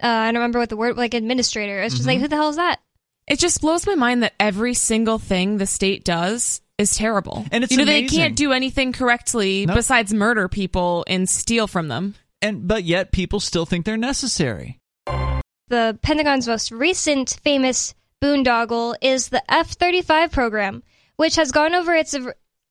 Uh, 0.02 0.08
I 0.08 0.26
don't 0.28 0.36
remember 0.36 0.60
what 0.60 0.70
the 0.70 0.78
word 0.78 0.98
like 0.98 1.14
administrator. 1.14 1.82
It's 1.82 1.94
just 1.96 2.02
Mm-hmm. 2.04 2.10
like 2.10 2.20
who 2.20 2.28
the 2.30 2.36
hell 2.36 2.50
is 2.50 2.56
that? 2.56 2.80
It 3.28 3.38
just 3.38 3.62
blows 3.62 3.86
my 3.86 3.96
mind 3.96 4.24
that 4.24 4.34
every 4.40 4.74
single 4.74 5.20
thing 5.20 5.58
the 5.58 5.66
state 5.68 6.04
does 6.04 6.62
is 6.80 6.96
terrible. 6.96 7.46
And 7.52 7.64
it's 7.64 7.72
you 7.72 7.78
know 7.78 7.86
they 7.86 8.08
can't 8.08 8.36
do 8.36 8.52
anything 8.54 8.94
correctly 8.94 9.66
Nope. 9.68 9.76
besides 9.76 10.14
murder 10.14 10.48
people 10.48 11.04
and 11.08 11.30
steal 11.30 11.68
from 11.68 11.88
them. 11.90 12.16
and 12.42 12.68
but 12.68 12.84
yet 12.86 13.12
people 13.12 13.40
still 13.40 13.66
think 13.68 13.86
they're 13.86 13.98
necessary. 13.98 14.80
The 15.68 16.00
Pentagon's 16.02 16.48
most 16.48 16.72
recent 16.72 17.40
famous 17.44 17.94
boondoggle 18.24 18.96
is 19.02 19.30
the 19.30 19.44
F 19.52 19.72
35 19.72 20.32
program, 20.32 20.82
which 21.18 21.36
has 21.36 21.52
gone 21.52 21.76
over 21.76 21.94
its 21.94 22.16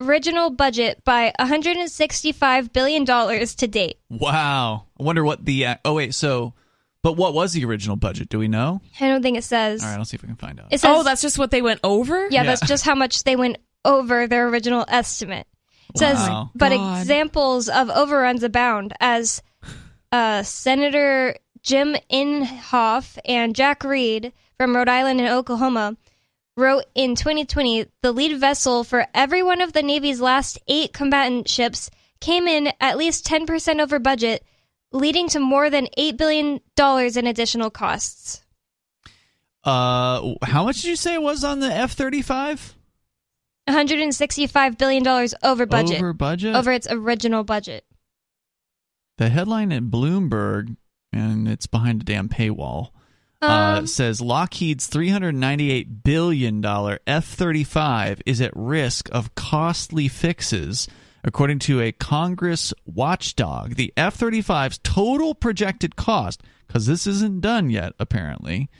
original 0.00 0.50
budget 0.50 1.02
by 1.04 1.32
$165 1.38 2.72
billion 2.72 3.04
to 3.06 3.66
date. 3.68 3.98
Wow. 4.10 4.84
I 4.98 5.02
wonder 5.02 5.24
what 5.24 5.44
the 5.44 5.66
uh, 5.66 5.74
oh 5.84 5.94
wait 5.94 6.14
so, 6.14 6.54
but 7.02 7.12
what 7.16 7.34
was 7.34 7.52
the 7.52 7.64
original 7.64 7.96
budget? 7.96 8.28
Do 8.28 8.38
we 8.38 8.48
know? 8.48 8.80
I 9.00 9.08
don't 9.08 9.22
think 9.22 9.38
it 9.38 9.44
says. 9.44 9.82
All 9.82 9.88
right, 9.90 9.98
I'll 9.98 10.04
see 10.04 10.16
if 10.16 10.22
we 10.22 10.26
can 10.28 10.36
find 10.36 10.58
out. 10.60 10.66
It 10.70 10.80
says 10.80 10.90
oh, 10.92 11.02
that's 11.04 11.22
just 11.22 11.38
what 11.38 11.50
they 11.50 11.62
went 11.62 11.80
over. 11.84 12.22
yeah, 12.24 12.28
Yeah. 12.30 12.42
that's 12.44 12.66
just 12.66 12.84
how 12.84 12.94
much 12.94 13.22
they 13.24 13.36
went 13.36 13.58
over 13.88 14.26
their 14.26 14.48
original 14.48 14.84
estimate. 14.88 15.46
It 15.94 15.98
says, 15.98 16.18
Wow. 16.18 16.50
but 16.54 16.68
God. 16.70 17.00
examples 17.00 17.68
of 17.68 17.88
overruns 17.90 18.42
abound 18.42 18.92
as 19.00 19.42
uh, 20.12 20.42
Senator 20.42 21.34
Jim 21.62 21.96
Inhofe 22.10 23.18
and 23.24 23.56
Jack 23.56 23.82
Reed 23.84 24.32
from 24.58 24.76
Rhode 24.76 24.88
Island 24.88 25.20
and 25.20 25.30
Oklahoma 25.30 25.96
wrote 26.56 26.84
in 26.94 27.14
2020 27.14 27.86
the 28.02 28.12
lead 28.12 28.38
vessel 28.38 28.84
for 28.84 29.06
every 29.14 29.42
one 29.42 29.60
of 29.60 29.72
the 29.72 29.82
Navy's 29.82 30.20
last 30.20 30.58
eight 30.66 30.92
combatant 30.92 31.48
ships 31.48 31.88
came 32.20 32.46
in 32.48 32.70
at 32.80 32.98
least 32.98 33.24
10% 33.26 33.80
over 33.80 33.98
budget, 33.98 34.44
leading 34.92 35.28
to 35.28 35.38
more 35.40 35.70
than 35.70 35.86
$8 35.96 36.16
billion 36.16 36.60
in 37.16 37.26
additional 37.26 37.70
costs. 37.70 38.42
Uh, 39.64 40.34
how 40.42 40.64
much 40.64 40.82
did 40.82 40.88
you 40.88 40.96
say 40.96 41.14
it 41.14 41.22
was 41.22 41.44
on 41.44 41.60
the 41.60 41.72
F 41.72 41.92
thirty 41.92 42.22
five? 42.22 42.74
$165 43.68 44.78
billion 44.78 45.06
over 45.42 45.66
budget. 45.66 45.98
Over 45.98 46.12
budget. 46.12 46.54
Over 46.56 46.72
its 46.72 46.86
original 46.90 47.44
budget. 47.44 47.84
The 49.18 49.28
headline 49.28 49.72
at 49.72 49.84
Bloomberg, 49.84 50.76
and 51.12 51.48
it's 51.48 51.66
behind 51.66 52.02
a 52.02 52.04
damn 52.04 52.28
paywall. 52.28 52.90
uh, 53.42 53.46
Um, 53.78 53.86
says 53.86 54.20
Lockheed's 54.20 54.88
$398 54.88 56.02
billion 56.04 56.64
F 57.06 57.24
35 57.24 58.22
is 58.26 58.40
at 58.40 58.52
risk 58.54 59.08
of 59.12 59.34
costly 59.34 60.08
fixes. 60.08 60.88
According 61.24 61.58
to 61.60 61.80
a 61.80 61.90
Congress 61.92 62.72
watchdog, 62.86 63.74
the 63.74 63.92
F 63.96 64.18
35's 64.18 64.78
total 64.78 65.34
projected 65.34 65.96
cost, 65.96 66.42
because 66.66 66.86
this 66.86 67.06
isn't 67.08 67.40
done 67.40 67.70
yet, 67.70 67.92
apparently, 67.98 68.70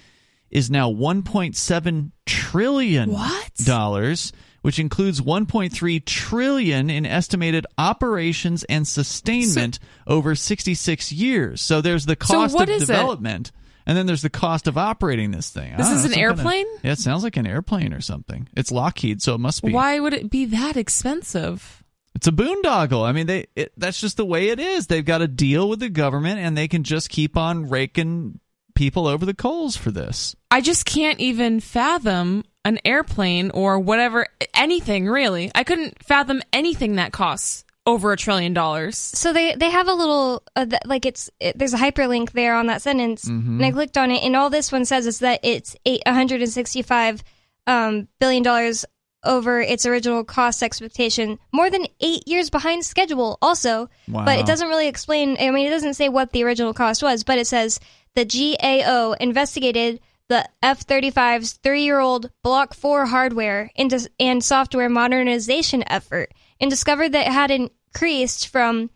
is 0.51 0.71
now 0.71 0.91
1.7 0.91 2.13
trillion. 2.27 3.11
What? 3.13 3.55
Dollars, 3.57 4.33
which 4.63 4.79
includes 4.79 5.21
1.3 5.21 6.05
trillion 6.05 6.91
in 6.91 7.07
estimated 7.07 7.67
operations 7.77 8.65
and 8.65 8.87
sustainment 8.87 9.79
over 10.07 10.35
66 10.35 11.13
years. 11.13 11.61
So 11.61 11.81
there's 11.81 12.07
the 12.07 12.17
cost 12.17 12.55
what 12.55 12.69
of 12.69 12.77
is 12.77 12.83
it? 12.83 12.87
development. 12.87 13.53
And 13.87 13.97
then 13.97 14.05
there's 14.05 14.23
the 14.23 14.29
cost 14.31 14.67
of 14.69 14.77
operating 14.77 15.31
this 15.31 15.49
thing. 15.49 15.75
This 15.77 15.87
ah, 15.87 15.95
is 15.95 16.05
know, 16.05 16.09
an 16.09 16.11
some 16.11 16.11
kind 16.13 16.31
of- 16.33 16.39
airplane? 16.39 16.67
yeah, 16.83 16.93
it 16.93 16.99
sounds 16.99 17.23
like 17.25 17.37
an 17.39 17.47
airplane 17.47 17.95
or 17.95 18.03
something. 18.03 18.47
It's 18.55 18.71
Lockheed, 18.71 19.23
so 19.23 19.35
it 19.35 19.39
must 19.39 19.63
be. 19.63 19.73
Why 19.73 19.99
would 19.99 20.13
it 20.13 20.31
be 20.31 20.45
that 20.47 20.77
expensive? 20.77 21.83
It's 22.15 22.27
a 22.27 22.33
boondoggle. 22.33 23.09
I 23.09 23.13
mean, 23.13 23.27
they 23.29 23.47
it, 23.55 23.73
that's 23.77 24.01
just 24.01 24.17
the 24.17 24.25
way 24.27 24.49
it 24.49 24.59
is. 24.59 24.89
They've 24.89 25.05
got 25.05 25.23
a 25.23 25.29
deal 25.29 25.69
with 25.69 25.79
the 25.81 25.89
government, 25.89 26.41
and 26.41 26.59
they 26.59 26.67
can 26.69 26.83
just 26.83 27.09
keep 27.11 27.37
on 27.37 27.71
raking 27.71 28.41
people 28.79 29.07
over 29.07 29.27
the 29.27 29.35
coals 29.35 29.77
for 29.77 29.91
this. 29.91 30.35
I 30.51 30.61
just 30.63 30.87
can't 30.87 31.19
even 31.21 31.61
fathom 31.61 32.45
an 32.65 32.79
airplane 32.85 33.51
or 33.51 33.79
whatever, 33.79 34.27
anything 34.55 35.07
really. 35.09 35.51
I 35.55 35.65
couldn't 35.65 36.03
fathom 36.05 36.41
anything 36.53 36.95
that 36.97 37.13
costs 37.13 37.65
over 37.87 38.13
a 38.13 38.17
trillion 38.17 38.53
dollars. 38.55 38.97
so 38.99 39.33
they 39.33 39.55
they 39.55 39.71
have 39.71 39.89
a 39.89 39.95
little 39.95 40.43
uh, 40.55 40.67
th- 40.67 40.83
like 40.85 41.07
it's 41.07 41.31
it, 41.41 41.59
there's 41.59 41.73
a 41.73 41.79
hyperlink 41.79 42.33
there 42.33 42.55
on 42.55 42.67
that 42.67 42.83
sentence 42.83 43.25
and 43.25 43.65
i 43.65 43.71
clicked 43.71 43.97
on 43.97 44.11
it 44.11 44.23
and 44.23 44.37
all 44.37 44.51
this 44.51 44.71
one 44.71 44.85
says 44.85 45.07
is 45.07 45.21
that 45.21 45.41
it's 45.43 45.75
eight, 45.87 46.03
165 46.05 47.23
um, 47.67 48.07
billion 48.21 48.43
dollars 48.43 48.85
over 49.25 49.61
its 49.61 49.87
original 49.87 50.23
cost 50.23 50.63
expectation 50.63 51.39
more 51.51 51.71
than 51.71 51.87
eight 52.01 52.23
years 52.29 52.51
behind 52.51 52.85
schedule 52.85 53.39
also 53.43 53.89
Wow. 54.07 54.25
but 54.27 54.39
it 54.39 54.45
doesn't 54.47 54.69
really 54.69 54.87
explain 54.87 55.37
i 55.41 55.51
mean 55.51 55.67
it 55.67 55.71
doesn't 55.71 55.95
say 55.95 56.09
what 56.11 56.33
the 56.33 56.45
original 56.45 56.75
cost 56.75 57.03
was 57.03 57.25
but 57.25 57.39
it 57.39 57.47
says 57.47 57.81
the 58.25 58.59
gao 58.61 59.13
investigated 59.21 60.01
the 60.29 60.47
F-35's 60.63 61.53
three-year-old 61.63 62.31
Block 62.43 62.75
4 62.75 63.07
hardware 63.07 63.71
and, 63.77 63.89
dis- 63.89 64.09
and 64.21 64.43
software 64.45 64.89
modernization 64.89 65.85
effort 65.87 66.33
and 66.61 66.69
discovered 66.71 67.13
that 67.13 67.29
it 67.29 67.33
had 67.33 67.51
increased 67.51 68.49
from 68.49 68.91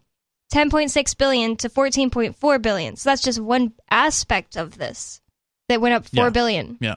10.6 0.53 1.17
billion 1.17 1.57
to 1.57 1.69
14.4 1.71 2.61
billion. 2.63 2.97
So 2.97 3.09
that's 3.11 3.23
just 3.23 3.41
one 3.41 3.73
aspect 3.91 4.57
of 4.57 4.77
this 4.77 5.21
that 5.69 5.81
went 5.81 5.95
up 5.95 6.05
four 6.07 6.25
Yeah. 6.25 6.31
billion. 6.31 6.77
Yeah, 6.81 6.97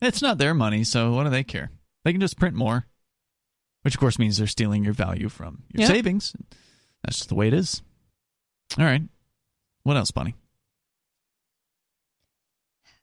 it's 0.00 0.22
not 0.22 0.38
their 0.38 0.54
money, 0.54 0.82
so 0.82 1.12
what 1.12 1.24
do 1.24 1.30
they 1.30 1.44
care? 1.44 1.70
They 2.04 2.12
can 2.12 2.20
just 2.20 2.38
print 2.38 2.56
more, 2.56 2.86
which 3.82 3.94
of 3.94 4.00
course 4.00 4.18
means 4.18 4.38
they're 4.38 4.46
stealing 4.48 4.82
your 4.82 4.94
value 4.94 5.28
from 5.28 5.62
your 5.72 5.82
Yeah. 5.82 5.88
savings. 5.88 6.34
That's 7.04 7.18
just 7.18 7.28
the 7.28 7.36
way 7.36 7.46
it 7.48 7.54
is. 7.54 7.82
All 8.78 8.84
right, 8.84 9.02
what 9.84 9.96
else, 9.96 10.10
Bunny? 10.10 10.34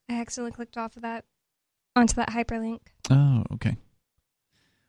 I 0.08 0.14
accidentally 0.20 0.52
clicked 0.52 0.76
off 0.76 0.96
of 0.96 1.02
that 1.02 1.24
onto 1.94 2.14
that 2.14 2.30
hyperlink. 2.30 2.80
Oh, 3.10 3.44
okay. 3.54 3.76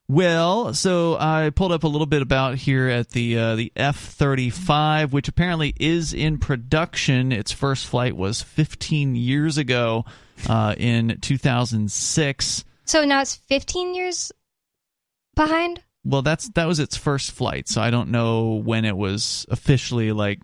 Well, 0.09 0.73
so 0.73 1.17
I 1.19 1.49
pulled 1.49 1.73
up 1.73 1.83
a 1.83 1.87
little 1.87 2.07
bit 2.07 2.21
about 2.21 2.55
here 2.55 2.87
at 2.87 3.09
the 3.09 3.37
uh, 3.37 3.55
the 3.55 3.73
F 3.75 3.97
thirty 3.97 4.49
five, 4.49 5.11
which 5.11 5.27
apparently 5.27 5.73
is 5.79 6.13
in 6.13 6.37
production. 6.37 7.33
Its 7.33 7.51
first 7.51 7.87
flight 7.87 8.15
was 8.15 8.41
15 8.41 9.15
years 9.15 9.57
ago, 9.57 10.05
uh, 10.47 10.75
in 10.77 11.17
2006. 11.21 12.63
So 12.85 13.03
now 13.03 13.21
it's 13.21 13.35
15 13.35 13.95
years 13.95 14.31
behind. 15.35 15.83
Well, 16.05 16.21
that's 16.21 16.47
that 16.49 16.67
was 16.67 16.79
its 16.79 16.95
first 16.95 17.31
flight, 17.31 17.67
so 17.67 17.81
I 17.81 17.89
don't 17.89 18.09
know 18.09 18.53
when 18.53 18.85
it 18.85 18.95
was 18.95 19.45
officially 19.49 20.13
like. 20.13 20.39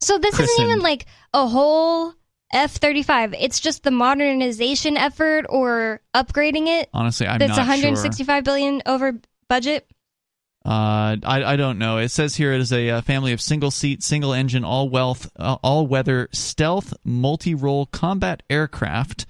So 0.00 0.18
this 0.18 0.38
isn't 0.38 0.64
even 0.64 0.80
like 0.80 1.06
a 1.34 1.46
whole 1.46 2.14
F-35. 2.52 3.36
It's 3.38 3.60
just 3.60 3.82
the 3.84 3.90
modernization 3.90 4.96
effort 4.96 5.46
or 5.48 6.00
upgrading 6.14 6.66
it. 6.66 6.88
Honestly, 6.92 7.26
I'm 7.26 7.38
that's 7.38 7.50
not 7.50 7.58
165 7.58 8.44
billion 8.44 8.82
over 8.86 9.20
budget. 9.48 9.86
Uh, 10.64 11.16
I 11.24 11.42
I 11.44 11.56
don't 11.56 11.78
know. 11.78 11.96
It 11.96 12.10
says 12.10 12.36
here 12.36 12.52
it 12.52 12.60
is 12.60 12.72
a 12.72 12.90
uh, 12.90 13.00
family 13.00 13.32
of 13.32 13.40
single 13.40 13.70
seat, 13.70 14.02
single 14.02 14.34
engine, 14.34 14.62
all 14.62 14.90
wealth, 14.90 15.30
uh, 15.36 15.56
all 15.62 15.86
weather 15.86 16.28
stealth 16.32 16.92
multi 17.02 17.54
role 17.54 17.86
combat 17.86 18.42
aircraft. 18.50 19.26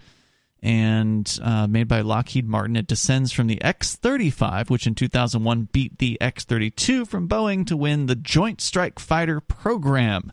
And 0.63 1.39
uh, 1.43 1.67
made 1.69 1.89
by 1.89 2.03
Lockheed 2.03 2.47
Martin, 2.47 2.77
it 2.77 2.87
descends 2.87 3.33
from 3.33 3.47
the 3.47 3.63
X 3.63 3.97
35, 3.97 4.69
which 4.69 4.87
in 4.87 4.95
2001 4.95 5.69
beat 5.73 5.99
the 5.99 6.21
X 6.21 6.45
32 6.45 7.07
from 7.07 7.29
Boeing 7.29 7.67
to 7.67 7.77
win 7.77 8.07
the 8.07 8.15
Joint 8.15 8.61
Strike 8.61 8.99
Fighter 8.99 9.41
program. 9.41 10.33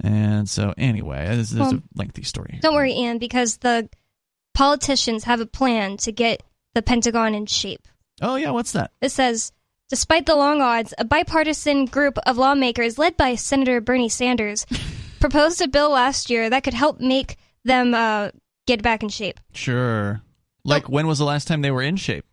And 0.00 0.48
so, 0.48 0.74
anyway, 0.76 1.26
this 1.36 1.52
is 1.52 1.58
a 1.58 1.82
lengthy 1.94 2.22
story. 2.24 2.50
here. 2.52 2.60
Don't 2.60 2.74
worry, 2.74 2.92
Ian, 2.92 3.18
because 3.18 3.58
the 3.58 3.88
politicians 4.54 5.24
have 5.24 5.40
a 5.40 5.46
plan 5.46 5.96
to 5.98 6.12
get 6.12 6.42
the 6.74 6.82
Pentagon 6.82 7.34
in 7.34 7.46
shape. 7.46 7.86
Oh, 8.20 8.36
yeah, 8.36 8.50
what's 8.50 8.72
that? 8.72 8.90
It 9.00 9.10
says, 9.10 9.52
despite 9.88 10.26
the 10.26 10.36
long 10.36 10.60
odds, 10.60 10.94
a 10.98 11.04
bipartisan 11.04 11.86
group 11.86 12.18
of 12.26 12.36
lawmakers 12.38 12.98
led 12.98 13.16
by 13.16 13.34
Senator 13.34 13.80
Bernie 13.80 14.08
Sanders 14.08 14.66
proposed 15.20 15.60
a 15.62 15.68
bill 15.68 15.90
last 15.90 16.30
year 16.30 16.50
that 16.50 16.64
could 16.64 16.74
help 16.74 17.00
make 17.00 17.36
them 17.64 17.94
uh, 17.94 18.30
get 18.66 18.82
back 18.82 19.02
in 19.02 19.08
shape. 19.08 19.40
Sure. 19.52 20.22
Like, 20.64 20.88
when 20.88 21.06
was 21.06 21.18
the 21.18 21.24
last 21.24 21.48
time 21.48 21.62
they 21.62 21.70
were 21.70 21.82
in 21.82 21.96
shape? 21.96 22.24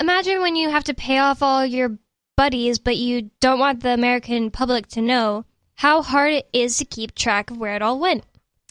Imagine 0.00 0.40
when 0.40 0.56
you 0.56 0.70
have 0.70 0.84
to 0.84 0.94
pay 0.94 1.18
off 1.18 1.42
all 1.42 1.66
your 1.66 1.98
buddies, 2.36 2.78
but 2.78 2.96
you 2.96 3.30
don't 3.40 3.58
want 3.58 3.82
the 3.82 3.92
American 3.92 4.50
public 4.50 4.86
to 4.88 5.00
know 5.02 5.44
how 5.78 6.02
hard 6.02 6.32
it 6.32 6.48
is 6.52 6.76
to 6.78 6.84
keep 6.84 7.14
track 7.14 7.52
of 7.52 7.56
where 7.56 7.76
it 7.76 7.82
all 7.82 8.00
went. 8.00 8.24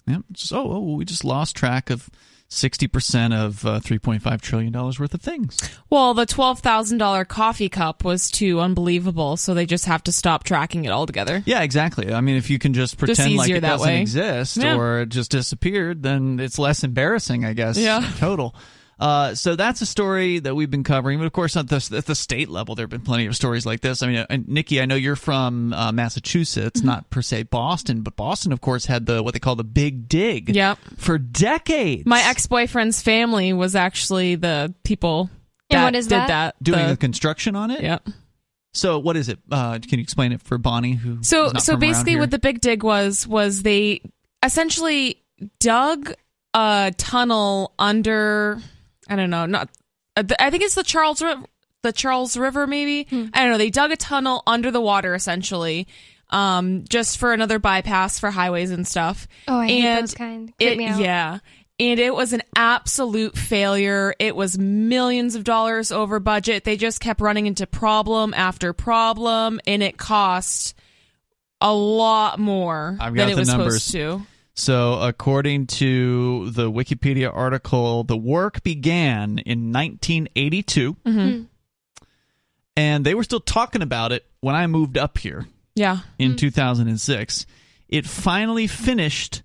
Yeah. 0.05 0.17
Just, 0.33 0.51
oh, 0.51 0.69
oh, 0.69 0.95
we 0.95 1.05
just 1.05 1.23
lost 1.23 1.55
track 1.55 1.89
of 1.89 2.09
60% 2.49 3.33
of 3.33 3.65
uh, 3.65 3.79
$3.5 3.79 4.41
trillion 4.41 4.73
worth 4.73 5.13
of 5.13 5.21
things. 5.21 5.57
Well, 5.89 6.13
the 6.13 6.25
twelve 6.25 6.59
thousand 6.59 6.97
dollar 6.97 7.23
coffee 7.23 7.69
cup 7.69 8.03
was 8.03 8.29
too 8.29 8.59
unbelievable, 8.59 9.37
so 9.37 9.53
they 9.53 9.65
just 9.65 9.85
have 9.85 10.03
to 10.03 10.11
stop 10.11 10.43
tracking 10.43 10.83
it 10.83 10.91
altogether. 10.91 11.43
Yeah, 11.45 11.61
exactly. 11.61 12.13
I 12.13 12.19
mean, 12.19 12.35
if 12.35 12.49
you 12.49 12.59
can 12.59 12.73
just 12.73 12.97
pretend 12.97 13.35
like 13.37 13.49
it 13.51 13.61
that 13.61 13.69
doesn't 13.69 13.87
way. 13.87 14.01
exist 14.01 14.57
Yeah. 14.57 14.75
or 14.77 15.01
it 15.01 15.09
just 15.09 15.31
disappeared, 15.31 16.03
then 16.03 16.39
it's 16.41 16.59
less 16.59 16.83
embarrassing, 16.83 17.45
I 17.45 17.53
guess. 17.53 17.77
Yeah. 17.77 18.05
in 18.05 18.13
Total. 18.17 18.53
Uh, 18.99 19.35
so 19.35 19.55
that's 19.55 19.81
a 19.81 19.85
story 19.85 20.39
that 20.39 20.55
we've 20.55 20.71
been 20.71 20.83
covering. 20.83 21.19
But 21.19 21.25
of 21.25 21.31
course, 21.33 21.55
at 21.55 21.67
the, 21.69 21.75
at 21.95 22.05
the 22.07 22.15
state 22.15 22.49
level, 22.49 22.73
there 22.73 22.83
have 22.83 22.89
been 22.89 23.01
plenty 23.01 23.27
of 23.27 23.35
stories 23.35 23.65
like 23.65 23.81
this. 23.81 24.01
I 24.01 24.07
mean, 24.07 24.17
uh, 24.17 24.37
Nikki, 24.47 24.81
I 24.81 24.85
know 24.85 24.95
you're 24.95 25.15
from 25.15 25.71
uh, 25.73 25.91
Massachusetts, 25.91 26.79
Mm-hmm. 26.79 26.87
not 26.87 27.09
per 27.11 27.21
se 27.21 27.43
Boston, 27.43 28.01
but 28.01 28.15
Boston, 28.15 28.51
of 28.51 28.61
course, 28.61 28.85
had 28.87 29.05
the 29.05 29.21
what 29.21 29.33
they 29.33 29.39
call 29.39 29.55
the 29.55 29.63
Big 29.63 30.09
Dig. 30.09 30.49
Yep. 30.55 30.79
For 30.97 31.17
decades. 31.17 32.05
My 32.07 32.21
ex 32.27 32.47
boyfriend's 32.47 33.01
family 33.01 33.53
was 33.53 33.75
actually 33.75 34.35
the 34.35 34.73
people 34.83 35.29
And 35.69 35.79
that 35.79 35.83
what 35.83 35.95
is 35.95 36.07
did 36.07 36.15
that? 36.15 36.27
that. 36.27 36.63
doing 36.63 36.79
The- 36.87 36.93
the 36.93 36.97
construction 36.97 37.55
on 37.55 37.69
it. 37.71 37.81
Yep. 37.81 38.07
So 38.73 38.99
what 38.99 39.15
is 39.17 39.27
it? 39.29 39.39
Uh, 39.51 39.79
can 39.79 39.99
you 39.99 40.03
explain 40.03 40.31
it 40.31 40.41
for 40.41 40.57
Bonnie? 40.57 40.93
Who 40.93 41.19
So 41.23 41.47
not 41.47 41.61
so 41.63 41.73
from 41.73 41.79
basically 41.79 42.11
here? 42.13 42.19
what 42.19 42.31
the 42.31 42.37
big 42.39 42.61
dig 42.61 42.83
was 42.83 43.27
was 43.27 43.63
they 43.63 44.01
essentially 44.43 45.23
dug 45.59 46.13
a 46.53 46.93
tunnel 46.97 47.73
under 47.79 48.59
I 49.09 49.15
don't 49.15 49.29
know, 49.29 49.45
not 49.45 49.69
uh, 50.15 50.23
I 50.39 50.49
think 50.49 50.63
it's 50.63 50.75
the 50.75 50.83
Charles 50.83 51.21
River, 51.21 51.43
the 51.83 51.93
Charles 51.93 52.35
River 52.37 52.67
maybe. 52.67 53.07
I 53.11 53.41
don't 53.41 53.51
know, 53.51 53.57
they 53.57 53.69
dug 53.69 53.91
a 53.91 53.95
tunnel 53.97 54.43
under 54.47 54.71
the 54.71 54.81
water 54.81 55.15
essentially. 55.15 55.87
Um 56.29 56.83
just 56.89 57.17
for 57.19 57.31
another 57.33 57.57
bypass 57.59 58.19
for 58.19 58.31
highways 58.31 58.71
and 58.71 58.85
stuff. 58.87 59.27
Oh, 59.47 59.59
I 59.59 59.67
hate 59.67 59.85
and 59.85 60.03
those 60.03 60.13
kind. 60.13 60.53
Creep 60.57 60.71
It, 60.73 60.77
me 60.77 60.87
out. 60.87 60.99
yeah. 60.99 61.39
And 61.79 61.99
it 61.99 62.13
was 62.13 62.33
an 62.33 62.41
absolute 62.55 63.37
failure. 63.37 64.15
It 64.17 64.35
was 64.35 64.57
millions 64.57 65.35
of 65.35 65.43
dollars 65.43 65.91
over 65.91 66.19
budget. 66.19 66.63
They 66.63 66.75
just 66.75 66.99
kept 66.99 67.21
running 67.21 67.45
into 67.45 67.67
problem 67.67 68.33
after 68.33 68.73
problem, 68.73 69.59
and 69.67 69.83
it 69.83 69.95
cost 69.95 70.73
a 71.61 71.71
lot 71.71 72.39
more 72.39 72.97
I've 72.99 73.13
than 73.13 73.29
it 73.29 73.33
the 73.35 73.39
was 73.41 73.47
numbers. 73.49 73.83
supposed 73.83 73.91
to. 74.21 74.25
So, 74.59 74.93
according 75.01 75.67
to 75.67 76.49
the 76.49 76.71
Wikipedia 76.71 77.31
article, 77.31 78.03
the 78.03 78.17
work 78.17 78.63
began 78.63 79.37
in 79.37 79.71
1982, 79.71 80.95
Mm-hmm. 81.05 81.43
and 82.75 83.05
they 83.05 83.13
were 83.13 83.23
still 83.23 83.39
talking 83.39 83.83
about 83.83 84.11
it 84.11 84.25
when 84.41 84.55
I 84.55 84.65
moved 84.65 84.97
up 84.97 85.19
here 85.19 85.45
Yeah. 85.75 85.99
in 86.17 86.35
2006. 86.35 87.45
It 87.87 88.07
finally 88.07 88.65
finished 88.65 89.43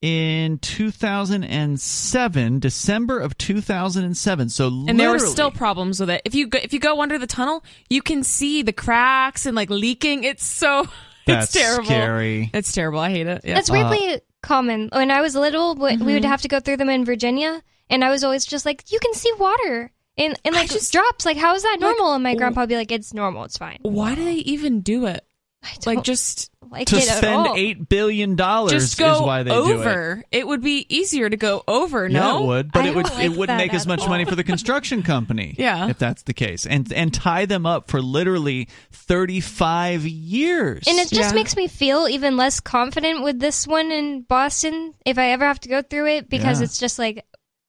in 0.00 0.58
2007, 0.58 2.58
December 2.60 3.20
of 3.20 3.36
2007. 3.38 4.48
So, 4.48 4.84
And 4.88 4.98
there 4.98 5.10
were 5.10 5.18
still 5.18 5.50
problems 5.50 6.00
with 6.00 6.10
it. 6.10 6.22
If 6.24 6.34
you 6.34 6.46
go, 6.48 6.58
if 6.62 6.72
you 6.72 6.78
go 6.80 7.02
under 7.02 7.18
the 7.18 7.26
tunnel, 7.26 7.64
you 7.90 8.00
can 8.02 8.22
see 8.22 8.62
the 8.62 8.72
cracks 8.72 9.46
and 9.46 9.54
like 9.56 9.70
leaking. 9.70 10.24
It's 10.24 10.44
so 10.44 10.86
That's 11.26 11.54
it's 11.54 11.64
terrible. 11.64 11.84
scary. 11.84 12.50
It's 12.54 12.72
terrible. 12.72 12.98
I 12.98 13.10
hate 13.10 13.26
it. 13.28 13.42
Yeah. 13.44 13.54
That's 13.54 13.70
weirdly 13.70 14.20
common. 14.42 14.88
When 14.92 15.10
I 15.10 15.20
was 15.20 15.34
little, 15.34 15.74
we 15.74 15.90
Mm-hmm. 15.92 16.04
would 16.04 16.24
have 16.24 16.42
to 16.42 16.48
go 16.48 16.60
through 16.60 16.76
them 16.78 16.90
in 16.90 17.04
Virginia, 17.04 17.62
and 17.88 18.04
I 18.04 18.10
was 18.10 18.22
always 18.24 18.44
just 18.44 18.66
like, 18.66 18.84
"You 18.92 18.98
can 18.98 19.14
see 19.14 19.30
water." 19.38 19.92
And, 20.18 20.38
and 20.44 20.54
like 20.54 20.68
just- 20.70 20.92
drops, 20.92 21.24
like 21.24 21.38
how 21.38 21.54
is 21.54 21.62
that 21.62 21.78
Like, 21.80 21.80
normal? 21.80 22.12
and 22.12 22.22
my 22.22 22.34
grandpa 22.34 22.60
would 22.62 22.68
be 22.68 22.76
like, 22.76 22.92
"It's 22.92 23.14
normal, 23.14 23.44
it's 23.44 23.56
fine." 23.56 23.78
Why 23.82 24.14
do 24.14 24.24
they 24.24 24.34
even 24.44 24.80
do 24.82 25.06
it? 25.06 25.24
I 25.64 25.68
don't 25.80 25.96
Like 25.96 26.04
just 26.04 26.50
like 26.70 26.86
to 26.88 27.00
spend 27.00 27.56
eight 27.56 27.88
billion 27.88 28.34
dollars 28.34 28.72
just 28.72 28.98
go 28.98 29.14
is 29.14 29.20
why 29.20 29.42
they 29.42 29.50
do 29.50 29.82
it. 29.82 30.26
It. 30.32 30.46
would 30.46 30.62
be 30.62 30.86
easier 30.88 31.28
to 31.30 31.36
go 31.36 31.62
over. 31.68 32.08
Yeah, 32.08 32.18
No, 32.20 32.42
it 32.42 32.46
would, 32.46 32.72
but 32.72 32.84
I 32.84 32.88
it 32.88 32.94
would 32.96 33.04
like 33.04 33.24
it 33.24 33.28
wouldn't 33.36 33.58
make 33.58 33.72
as 33.74 33.86
much 33.86 34.00
all. 34.00 34.08
money 34.08 34.24
for 34.24 34.34
the 34.34 34.42
construction 34.44 35.02
company. 35.14 35.54
Yeah. 35.58 35.88
if 35.88 35.98
that's 35.98 36.22
the 36.24 36.32
case, 36.34 36.66
and 36.66 36.92
and 36.92 37.12
tie 37.14 37.46
them 37.46 37.64
up 37.66 37.90
for 37.90 38.00
literally 38.02 38.68
thirty 38.90 39.40
five 39.40 40.04
years. 40.04 40.84
And 40.88 40.98
it 40.98 41.10
just 41.10 41.30
Yeah. 41.30 41.34
makes 41.34 41.54
me 41.56 41.68
feel 41.68 42.08
even 42.08 42.36
less 42.36 42.58
confident 42.58 43.22
with 43.22 43.38
this 43.38 43.66
one 43.66 43.92
in 43.92 44.22
Boston 44.22 44.94
if 45.06 45.18
I 45.18 45.30
ever 45.32 45.44
have 45.44 45.60
to 45.60 45.68
go 45.68 45.82
through 45.82 46.06
it 46.08 46.28
because 46.28 46.58
Yeah. 46.60 46.64
it's 46.64 46.78
just 46.78 46.98
like 46.98 47.24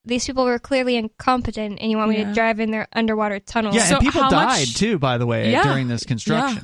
these 0.06 0.26
people 0.26 0.46
were 0.46 0.60
clearly 0.60 0.96
incompetent 0.98 1.80
and 1.80 1.90
you 1.92 1.98
want 1.98 2.10
me 2.10 2.18
Yeah. 2.20 2.28
to 2.30 2.34
drive 2.34 2.60
in 2.60 2.72
their 2.72 2.88
underwater 2.94 3.40
tunnels. 3.40 3.76
yeah, 3.76 3.84
So 3.86 3.96
and 3.98 4.04
people 4.06 4.22
died 4.30 4.46
much- 4.60 4.76
too. 4.76 4.98
By 5.00 5.18
the 5.18 5.26
way, 5.26 5.52
Yeah. 5.52 5.64
during 5.64 5.88
this 5.88 6.04
construction. 6.06 6.58
Yeah. 6.58 6.64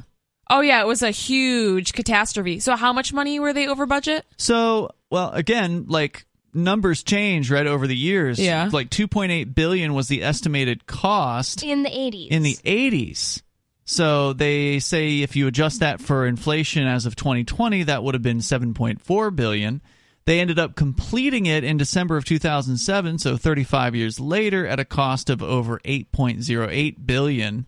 Oh 0.49 0.61
yeah, 0.61 0.81
it 0.81 0.87
was 0.87 1.01
a 1.01 1.11
huge 1.11 1.93
catastrophe. 1.93 2.59
So 2.59 2.75
how 2.75 2.91
much 2.93 3.13
money 3.13 3.39
were 3.39 3.53
they 3.53 3.67
over 3.67 3.85
budget? 3.85 4.25
So, 4.37 4.89
well, 5.11 5.31
again, 5.31 5.85
like 5.87 6.25
numbers 6.53 7.03
change 7.03 7.51
right 7.51 7.67
over 7.67 7.85
the 7.85 7.95
years. 7.95 8.39
Yeah. 8.39 8.69
like 8.71 8.89
two 8.89 9.07
point 9.07 9.31
eight 9.31 9.53
billion 9.55 9.93
was 9.93 10.07
the 10.07 10.23
estimated 10.23 10.87
cost 10.87 11.63
in 11.63 11.83
the 11.83 11.89
80s. 11.89 12.29
in 12.29 12.43
the 12.43 12.55
80s. 12.65 13.41
So 13.85 14.33
they 14.33 14.79
say 14.79 15.21
if 15.21 15.35
you 15.35 15.47
adjust 15.47 15.79
that 15.79 15.99
for 15.99 16.25
inflation 16.27 16.85
as 16.85 17.05
of 17.07 17.15
2020, 17.15 17.83
that 17.83 18.03
would 18.03 18.13
have 18.13 18.21
been 18.21 18.37
7.4 18.39 19.35
billion. 19.35 19.81
They 20.25 20.39
ended 20.39 20.59
up 20.59 20.75
completing 20.75 21.47
it 21.47 21.63
in 21.63 21.77
December 21.77 22.15
of 22.15 22.23
2007, 22.23 23.17
so 23.17 23.35
35 23.35 23.95
years 23.95 24.19
later 24.19 24.67
at 24.67 24.79
a 24.79 24.85
cost 24.85 25.31
of 25.31 25.41
over 25.41 25.79
8.08 25.79 27.03
billion. 27.05 27.65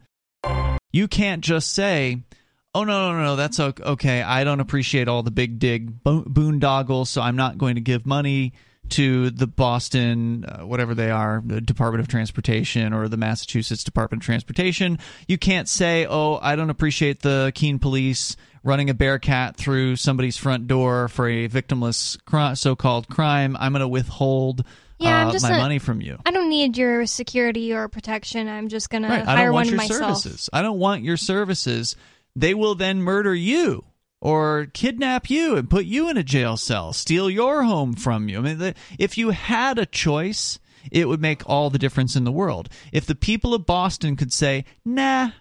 You 0.91 1.07
can't 1.07 1.43
just 1.43 1.73
say, 1.73 2.21
"Oh 2.73 2.83
no, 2.83 3.11
no, 3.13 3.23
no, 3.23 3.35
that's 3.35 3.59
okay. 3.59 4.21
I 4.21 4.43
don't 4.43 4.59
appreciate 4.59 5.07
all 5.07 5.23
the 5.23 5.31
big 5.31 5.59
dig 5.59 6.03
boondoggles, 6.03 7.07
so 7.07 7.21
I'm 7.21 7.35
not 7.35 7.57
going 7.57 7.75
to 7.75 7.81
give 7.81 8.05
money 8.05 8.53
to 8.89 9.29
the 9.29 9.47
Boston, 9.47 10.43
uh, 10.45 10.65
whatever 10.65 10.93
they 10.93 11.09
are, 11.11 11.41
the 11.45 11.61
Department 11.61 12.01
of 12.01 12.07
Transportation 12.09 12.91
or 12.91 13.07
the 13.07 13.15
Massachusetts 13.15 13.83
Department 13.85 14.21
of 14.21 14.25
Transportation. 14.25 14.99
You 15.27 15.37
can't 15.37 15.69
say, 15.69 16.05
"Oh, 16.09 16.39
I 16.41 16.55
don't 16.55 16.69
appreciate 16.69 17.21
the 17.21 17.51
Keene 17.55 17.79
Police 17.79 18.35
running 18.63 18.89
a 18.89 18.93
bearcat 18.93 19.55
through 19.55 19.95
somebody's 19.95 20.37
front 20.37 20.67
door 20.67 21.07
for 21.07 21.27
a 21.27 21.47
victimless 21.47 22.17
cri- 22.25 22.55
so-called 22.55 23.07
crime. 23.07 23.55
I'm 23.59 23.71
going 23.71 23.79
to 23.79 23.87
withhold 23.87 24.63
Yeah, 24.99 25.27
uh, 25.29 25.33
my 25.41 25.49
not- 25.51 25.57
money 25.59 25.79
from 25.79 26.01
you." 26.01 26.19
I 26.25 26.31
don't 26.31 26.49
need 26.49 26.77
your 26.77 27.05
security 27.05 27.73
or 27.73 27.87
protection. 27.87 28.47
I'm 28.49 28.67
just 28.67 28.89
going 28.89 29.03
Right. 29.03 29.23
to 29.23 29.29
I 29.29 29.35
hire 29.35 29.45
don't 29.45 29.53
want 29.53 29.67
one 29.67 29.67
your 29.69 29.77
myself. 29.77 30.17
services. 30.19 30.49
I 30.51 30.61
don't 30.61 30.79
want 30.79 31.03
your 31.03 31.17
services. 31.17 31.95
They 32.35 32.53
will 32.53 32.75
then 32.75 33.01
murder 33.01 33.35
you 33.35 33.85
or 34.21 34.67
kidnap 34.73 35.29
you 35.29 35.55
and 35.55 35.69
put 35.69 35.85
you 35.85 36.09
in 36.09 36.17
a 36.17 36.23
jail 36.23 36.55
cell, 36.55 36.93
steal 36.93 37.29
your 37.29 37.63
home 37.63 37.93
from 37.93 38.29
you. 38.29 38.37
I 38.37 38.41
mean, 38.41 38.57
the, 38.59 38.75
if 38.99 39.17
you 39.17 39.31
had 39.31 39.79
a 39.79 39.85
choice, 39.85 40.59
it 40.91 41.07
would 41.07 41.21
make 41.21 41.47
all 41.49 41.69
the 41.69 41.79
difference 41.79 42.15
in 42.15 42.23
the 42.23 42.31
world. 42.31 42.69
If 42.91 43.05
the 43.05 43.15
people 43.15 43.53
of 43.53 43.65
Boston 43.65 44.15
could 44.15 44.31
say, 44.31 44.65
"Nah, 44.85 45.31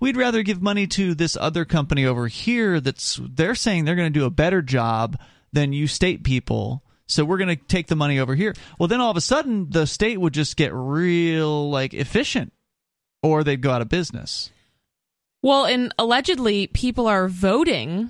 we'd 0.00 0.16
rather 0.16 0.42
give 0.42 0.62
money 0.62 0.86
to 0.88 1.14
this 1.14 1.36
other 1.36 1.64
company 1.64 2.04
over 2.04 2.28
here 2.28 2.80
that's 2.80 3.20
they're 3.22 3.54
saying 3.54 3.84
they're 3.84 3.94
going 3.94 4.12
to 4.12 4.18
do 4.18 4.26
a 4.26 4.30
better 4.30 4.62
job 4.62 5.18
than 5.52 5.72
you 5.72 5.86
state 5.86 6.24
people." 6.24 6.82
So 7.06 7.24
we're 7.24 7.38
going 7.38 7.54
to 7.54 7.64
take 7.64 7.88
the 7.88 7.96
money 7.96 8.18
over 8.18 8.34
here. 8.34 8.54
Well, 8.78 8.88
then 8.88 9.00
all 9.00 9.10
of 9.10 9.16
a 9.16 9.20
sudden 9.20 9.68
the 9.70 9.86
state 9.86 10.18
would 10.18 10.32
just 10.32 10.56
get 10.56 10.72
real 10.72 11.70
like 11.70 11.92
efficient 11.92 12.52
or 13.22 13.44
they'd 13.44 13.60
go 13.60 13.70
out 13.70 13.82
of 13.82 13.90
business. 13.90 14.50
Well, 15.44 15.66
and 15.66 15.92
allegedly 15.98 16.68
people 16.68 17.06
are 17.06 17.28
voting 17.28 18.08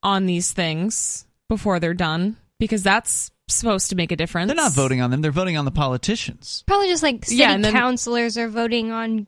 on 0.00 0.26
these 0.26 0.52
things 0.52 1.26
before 1.48 1.80
they're 1.80 1.92
done 1.92 2.36
because 2.60 2.84
that's 2.84 3.32
supposed 3.48 3.90
to 3.90 3.96
make 3.96 4.12
a 4.12 4.16
difference. 4.16 4.46
They're 4.46 4.54
not 4.54 4.74
voting 4.74 5.00
on 5.00 5.10
them; 5.10 5.20
they're 5.20 5.32
voting 5.32 5.56
on 5.56 5.64
the 5.64 5.72
politicians. 5.72 6.62
Probably 6.68 6.86
just 6.86 7.02
like 7.02 7.24
city 7.24 7.38
Yeah, 7.38 7.50
and 7.50 7.64
then- 7.64 7.72
councilors 7.72 8.38
are 8.38 8.46
voting 8.46 8.92
on 8.92 9.26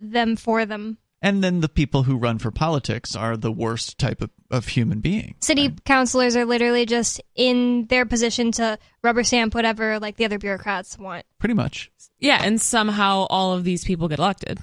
them 0.00 0.36
for 0.36 0.66
them. 0.66 0.98
And 1.22 1.42
then 1.42 1.60
the 1.60 1.68
people 1.68 2.02
who 2.02 2.16
run 2.18 2.38
for 2.38 2.50
politics 2.50 3.16
are 3.16 3.38
the 3.38 3.52
worst 3.52 3.96
type 3.96 4.20
of, 4.20 4.30
of 4.50 4.66
human 4.66 5.00
being. 5.00 5.36
City 5.40 5.74
councilors 5.86 6.36
are 6.36 6.44
literally 6.44 6.84
just 6.84 7.22
in 7.36 7.86
their 7.86 8.04
position 8.04 8.52
to 8.52 8.78
rubber 9.02 9.22
stamp 9.22 9.54
whatever 9.54 9.98
like 9.98 10.16
the 10.16 10.26
other 10.26 10.38
bureaucrats 10.38 10.98
want. 10.98 11.24
Pretty 11.38 11.54
much. 11.54 11.90
Yeah, 12.18 12.42
and 12.42 12.60
somehow 12.60 13.26
all 13.30 13.54
of 13.54 13.64
these 13.64 13.82
people 13.82 14.08
get 14.08 14.18
elected. 14.18 14.60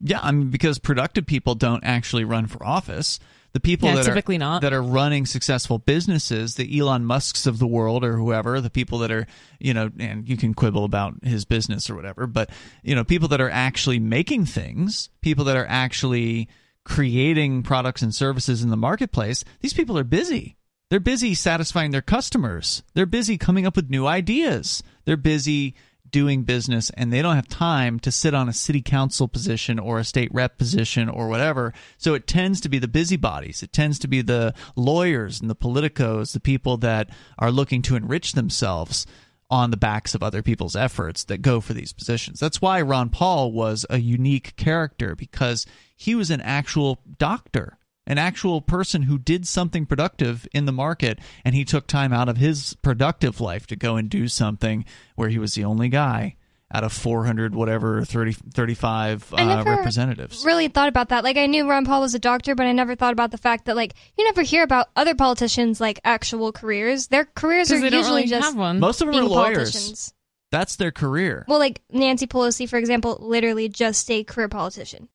Yeah, 0.00 0.20
I 0.22 0.30
mean 0.32 0.50
because 0.50 0.78
productive 0.78 1.26
people 1.26 1.54
don't 1.54 1.84
actually 1.84 2.24
run 2.24 2.46
for 2.46 2.64
office. 2.64 3.18
The 3.52 3.60
people 3.60 3.88
Yeah, 3.88 3.96
that 3.96 4.04
typically 4.04 4.36
are 4.36 4.40
not. 4.40 4.62
that 4.62 4.72
are 4.74 4.82
running 4.82 5.24
successful 5.24 5.78
businesses, 5.78 6.56
the 6.56 6.78
Elon 6.78 7.04
Musks 7.06 7.46
of 7.46 7.58
the 7.58 7.66
world 7.66 8.04
or 8.04 8.16
whoever, 8.16 8.60
the 8.60 8.70
people 8.70 8.98
that 8.98 9.10
are, 9.10 9.26
you 9.58 9.72
know, 9.72 9.90
and 9.98 10.28
you 10.28 10.36
can 10.36 10.52
quibble 10.52 10.84
about 10.84 11.14
his 11.24 11.44
business 11.46 11.88
or 11.88 11.96
whatever, 11.96 12.26
but 12.26 12.50
you 12.82 12.94
know, 12.94 13.04
people 13.04 13.28
that 13.28 13.40
are 13.40 13.50
actually 13.50 13.98
making 13.98 14.44
things, 14.44 15.08
people 15.22 15.44
that 15.46 15.56
are 15.56 15.66
actually 15.66 16.48
creating 16.84 17.62
products 17.62 18.02
and 18.02 18.14
services 18.14 18.62
in 18.62 18.70
the 18.70 18.76
marketplace, 18.76 19.44
these 19.60 19.74
people 19.74 19.98
are 19.98 20.04
busy. 20.04 20.56
They're 20.90 21.00
busy 21.00 21.34
satisfying 21.34 21.90
their 21.90 22.02
customers. 22.02 22.82
They're 22.94 23.06
busy 23.06 23.36
coming 23.36 23.66
up 23.66 23.76
with 23.76 23.90
new 23.90 24.06
ideas. 24.06 24.82
They're 25.04 25.16
busy 25.18 25.74
doing 26.10 26.42
business 26.42 26.90
and 26.90 27.12
they 27.12 27.22
don't 27.22 27.36
have 27.36 27.48
time 27.48 27.98
to 28.00 28.12
sit 28.12 28.34
on 28.34 28.48
a 28.48 28.52
city 28.52 28.82
council 28.82 29.28
position 29.28 29.78
or 29.78 29.98
a 29.98 30.04
state 30.04 30.32
rep 30.32 30.58
position 30.58 31.08
or 31.08 31.28
whatever. 31.28 31.72
So 31.96 32.14
it 32.14 32.26
tends 32.26 32.60
to 32.62 32.68
be 32.68 32.78
the 32.78 32.88
busybodies. 32.88 33.62
It 33.62 33.72
tends 33.72 33.98
to 34.00 34.08
be 34.08 34.22
the 34.22 34.54
lawyers 34.76 35.40
and 35.40 35.48
the 35.48 35.56
politicos, 35.56 36.32
the 36.32 36.40
people 36.40 36.76
that 36.78 37.10
are 37.38 37.50
looking 37.50 37.82
to 37.82 37.96
enrich 37.96 38.32
themselves 38.32 39.06
on 39.50 39.70
the 39.70 39.76
backs 39.76 40.14
of 40.14 40.22
other 40.22 40.42
people's 40.42 40.76
efforts 40.76 41.24
that 41.24 41.40
go 41.40 41.60
for 41.60 41.72
these 41.72 41.92
positions. 41.92 42.38
That's 42.38 42.60
why 42.60 42.82
Ron 42.82 43.08
Paul 43.08 43.52
was 43.52 43.86
a 43.88 43.98
unique 43.98 44.56
character 44.56 45.14
because 45.14 45.64
he 45.96 46.14
was 46.14 46.30
an 46.30 46.42
actual 46.42 46.98
doctor 47.18 47.77
an 48.08 48.18
actual 48.18 48.60
person 48.60 49.02
who 49.02 49.18
did 49.18 49.46
something 49.46 49.86
productive 49.86 50.48
in 50.52 50.64
the 50.64 50.72
market 50.72 51.20
and 51.44 51.54
he 51.54 51.64
took 51.64 51.86
time 51.86 52.12
out 52.12 52.28
of 52.28 52.38
his 52.38 52.74
productive 52.82 53.40
life 53.40 53.68
to 53.68 53.76
go 53.76 53.94
and 53.94 54.10
do 54.10 54.26
something 54.26 54.84
where 55.14 55.28
he 55.28 55.38
was 55.38 55.54
the 55.54 55.64
only 55.64 55.88
guy 55.88 56.34
out 56.72 56.84
of 56.84 56.92
400 56.92 57.54
whatever 57.54 58.04
30 58.04 58.32
35 58.32 59.32
I 59.34 59.42
uh, 59.42 59.56
never 59.56 59.70
representatives 59.70 60.44
Really 60.44 60.68
thought 60.68 60.88
about 60.88 61.10
that. 61.10 61.24
Like 61.24 61.36
I 61.36 61.46
knew 61.46 61.68
Ron 61.68 61.84
Paul 61.84 62.00
was 62.00 62.14
a 62.14 62.18
doctor, 62.18 62.54
but 62.54 62.66
I 62.66 62.72
never 62.72 62.94
thought 62.94 63.12
about 63.12 63.30
the 63.30 63.38
fact 63.38 63.66
that 63.66 63.76
like 63.76 63.94
you 64.16 64.24
never 64.24 64.42
hear 64.42 64.62
about 64.64 64.88
other 64.96 65.14
politicians 65.14 65.80
like 65.80 66.00
actual 66.04 66.52
careers. 66.52 67.06
Their 67.06 67.24
careers 67.24 67.70
are 67.70 67.76
Because 67.76 67.82
they 67.82 67.90
don't 67.90 67.98
usually 68.00 68.22
really 68.22 68.30
just 68.30 68.44
have 68.44 68.56
one. 68.56 68.80
most 68.80 69.00
of 69.00 69.06
them 69.06 69.16
are 69.16 69.24
lawyers 69.24 70.12
that's 70.50 70.76
their 70.76 70.90
career 70.90 71.44
Well, 71.46 71.58
like 71.58 71.82
Nancy 71.90 72.26
Pelosi, 72.26 72.68
for 72.68 72.78
example, 72.78 73.18
literally 73.20 73.68
just 73.68 74.10
a 74.10 74.24
career 74.24 74.48
politician. 74.48 75.08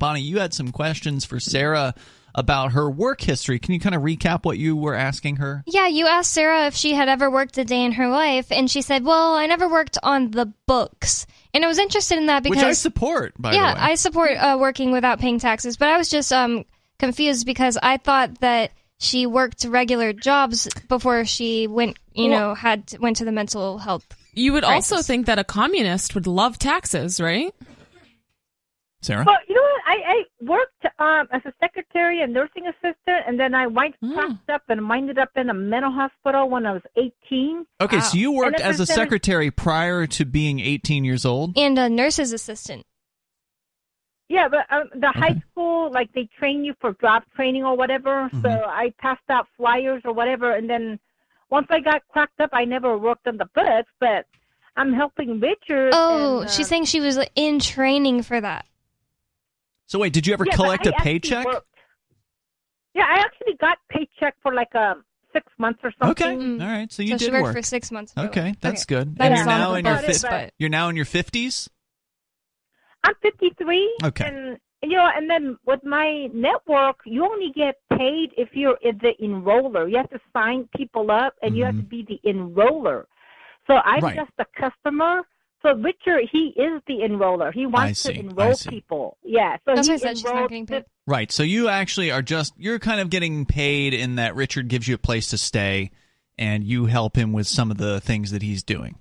Bonnie 0.00 0.20
you 0.20 0.40
had 0.40 0.52
some 0.52 0.72
questions 0.72 1.24
for 1.24 1.38
sarah 1.38 1.94
about 2.34 2.72
her 2.72 2.90
work 2.90 3.20
history 3.20 3.58
can 3.58 3.74
you 3.74 3.80
kind 3.80 3.94
of 3.94 4.02
recap 4.02 4.44
what 4.44 4.58
you 4.58 4.74
were 4.76 4.94
asking 4.94 5.36
her 5.36 5.62
Yeah, 5.66 5.88
you 5.88 6.06
asked 6.06 6.32
Sarah 6.32 6.66
if 6.66 6.74
she 6.74 6.94
had 6.94 7.08
ever 7.08 7.30
worked 7.30 7.58
a 7.58 7.64
day 7.64 7.84
in 7.84 7.92
her 7.92 8.08
life, 8.08 8.52
and 8.52 8.70
she 8.70 8.82
said, 8.82 9.04
"Well, 9.04 9.34
I 9.34 9.46
never 9.46 9.68
worked 9.68 9.98
on 10.02 10.30
the 10.30 10.46
books." 10.66 11.26
And 11.52 11.64
I 11.64 11.68
was 11.68 11.78
interested 11.78 12.18
in 12.18 12.26
that 12.26 12.44
because 12.44 12.58
which 12.58 12.64
i 12.64 12.72
support 12.72 13.34
by 13.36 13.52
yeah, 13.54 13.74
the 13.74 13.80
way 13.80 13.86
I 13.90 13.94
support 13.96 14.30
uh, 14.36 14.56
working 14.60 14.92
without 14.92 15.18
paying 15.18 15.40
taxes, 15.40 15.76
but 15.76 15.88
I 15.88 15.96
was 15.98 16.08
just 16.08 16.32
um 16.32 16.64
confused 17.00 17.46
because 17.46 17.76
I 17.82 17.96
thought 17.96 18.38
that 18.40 18.70
she 18.98 19.26
worked 19.26 19.64
regular 19.64 20.12
jobs 20.12 20.68
before 20.88 21.24
she 21.24 21.66
went, 21.66 21.96
you 22.12 22.30
Well- 22.30 22.38
know, 22.50 22.54
had 22.54 22.94
went 23.00 23.16
to 23.16 23.24
the 23.24 23.32
mental 23.32 23.78
health. 23.78 24.06
You 24.34 24.52
would 24.52 24.62
also 24.62 25.02
think 25.02 25.26
that 25.26 25.40
a 25.40 25.44
communist 25.44 26.14
would 26.14 26.28
love 26.28 26.58
taxes, 26.58 27.20
right? 27.20 27.52
Sarah? 29.02 29.24
Well, 29.26 29.38
you 29.48 29.54
know 29.54 29.62
what? 29.62 29.82
I, 29.86 29.96
I 30.06 30.24
worked 30.44 30.84
um, 30.98 31.26
as 31.32 31.40
a 31.46 31.52
secretary 31.58 32.20
and 32.22 32.32
nursing 32.34 32.66
assistant, 32.66 33.24
and 33.26 33.40
then 33.40 33.54
I 33.54 33.66
wind 33.66 33.94
Mm. 34.02 34.14
packed 34.14 34.50
up 34.50 34.62
and 34.68 34.88
winded 34.88 35.18
up 35.18 35.30
in 35.36 35.48
a 35.50 35.54
mental 35.54 35.90
hospital 35.90 36.48
when 36.50 36.66
I 36.66 36.72
was 36.72 36.82
18. 36.96 37.64
Okay, 37.80 38.00
so 38.00 38.16
you 38.18 38.32
worked 38.32 38.56
as 38.60 38.62
a 38.62 38.64
ever 38.68 38.76
since- 38.86 38.94
secretary 38.94 39.50
prior 39.50 40.06
to 40.06 40.24
being 40.26 40.60
18 40.60 41.04
years 41.04 41.24
old? 41.24 41.56
And 41.58 41.78
a 41.78 41.88
nurse's 41.88 42.32
assistant. 42.32 42.84
Yeah, 44.28 44.48
but 44.48 44.66
um, 44.70 44.84
the 44.94 45.08
high 45.10 45.42
school, 45.50 45.90
like 45.90 46.12
they 46.12 46.28
train 46.38 46.62
you 46.64 46.74
for 46.80 46.92
job 47.00 47.24
training 47.34 47.64
or 47.64 47.76
whatever. 47.76 48.28
So 48.32 48.48
Mhm. 48.48 48.66
I 48.68 48.92
passed 48.98 49.28
out 49.28 49.48
flyers 49.56 50.02
or 50.04 50.12
whatever, 50.12 50.52
and 50.52 50.70
then 50.70 51.00
once 51.50 51.66
I 51.70 51.80
got 51.80 52.06
cracked 52.08 52.38
up, 52.40 52.50
I 52.52 52.64
never 52.64 52.96
worked 52.96 53.26
on 53.26 53.38
the 53.38 53.46
books, 53.54 53.90
but 53.98 54.26
I'm 54.76 54.92
helping 54.92 55.40
Richard. 55.40 55.90
Oh, 55.94 56.40
and, 56.40 56.46
uh, 56.46 56.50
she's 56.52 56.68
saying 56.68 56.84
she 56.84 57.00
was 57.00 57.18
in 57.34 57.58
training 57.58 58.22
for 58.22 58.40
that. 58.40 58.66
So 59.90 59.98
wait, 59.98 60.12
did 60.12 60.24
you 60.24 60.32
ever 60.34 60.44
yeah, 60.46 60.54
collect 60.54 60.86
a 60.86 60.92
paycheck? 60.92 61.44
worked. 61.44 61.66
Yeah, 62.94 63.06
I 63.08 63.18
actually 63.18 63.54
got 63.60 63.78
paycheck 63.88 64.36
for 64.40 64.54
like 64.54 64.72
um 64.76 65.02
six 65.32 65.46
months 65.58 65.80
or 65.82 65.92
something. 66.00 66.10
Okay, 66.28 66.36
Mm. 66.36 66.62
all 66.62 66.68
right. 66.68 66.92
So 66.92 67.02
you 67.02 67.08
so 67.10 67.16
did 67.18 67.24
she 67.24 67.30
worked 67.32 67.42
work. 67.42 67.56
for 67.56 67.62
six 67.62 67.90
months. 67.90 68.12
for 68.12 68.20
Okay, 68.26 68.44
like- 68.50 68.60
that's 68.60 68.84
good. 68.84 69.16
That 69.16 69.32
and 69.32 69.36
you're 69.36 69.46
now 69.46 69.74
in 69.74 69.84
your 69.84 69.94
about 69.94 70.08
it, 70.08 70.22
but- 70.22 70.54
you're 70.58 70.68
now 70.70 70.88
in 70.90 70.94
your 70.96 71.04
50s. 71.06 71.68
I'm 73.02 73.14
53. 73.20 73.96
Okay. 74.04 74.26
And 74.28 74.58
you 74.82 74.96
know, 74.96 75.10
and 75.14 75.28
then 75.28 75.58
with 75.66 75.82
my 75.84 76.26
network, 76.32 77.00
you 77.04 77.24
only 77.24 77.50
get 77.54 77.74
paid 77.98 78.30
if 78.38 78.50
you're 78.54 78.78
the 78.82 79.12
enroller. 79.20 79.90
You 79.90 79.96
have 79.96 80.10
to 80.10 80.20
sign 80.32 80.68
people 80.76 81.10
up, 81.10 81.34
and 81.42 81.56
you 81.56 81.64
have 81.64 81.76
to 81.76 81.82
be 81.82 82.04
the 82.08 82.20
enroller. 82.24 83.06
So 83.66 83.74
I'm 83.74 83.96
Mm-hmm. 83.96 84.04
Right. 84.06 84.16
just 84.16 84.30
a 84.38 84.46
customer. 84.56 85.22
So 85.62 85.74
Richard, 85.74 86.28
he 86.32 86.54
is 86.56 86.80
the 86.86 87.00
enroller. 87.02 87.52
He 87.52 87.66
wants 87.66 88.00
see, 88.00 88.14
to 88.14 88.18
I 88.18 88.20
enroll 88.20 88.54
see. 88.54 88.70
people. 88.70 89.18
Yeah. 89.22 89.56
So 89.66 89.74
That's 89.74 89.86
he 89.88 89.92
why 89.92 89.94
I 89.94 89.98
said 89.98 90.16
she's 90.18 90.24
not 90.24 90.48
getting 90.48 90.66
paid. 90.66 90.84
Right. 91.06 91.30
So 91.30 91.42
you 91.42 91.68
actually 91.68 92.10
are 92.10 92.22
just 92.22 92.54
you're 92.56 92.78
kind 92.78 93.00
of 93.00 93.10
getting 93.10 93.44
paid 93.44 93.92
in 93.94 94.14
that 94.16 94.34
Richard 94.34 94.68
gives 94.68 94.88
you 94.88 94.94
a 94.94 94.98
place 94.98 95.28
to 95.28 95.38
stay 95.38 95.90
and 96.38 96.64
you 96.64 96.86
help 96.86 97.16
him 97.16 97.32
with 97.34 97.46
some 97.46 97.70
of 97.70 97.76
the 97.76 98.00
things 98.00 98.30
that 98.30 98.40
he's 98.42 98.62
doing. 98.62 98.96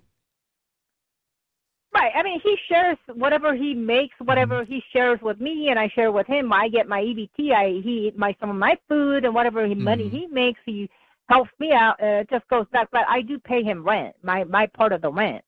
Right. 1.94 2.12
I 2.16 2.24
mean, 2.24 2.40
he 2.44 2.56
shares 2.68 2.98
whatever 3.16 3.56
he 3.56 3.74
makes, 3.74 4.16
whatever 4.20 4.64
Mm-hmm. 4.64 4.74
he 4.74 4.84
shares 4.94 5.20
with 5.22 5.40
me, 5.40 5.70
and 5.70 5.80
I 5.80 5.90
share 5.90 6.12
with 6.12 6.28
him. 6.28 6.54
I 6.54 6.70
get 6.70 6.88
my 6.88 7.02
EBT. 7.02 7.52
I 7.54 7.82
he 7.84 8.08
eat 8.08 8.18
my 8.18 8.36
some 8.40 8.50
of 8.50 8.56
my 8.56 8.78
food, 8.88 9.26
and 9.26 9.34
whatever 9.34 9.66
he, 9.66 9.74
money 9.76 10.06
Mm-hmm. 10.06 10.16
he 10.16 10.28
makes, 10.28 10.60
he 10.66 10.90
helps 11.30 11.50
me 11.60 11.72
out. 11.74 12.02
Uh, 12.02 12.22
it 12.22 12.30
just 12.30 12.48
goes 12.48 12.66
back. 12.72 12.90
But 12.92 13.02
I 13.08 13.22
do 13.22 13.40
pay 13.40 13.64
him 13.64 13.84
rent, 13.84 14.16
my 14.24 14.44
my 14.44 14.68
part 14.68 14.94
of 14.94 15.02
the 15.02 15.12
rent. 15.12 15.44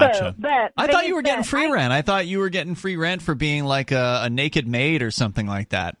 Gotcha. 0.00 0.18
So, 0.18 0.34
but 0.38 0.72
I 0.76 0.86
thought 0.86 1.06
you 1.06 1.14
were 1.14 1.22
getting 1.22 1.44
free 1.44 1.66
I- 1.66 1.70
rent. 1.70 1.92
I 1.92 2.02
thought 2.02 2.26
you 2.26 2.38
were 2.38 2.48
getting 2.50 2.74
free 2.74 2.96
rent 2.96 3.22
for 3.22 3.34
being 3.34 3.64
like 3.64 3.90
a, 3.92 4.20
a 4.24 4.30
naked 4.30 4.66
maid 4.68 5.02
or 5.02 5.10
something 5.10 5.46
like 5.46 5.70
that. 5.70 5.96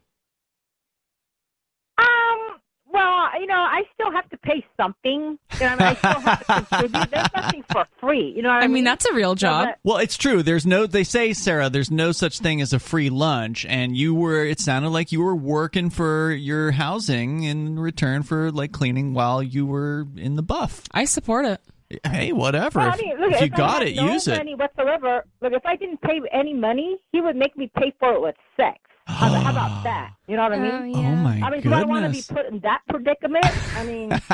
Um. 1.98 2.38
Well, 2.86 3.40
you 3.40 3.46
know, 3.48 3.54
I 3.56 3.82
still 3.94 4.12
have 4.12 4.28
to 4.30 4.36
pay 4.36 4.64
something. 4.76 5.36
You 5.54 5.60
know, 5.60 5.66
I 5.66 5.70
mean, 5.70 5.80
I 5.80 5.94
still 5.94 6.20
have 6.20 6.38
to 6.38 6.44
contribute. 6.44 7.10
There's 7.10 7.28
nothing 7.34 7.64
for 7.72 7.86
free. 7.98 8.32
You 8.36 8.42
know 8.42 8.50
what 8.50 8.60
I, 8.62 8.64
I 8.64 8.68
mean, 8.68 8.84
that's 8.84 9.04
a 9.04 9.12
real 9.12 9.34
job. 9.34 9.66
but- 9.66 9.78
Well, 9.82 9.96
it's 9.98 10.16
true. 10.16 10.44
There's 10.44 10.64
no. 10.64 10.86
They 10.86 11.02
say, 11.02 11.32
Sarah, 11.32 11.68
there's 11.70 11.90
no 11.90 12.12
such 12.12 12.38
thing 12.38 12.60
as 12.60 12.72
a 12.72 12.78
free 12.78 13.10
lunch, 13.10 13.66
and 13.66 13.96
you 13.96 14.14
were. 14.14 14.44
It 14.44 14.60
sounded 14.60 14.90
like 14.90 15.10
you 15.10 15.22
were 15.22 15.34
working 15.34 15.90
for 15.90 16.30
your 16.30 16.70
housing 16.70 17.42
in 17.42 17.80
return 17.80 18.22
for 18.22 18.52
like 18.52 18.70
cleaning 18.70 19.12
while 19.12 19.42
you 19.42 19.66
were 19.66 20.06
in 20.16 20.36
the 20.36 20.42
buff. 20.42 20.82
I 20.92 21.04
support 21.04 21.46
it. 21.46 21.60
Hey, 22.04 22.32
whatever. 22.32 22.80
Well, 22.80 22.92
I 22.92 22.96
mean, 22.96 23.18
look, 23.20 23.32
if 23.32 23.40
you 23.40 23.46
if 23.46 23.52
I 23.54 23.56
got 23.56 23.82
it, 23.82 23.96
no 23.96 24.12
use 24.12 24.26
it. 24.28 24.36
money 24.36 24.54
whatsoever. 24.54 25.24
Look, 25.40 25.52
if 25.52 25.64
I 25.66 25.76
didn't 25.76 26.00
pay 26.02 26.20
any 26.32 26.54
money, 26.54 26.96
he 27.12 27.20
would 27.20 27.36
make 27.36 27.56
me 27.56 27.70
pay 27.78 27.92
for 27.98 28.12
it 28.14 28.20
with 28.20 28.34
sex. 28.56 28.78
How, 29.06 29.28
how 29.28 29.50
about 29.50 29.84
that? 29.84 30.12
You 30.26 30.36
know 30.36 30.44
what 30.44 30.52
I 30.54 30.58
mean? 30.58 30.94
Oh, 30.94 30.98
Oh 30.98 31.02
yeah. 31.02 31.14
my 31.22 31.40
I 31.46 31.50
mean, 31.50 31.60
do 31.60 31.72
I 31.74 31.84
want 31.84 32.04
to 32.06 32.10
be 32.10 32.22
put 32.26 32.46
in 32.46 32.60
that 32.60 32.80
predicament? 32.88 33.44
I 33.76 33.84
mean, 33.84 34.12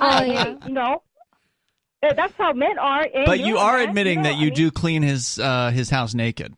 Oh, 0.00 0.22
yeah. 0.22 0.54
you 0.66 0.72
know, 0.74 1.02
that's 2.02 2.34
how 2.36 2.52
men 2.52 2.78
are. 2.78 3.06
but 3.24 3.38
you're 3.38 3.48
you 3.48 3.58
are 3.58 3.78
a 3.80 3.84
admitting 3.84 4.18
know, 4.18 4.24
that 4.30 4.34
I 4.34 4.38
you 4.38 4.46
mean, 4.46 4.54
do 4.54 4.70
clean 4.70 5.02
his 5.02 5.38
uh, 5.38 5.70
his 5.70 5.88
house 5.90 6.12
naked. 6.14 6.54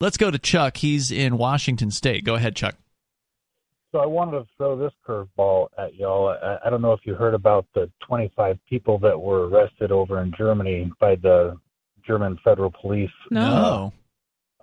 Let's 0.00 0.16
go 0.18 0.30
to 0.30 0.38
Chuck. 0.38 0.76
He's 0.76 1.10
in 1.10 1.38
Washington 1.38 1.90
State. 1.90 2.24
Go 2.24 2.34
ahead, 2.34 2.54
Chuck. 2.56 2.76
So 3.94 4.00
I 4.00 4.06
wanted 4.06 4.40
to 4.40 4.46
throw 4.56 4.76
this 4.76 4.90
curveball 5.06 5.68
at 5.78 5.94
y'all. 5.94 6.30
I, 6.42 6.58
I 6.66 6.68
don't 6.68 6.82
know 6.82 6.90
if 6.94 7.02
you 7.04 7.14
heard 7.14 7.32
about 7.32 7.64
the 7.76 7.88
25 8.04 8.58
people 8.68 8.98
that 8.98 9.16
were 9.16 9.46
arrested 9.46 9.92
over 9.92 10.20
in 10.20 10.34
Germany 10.36 10.90
by 10.98 11.14
the 11.14 11.56
German 12.04 12.36
federal 12.42 12.72
police. 12.72 13.08
No. 13.30 13.92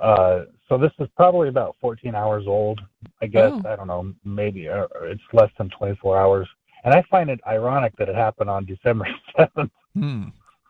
Uh, 0.02 0.42
so 0.68 0.78
this 0.78 0.92
is 1.00 1.08
probably 1.16 1.48
about 1.48 1.78
14 1.80 2.14
hours 2.14 2.44
old, 2.46 2.82
I 3.22 3.28
guess. 3.28 3.54
Oh. 3.54 3.62
I 3.66 3.78
don't 3.78 3.88
know, 3.88 4.14
maybe 4.26 4.68
uh, 4.68 4.88
it's 5.04 5.22
less 5.32 5.50
than 5.58 5.70
24 5.70 6.20
hours. 6.20 6.50
And 6.84 6.94
I 6.94 7.02
find 7.10 7.30
it 7.30 7.40
ironic 7.48 7.96
that 8.00 8.10
it 8.10 8.16
happened 8.16 8.50
on 8.50 8.66
December 8.66 9.08
7th. 9.40 9.72
Hmm. 9.96 10.24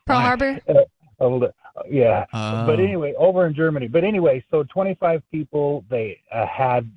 Pearl 0.05 0.19
Harbor. 0.19 0.59
A 1.19 1.25
li- 1.27 1.47
yeah. 1.89 2.25
Oh. 2.31 2.67
But 2.67 2.79
anyway, 2.79 3.15
over 3.17 3.47
in 3.47 3.55
Germany. 3.55 3.87
But 3.87 4.03
anyway, 4.03 4.45
so 4.51 4.63
25 4.71 5.23
people, 5.31 5.83
they 5.89 6.19
uh, 6.31 6.45
had, 6.45 6.91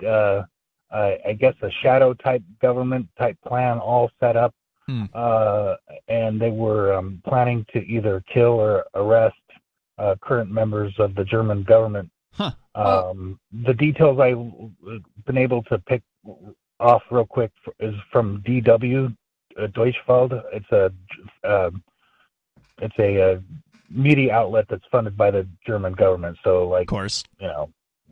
uh, 0.95 0.97
uh, 0.97 1.17
I 1.27 1.33
guess, 1.33 1.55
a 1.63 1.71
shadow 1.83 2.15
type 2.15 2.43
government 2.63 3.09
type 3.19 3.37
plan 3.47 3.79
all 3.79 4.11
set 4.21 4.37
up. 4.37 4.55
Hmm. 4.87 5.05
Uh, 5.15 5.75
and 6.09 6.41
they 6.41 6.51
were 6.51 6.95
um, 6.95 7.23
planning 7.27 7.65
to 7.73 7.79
either 7.81 8.23
kill 8.33 8.53
or 8.53 8.85
arrest 8.95 9.37
uh, 9.99 10.15
current 10.21 10.51
members 10.51 10.95
of 10.99 11.15
the 11.15 11.25
German 11.25 11.63
government. 11.63 12.11
Huh. 12.35 12.53
Um, 12.75 13.41
the 13.65 13.73
details 13.73 14.21
I've 14.21 15.25
been 15.25 15.39
able 15.39 15.63
to 15.65 15.79
pick 15.79 16.03
off 16.81 17.03
real 17.11 17.25
quick 17.25 17.53
is 17.81 17.95
from 18.13 18.43
DW 18.43 19.17
uh, 19.59 19.67
Deutsche 19.69 19.97
Welle. 20.07 20.43
It's 20.53 20.71
a 20.71 20.93
um, 21.45 21.83
it's 22.79 22.99
a, 22.99 23.35
uh 23.35 23.41
media 23.91 24.35
outlet 24.35 24.67
that's 24.69 24.85
funded 24.91 25.17
by 25.17 25.31
the 25.31 25.47
German 25.67 25.93
government. 25.93 26.37
So, 26.43 26.69
like, 26.69 26.83
Of 26.83 26.87
course. 26.89 27.25
you 27.39 27.47
know. 27.47 27.71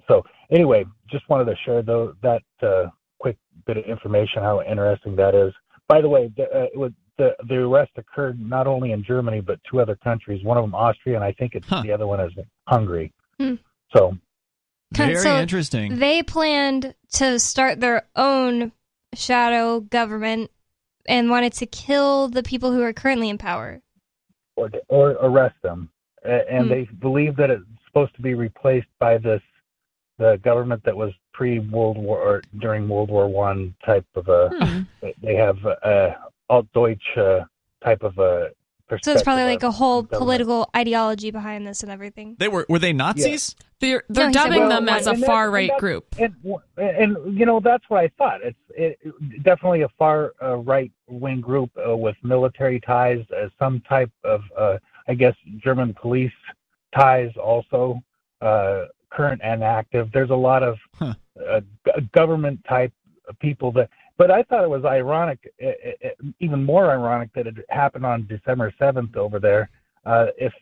So, 0.08 0.22
anyway, 0.50 0.84
just 1.10 1.28
wanted 1.28 1.44
to 1.46 1.56
share 1.64 1.82
though 1.82 2.14
that 2.22 2.42
uh, 2.62 2.88
quick 3.18 3.36
bit 3.66 3.76
of 3.76 3.84
information. 3.84 4.42
How 4.42 4.62
interesting 4.62 5.16
that 5.16 5.34
is. 5.34 5.52
By 5.88 6.00
the 6.00 6.08
way, 6.08 6.32
the, 6.36 6.44
uh, 6.44 6.62
it 6.72 6.78
was, 6.78 6.92
the 7.18 7.34
the 7.48 7.56
arrest 7.56 7.92
occurred 7.96 8.40
not 8.40 8.66
only 8.66 8.92
in 8.92 9.04
Germany 9.04 9.40
but 9.40 9.58
two 9.70 9.80
other 9.80 9.96
countries. 9.96 10.42
One 10.44 10.56
of 10.56 10.64
them 10.64 10.74
Austria, 10.74 11.16
and 11.16 11.24
I 11.24 11.32
think 11.32 11.54
it's 11.54 11.66
Huh. 11.68 11.82
the 11.82 11.92
other 11.92 12.06
one 12.06 12.20
is 12.20 12.32
Hungary. 12.66 13.12
Hmm. 13.38 13.54
So, 13.94 14.16
Very 14.92 15.16
So 15.16 15.38
interesting. 15.38 15.98
They 15.98 16.22
planned 16.22 16.94
to 17.14 17.38
start 17.38 17.80
their 17.80 18.08
own 18.16 18.72
shadow 19.14 19.80
government 19.80 20.50
and 21.06 21.28
wanted 21.30 21.52
to 21.54 21.66
kill 21.66 22.28
the 22.28 22.42
people 22.42 22.72
who 22.72 22.82
are 22.82 22.92
currently 22.92 23.28
in 23.28 23.38
power. 23.38 23.82
or 24.56 24.70
or 24.88 25.10
arrest 25.12 25.56
them, 25.62 25.88
and 26.24 26.64
Hmm. 26.66 26.68
they 26.68 26.84
believe 27.00 27.36
that 27.36 27.50
it's 27.50 27.64
supposed 27.86 28.14
to 28.16 28.22
be 28.22 28.34
replaced 28.34 28.88
by 28.98 29.16
this 29.18 29.42
the 30.22 30.38
government 30.38 30.82
that 30.84 30.96
was 30.96 31.12
pre 31.32 31.58
World 31.58 31.98
War 31.98 32.18
or 32.18 32.42
during 32.60 32.88
World 32.88 33.10
War 33.10 33.26
One 33.28 33.74
type 33.84 34.06
of 34.14 34.28
a. 34.28 34.48
Hmm. 34.50 35.08
They 35.22 35.34
have 35.34 35.58
a 35.64 36.16
Altdeutsch 36.50 37.16
uh, 37.16 37.44
type 37.84 38.02
of 38.02 38.18
a. 38.18 38.50
So 39.02 39.12
it's 39.12 39.22
probably 39.22 39.44
like 39.44 39.62
a 39.62 39.70
whole 39.70 40.00
of 40.00 40.10
government. 40.10 40.20
political 40.26 40.70
ideology 40.76 41.30
behind 41.30 41.66
this 41.66 41.82
and 41.82 41.90
everything. 41.90 42.36
They 42.38 42.48
were 42.48 42.66
were 42.68 42.78
they 42.78 42.92
Nazis? 42.92 43.56
They're 43.80 44.02
they're 44.10 44.26
No, 44.26 44.32
dubbing 44.32 44.60
Well, 44.60 44.68
them 44.68 44.88
as 44.88 45.06
a 45.06 45.12
and 45.12 45.22
that- 45.22 45.26
far 45.26 45.44
and 45.46 45.54
right 45.54 45.70
group. 45.78 46.04
And, 46.18 46.34
and 46.76 47.38
you 47.38 47.46
know 47.46 47.58
that's 47.58 47.84
what 47.88 48.00
I 48.04 48.08
thought. 48.18 48.42
It's 48.42 48.58
it, 48.76 48.98
definitely 49.42 49.82
a 49.82 49.88
far 49.98 50.34
uh, 50.42 50.56
right 50.56 50.92
wing 51.08 51.40
group 51.40 51.70
uh, 51.88 51.96
with 51.96 52.16
military 52.22 52.80
ties, 52.80 53.24
uh, 53.30 53.48
some 53.58 53.80
type 53.88 54.12
of 54.24 54.42
uh, 54.58 54.76
I 55.08 55.14
guess 55.14 55.34
German 55.64 55.94
police 55.94 56.38
ties 56.94 57.30
also, 57.42 58.02
uh, 58.42 58.84
current 59.14 59.40
and 59.44 59.62
active. 59.62 60.10
There's 60.12 60.30
a 60.30 60.34
lot 60.34 60.62
of 60.62 60.76
Huh. 60.94 61.14
uh, 61.50 61.60
g- 61.86 62.08
government 62.14 62.60
type 62.68 62.92
people 63.40 63.70
that. 63.72 63.88
But 64.18 64.30
I 64.30 64.42
thought 64.44 64.62
it 64.62 64.70
was 64.70 64.84
ironic, 64.84 65.38
uh, 65.62 65.68
uh, 65.68 66.08
even 66.40 66.64
more 66.64 66.90
ironic 66.90 67.30
that 67.34 67.46
it 67.46 67.56
happened 67.70 68.04
on 68.06 68.26
December 68.26 68.72
7th 68.80 69.16
over 69.16 69.38
there. 69.40 69.70
Uh, 70.04 70.26
if 70.38 70.52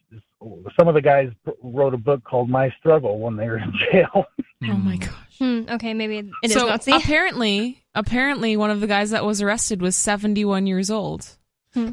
some 0.78 0.86
of 0.88 0.94
the 0.94 1.01
guys 1.03 1.30
wrote 1.62 1.92
a 1.92 1.98
book 1.98 2.22
called 2.24 2.48
My 2.48 2.70
Struggle 2.78 3.18
when 3.18 3.36
they 3.36 3.46
were 3.48 3.59
in 3.59 3.72
jail. 3.92 4.26
Oh 4.62 4.74
my 4.74 4.96
gosh. 4.98 5.11
Hmm, 5.38 5.62
okay, 5.70 5.94
maybe 5.94 6.18
it 6.18 6.26
is 6.42 6.53
so 6.53 6.66
Nazi. 6.66 6.92
apparently, 6.94 7.82
apparently, 7.94 8.59
one 8.59 8.70
of 8.70 8.82
the 8.82 8.86
guys 8.86 9.09
that 9.11 9.24
was 9.24 9.40
arrested 9.40 9.80
was 9.80 9.96
71 9.96 10.66
years 10.66 10.90
old. 10.90 11.38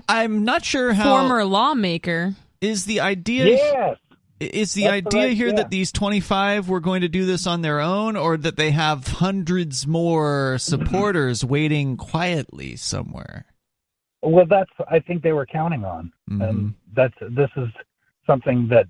I'm 0.09 0.43
not 0.43 0.65
sure 0.65 0.91
how 0.91 1.17
Former 1.17 1.45
lawmaker. 1.45 2.35
is 2.59 2.83
the 2.83 2.99
idea 2.99 3.45
yes. 3.45 3.97
Is 4.39 4.73
the 4.73 4.83
That's 4.83 5.07
idea 5.07 5.27
right, 5.27 5.37
here 5.37 5.47
yeah. 5.47 5.55
that 5.55 5.69
these 5.69 5.91
25 5.91 6.69
were 6.69 6.79
going 6.79 7.01
to 7.01 7.07
do 7.07 7.25
this 7.25 7.47
on 7.47 7.61
their 7.61 7.79
own 7.79 8.15
or 8.15 8.37
that 8.37 8.55
they 8.55 8.71
have 8.71 9.07
hundreds 9.07 9.87
more 9.87 10.57
supporters 10.59 11.43
waiting 11.43 11.97
quietly 11.97 12.75
somewhere. 12.75 13.45
Well, 14.21 14.45
that's 14.45 14.71
I 14.89 14.99
think 14.99 15.23
they 15.23 15.33
were 15.33 15.45
counting 15.45 15.85
on, 15.85 16.11
Mhm. 16.29 16.49
and 16.49 16.73
that's 16.93 17.13
this 17.21 17.49
is 17.55 17.69
something 18.25 18.67
that 18.69 18.87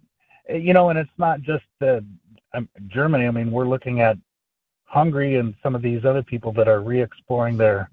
you 0.50 0.74
know, 0.74 0.90
and 0.90 0.98
it's 0.98 1.12
not 1.18 1.42
just 1.42 1.66
the 1.80 2.04
um, 2.54 2.70
Germany, 2.88 3.28
I 3.28 3.32
mean, 3.32 3.52
we're 3.52 3.68
looking 3.68 4.00
at 4.00 4.18
Hungary 4.86 5.36
and 5.36 5.54
some 5.62 5.76
of 5.76 5.82
these 5.82 6.06
other 6.06 6.24
people 6.24 6.54
that 6.54 6.70
are 6.70 6.80
re-exploring 6.82 7.58
their 7.58 7.90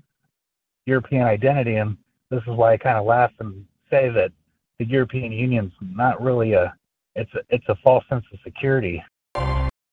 European 0.86 1.22
identity, 1.24 1.74
and 1.74 1.96
this 2.30 2.40
is 2.42 2.48
why 2.56 2.72
I 2.72 2.76
kind 2.76 2.96
of 2.96 3.04
laugh 3.04 3.32
and 3.40 3.66
say 3.90 4.08
that 4.10 4.30
the 4.78 4.84
European 4.84 5.32
Union's 5.32 5.72
not 5.80 6.22
really 6.22 6.52
a 6.52 6.72
it's 7.14 7.32
a, 7.34 7.40
it's 7.48 7.68
a 7.68 7.76
false 7.82 8.04
sense 8.08 8.24
of 8.32 8.38
security. 8.44 9.02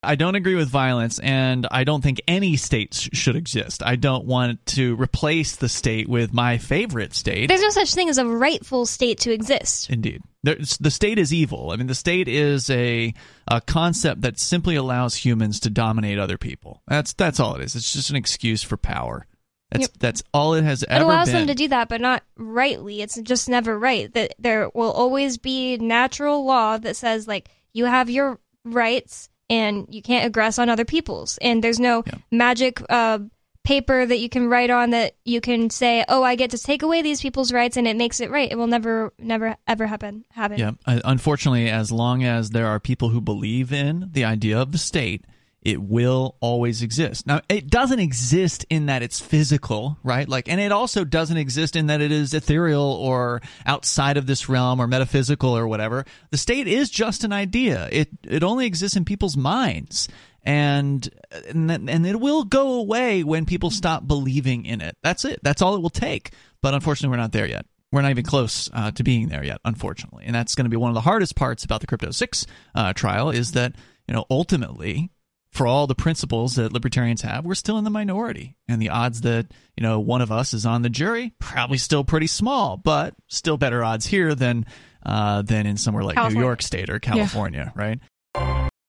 I 0.03 0.15
don't 0.15 0.33
agree 0.33 0.55
with 0.55 0.67
violence, 0.67 1.19
and 1.19 1.67
I 1.69 1.83
don't 1.83 2.01
think 2.01 2.21
any 2.27 2.57
states 2.57 3.07
should 3.13 3.35
exist. 3.35 3.83
I 3.85 3.97
don't 3.97 4.25
want 4.25 4.65
to 4.67 4.95
replace 4.95 5.55
the 5.55 5.69
state 5.69 6.09
with 6.09 6.33
my 6.33 6.57
favorite 6.57 7.13
state. 7.13 7.47
There's 7.47 7.61
no 7.61 7.69
such 7.69 7.93
thing 7.93 8.09
as 8.09 8.17
a 8.17 8.25
rightful 8.25 8.87
state 8.87 9.19
to 9.21 9.31
exist. 9.31 9.91
Indeed. 9.91 10.23
There's, 10.41 10.75
the 10.77 10.89
state 10.89 11.19
is 11.19 11.31
evil. 11.31 11.69
I 11.69 11.75
mean, 11.75 11.85
the 11.85 11.93
state 11.93 12.27
is 12.27 12.67
a, 12.71 13.13
a 13.47 13.61
concept 13.61 14.21
that 14.21 14.39
simply 14.39 14.75
allows 14.75 15.13
humans 15.13 15.59
to 15.61 15.69
dominate 15.69 16.17
other 16.17 16.39
people. 16.39 16.81
That's 16.87 17.13
that's 17.13 17.39
all 17.39 17.53
it 17.55 17.61
is. 17.61 17.75
It's 17.75 17.93
just 17.93 18.09
an 18.09 18.15
excuse 18.15 18.63
for 18.63 18.77
power. 18.77 19.27
That's 19.71 19.81
Yep. 19.83 19.91
that's 19.99 20.23
all 20.33 20.53
it 20.55 20.63
has 20.63 20.83
ever. 20.89 21.01
It 21.01 21.05
allows 21.05 21.27
been. 21.29 21.35
them 21.37 21.47
to 21.47 21.55
do 21.55 21.67
that, 21.69 21.87
but 21.89 22.01
not 22.01 22.23
rightly. 22.37 23.01
It's 23.01 23.19
just 23.21 23.47
never 23.49 23.77
right. 23.79 24.13
That 24.13 24.33
there 24.37 24.69
will 24.73 24.91
always 24.91 25.37
be 25.37 25.77
natural 25.77 26.45
law 26.45 26.77
that 26.77 26.95
says 26.95 27.27
like 27.27 27.49
you 27.73 27.85
have 27.85 28.09
your 28.09 28.39
rights 28.65 29.29
and 29.49 29.85
you 29.89 30.01
can't 30.01 30.31
aggress 30.31 30.59
on 30.59 30.69
other 30.69 30.85
people's. 30.85 31.37
And 31.41 31.63
there's 31.63 31.79
no 31.79 32.03
magic 32.31 32.81
uh, 32.89 33.19
paper 33.63 34.05
that 34.05 34.19
you 34.19 34.27
can 34.29 34.47
write 34.49 34.69
on 34.69 34.89
that 34.89 35.15
you 35.23 35.39
can 35.39 35.69
say, 35.69 36.03
"Oh, 36.09 36.23
I 36.23 36.35
get 36.35 36.49
to 36.51 36.57
take 36.57 36.81
away 36.83 37.01
these 37.01 37.21
people's 37.21 37.53
rights," 37.53 37.77
and 37.77 37.87
it 37.87 37.95
makes 37.95 38.19
it 38.19 38.29
right. 38.29 38.51
It 38.51 38.57
will 38.57 38.67
never, 38.67 39.13
never, 39.19 39.55
ever 39.67 39.87
happen. 39.87 40.25
Happen. 40.31 40.57
Yeah. 40.57 40.71
Uh, 40.85 40.99
Unfortunately, 41.05 41.69
as 41.69 41.91
long 41.91 42.23
as 42.23 42.49
there 42.49 42.67
are 42.67 42.79
people 42.79 43.09
who 43.09 43.21
believe 43.21 43.71
in 43.71 44.09
the 44.11 44.25
idea 44.25 44.59
of 44.59 44.71
the 44.73 44.77
state, 44.77 45.25
it 45.61 45.81
will 45.81 46.35
always 46.39 46.81
exist. 46.81 47.27
Now, 47.27 47.41
it 47.47 47.69
doesn't 47.69 47.99
exist 47.99 48.65
in 48.69 48.87
that 48.87 49.03
it's 49.03 49.19
physical, 49.19 49.97
right? 50.03 50.27
Like, 50.27 50.49
and 50.49 50.59
it 50.59 50.71
also 50.71 51.03
doesn't 51.03 51.37
exist 51.37 51.75
in 51.75 51.87
that 51.87 52.01
it 52.01 52.11
is 52.11 52.33
ethereal 52.33 52.81
or 52.81 53.41
outside 53.65 54.17
of 54.17 54.25
this 54.25 54.49
realm 54.49 54.79
or 54.79 54.87
metaphysical 54.87 55.55
or 55.55 55.67
whatever. 55.67 56.05
The 56.31 56.37
state 56.37 56.67
is 56.67 56.89
just 56.89 57.23
an 57.23 57.31
idea. 57.31 57.87
It 57.91 58.09
it 58.23 58.43
only 58.43 58.65
exists 58.65 58.97
in 58.97 59.05
people's 59.05 59.37
minds. 59.37 60.07
And 60.43 61.07
and 61.49 61.69
and 61.71 62.07
it 62.07 62.19
will 62.19 62.43
go 62.43 62.73
away 62.79 63.23
when 63.23 63.45
people 63.45 63.69
stop 63.69 64.07
believing 64.07 64.65
in 64.65 64.81
it. 64.81 64.97
That's 65.03 65.23
it. 65.23 65.39
That's 65.43 65.61
all 65.61 65.75
it 65.75 65.81
will 65.81 65.91
take. 65.91 66.31
But 66.63 66.73
unfortunately, 66.73 67.15
we're 67.15 67.21
not 67.21 67.31
there 67.31 67.47
yet 67.47 67.67
we're 67.91 68.01
not 68.01 68.11
even 68.11 68.23
close 68.23 68.69
uh, 68.73 68.91
to 68.91 69.03
being 69.03 69.27
there 69.27 69.43
yet, 69.43 69.59
unfortunately. 69.65 70.23
And 70.25 70.33
that's 70.33 70.55
going 70.55 70.65
to 70.65 70.69
be 70.69 70.77
one 70.77 70.89
of 70.89 70.95
the 70.95 71.01
hardest 71.01 71.35
parts 71.35 71.63
about 71.63 71.81
the 71.81 71.87
Crypto 71.87 72.11
Six 72.11 72.45
uh, 72.73 72.93
trial 72.93 73.29
is 73.29 73.51
that 73.51 73.75
you 74.07 74.13
know 74.13 74.25
ultimately, 74.29 75.11
for 75.51 75.67
all 75.67 75.85
the 75.85 75.95
principles 75.95 76.55
that 76.55 76.71
libertarians 76.71 77.21
have, 77.21 77.45
we're 77.45 77.55
still 77.55 77.77
in 77.77 77.83
the 77.83 77.89
minority, 77.89 78.55
and 78.67 78.81
the 78.81 78.89
odds 78.89 79.21
that 79.21 79.47
you 79.75 79.83
know 79.83 79.99
one 79.99 80.21
of 80.21 80.31
us 80.31 80.53
is 80.53 80.65
on 80.65 80.81
the 80.81 80.89
jury 80.89 81.33
probably 81.39 81.77
still 81.77 82.03
pretty 82.03 82.27
small, 82.27 82.77
but 82.77 83.13
still 83.27 83.57
better 83.57 83.83
odds 83.83 84.05
here 84.05 84.33
than 84.33 84.65
uh, 85.05 85.41
than 85.41 85.65
in 85.65 85.77
somewhere 85.77 86.03
like 86.03 86.17
New 86.33 86.39
York 86.39 86.61
State 86.61 86.89
or 86.89 86.99
California, 86.99 87.71
right? 87.75 87.99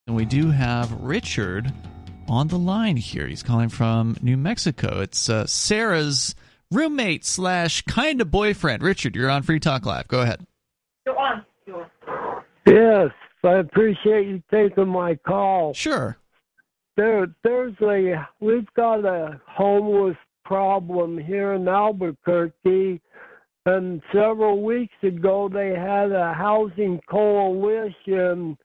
And 0.06 0.16
we 0.16 0.24
do 0.24 0.50
have 0.50 0.92
Richard 1.00 1.72
on 2.28 2.48
the 2.48 2.58
line 2.58 2.96
here. 2.96 3.26
He's 3.26 3.42
calling 3.42 3.68
from 3.68 4.16
New 4.22 4.36
Mexico. 4.36 5.00
It's 5.00 5.28
uh, 5.28 5.46
Sarah's 5.46 6.34
roommate 6.70 7.24
slash 7.24 7.82
kind 7.82 8.20
of 8.20 8.30
boyfriend. 8.30 8.82
Richard, 8.82 9.14
you're 9.16 9.30
on 9.30 9.42
Free 9.42 9.60
Talk 9.60 9.84
Live. 9.86 10.08
Go 10.08 10.20
ahead. 10.20 10.46
Yes, 12.66 13.10
I 13.44 13.58
appreciate 13.58 14.26
you 14.26 14.42
taking 14.50 14.88
my 14.88 15.16
call. 15.16 15.74
Sure. 15.74 16.16
There, 16.97 17.26
there's 17.43 17.74
a 17.80 18.26
we've 18.40 18.72
got 18.74 19.05
a 19.05 19.40
homeless 19.49 20.16
problem 20.45 21.16
here 21.16 21.55
in 21.55 21.66
Albuquerque, 21.66 23.01
and 23.64 24.03
several 24.12 24.62
weeks 24.62 24.95
ago 25.03 25.49
they 25.53 25.70
had 25.70 26.12
a 26.12 26.34
housing 26.34 27.01
coalition 27.09 28.59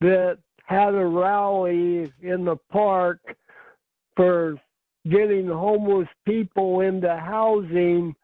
that 0.00 0.38
had 0.64 0.94
a 0.94 1.06
rally 1.06 2.12
in 2.20 2.44
the 2.44 2.56
park 2.70 3.20
for 4.16 4.56
getting 5.08 5.46
homeless 5.46 6.08
people 6.26 6.80
into 6.80 7.16
housing, 7.16 8.14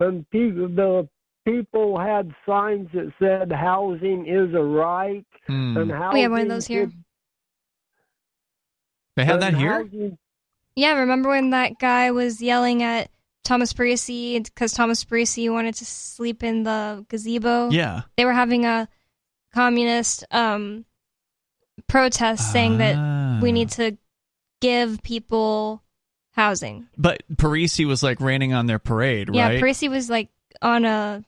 and 0.00 0.28
people 0.30 0.68
the 0.68 1.08
people 1.44 1.98
had 1.98 2.30
signs 2.46 2.88
that 2.92 3.12
said 3.18 3.52
housing 3.52 4.26
is 4.26 4.54
a 4.54 4.62
right 4.62 5.24
Hmm. 5.46 5.76
and 5.78 5.90
housing 5.90 6.14
We 6.14 6.20
have 6.22 6.32
one 6.32 6.42
of 6.42 6.48
those 6.48 6.66
here. 6.66 6.90
Should- 9.22 9.26
They 9.26 9.32
have 9.32 9.40
that 9.40 9.54
here? 9.54 10.16
Yeah, 10.76 10.92
remember 11.00 11.28
when 11.30 11.50
that 11.50 11.78
guy 11.80 12.10
was 12.12 12.40
yelling 12.40 12.82
at 12.82 13.10
Thomas 13.44 13.72
Parisi 13.72 14.42
because 14.44 14.72
Thomas 14.72 15.04
Parisi 15.04 15.50
wanted 15.52 15.74
to 15.76 15.84
sleep 15.84 16.42
in 16.44 16.62
the 16.62 17.04
gazebo? 17.08 17.70
Yeah. 17.70 18.02
They 18.16 18.24
were 18.24 18.32
having 18.32 18.64
a 18.64 18.88
communist 19.54 20.24
um, 20.30 20.84
protest 21.88 22.52
saying 22.52 22.78
that 22.78 23.42
we 23.42 23.52
need 23.52 23.70
to 23.70 23.96
give 24.60 25.02
people 25.02 25.82
housing. 26.32 26.86
But 26.96 27.22
Parisi 27.34 27.86
was 27.86 28.02
like 28.02 28.20
raining 28.20 28.52
on 28.52 28.66
their 28.66 28.78
parade, 28.78 29.30
Yeah, 29.32 29.48
right? 29.48 29.62
Parisi 29.62 29.88
was 29.88 30.08
like 30.10 30.28
on 30.62 30.84
a 30.84 31.24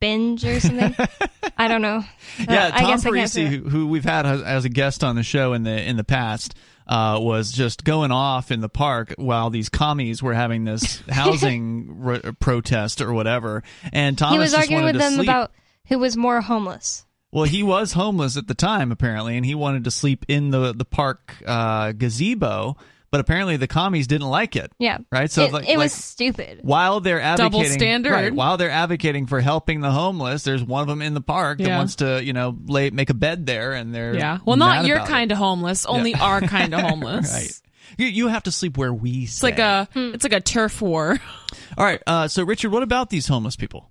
binge 0.00 0.44
or 0.44 0.60
something. 0.60 0.94
I 1.58 1.68
don't 1.68 1.82
know. 1.82 2.02
yeah, 2.38 2.66
Uh, 2.66 2.70
I 2.74 2.80
Tom 2.80 2.90
guess 2.90 3.06
I 3.06 3.10
can't 3.10 3.16
Parisi, 3.30 3.44
that. 3.50 3.50
who, 3.50 3.68
who 3.68 3.86
we've 3.88 4.04
had 4.04 4.26
as, 4.26 4.42
as 4.42 4.64
a 4.64 4.68
guest 4.68 5.02
on 5.04 5.16
the 5.16 5.22
show 5.22 5.52
in 5.52 5.62
the 5.64 5.82
in 5.88 5.96
the 5.96 6.04
past, 6.04 6.54
uh, 6.86 7.18
was 7.20 7.52
just 7.52 7.84
going 7.84 8.10
off 8.10 8.50
in 8.50 8.60
the 8.60 8.68
park 8.68 9.14
while 9.16 9.50
these 9.50 9.68
commies 9.68 10.22
were 10.22 10.34
having 10.34 10.64
this 10.64 11.00
housing 11.08 12.00
ro- 12.00 12.32
protest 12.40 13.00
or 13.00 13.12
whatever. 13.12 13.62
And 13.92 14.16
Thomas 14.16 14.34
he 14.34 14.38
was 14.38 14.54
arguing 14.54 14.84
with 14.84 14.98
them 14.98 15.14
sleep. 15.14 15.28
about 15.28 15.52
who 15.86 15.98
was 15.98 16.16
more 16.16 16.40
homeless. 16.40 17.04
Well, 17.30 17.44
he 17.44 17.62
was 17.62 17.92
homeless 17.92 18.36
at 18.36 18.46
the 18.46 18.54
time 18.54 18.92
apparently, 18.92 19.36
and 19.36 19.46
he 19.46 19.54
wanted 19.54 19.84
to 19.84 19.90
sleep 19.90 20.26
in 20.28 20.50
the 20.50 20.72
the 20.72 20.84
park 20.84 21.36
uh, 21.46 21.92
gazebo. 21.92 22.76
But 23.12 23.20
apparently, 23.20 23.56
the 23.58 23.68
commies 23.68 24.06
didn't 24.08 24.28
like 24.28 24.56
it. 24.56 24.72
Yeah. 24.78 24.98
Right. 25.12 25.30
So 25.30 25.44
it, 25.44 25.52
like, 25.52 25.64
it 25.68 25.76
like, 25.76 25.78
was 25.78 25.92
stupid. 25.92 26.60
while 26.62 26.98
they're 27.00 27.20
advocating 27.20 27.44
Double 27.50 27.60
advocating 27.60 27.78
standard. 27.78 28.10
right, 28.12 28.34
while 28.34 28.56
they're 28.56 28.70
advocating 28.70 29.26
for 29.26 29.40
helping 29.40 29.80
the 29.82 29.90
homeless, 29.90 30.42
there's 30.44 30.64
one 30.64 30.80
of 30.82 30.88
them 30.88 31.02
in 31.02 31.12
the 31.14 31.20
park 31.20 31.58
that 31.58 31.68
wants 31.68 31.96
to, 31.96 32.24
you 32.24 32.32
know, 32.32 32.56
lay 32.64 32.90
make 32.90 33.10
a 33.10 33.14
bed 33.14 33.46
there, 33.46 33.74
and 33.74 33.94
they're 33.94 34.14
Yeah. 34.16 34.38
Well, 34.44 34.56
not 34.56 34.86
your 34.86 34.96
about 34.96 35.08
it. 35.08 35.10
kind 35.12 35.30
of 35.30 35.38
homeless, 35.38 35.84
only 35.86 36.14
our 36.14 36.40
kind 36.40 36.74
of 36.74 36.80
homeless. 36.88 37.32
right. 37.32 37.60
You, 37.98 38.06
you 38.06 38.28
have 38.28 38.44
to 38.44 38.50
sleep 38.50 38.78
where 38.78 38.94
we 38.94 39.26
sleep. 39.26 39.26
It's 39.26 39.42
like 39.42 39.58
a 39.58 39.88
it's 39.94 40.24
like 40.24 40.32
a 40.32 40.40
turf 40.40 40.80
war. 40.80 41.18
All 41.76 41.84
right. 41.84 42.00
Uh, 42.06 42.26
so, 42.28 42.42
Richard, 42.44 42.72
what 42.72 42.82
about 42.82 43.10
these 43.10 43.28
homeless 43.28 43.56
people? 43.56 43.90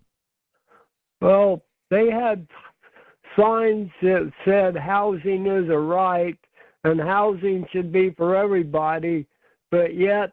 Well, 1.21 1.63
they 1.91 2.09
had 2.09 2.47
signs 3.37 3.91
that 4.01 4.31
said 4.45 4.75
housing 4.75 5.45
is 5.45 5.69
a 5.69 5.77
right 5.77 6.37
and 6.83 6.99
housing 6.99 7.65
should 7.71 7.91
be 7.91 8.11
for 8.11 8.35
everybody, 8.35 9.27
but 9.69 9.95
yet 9.95 10.31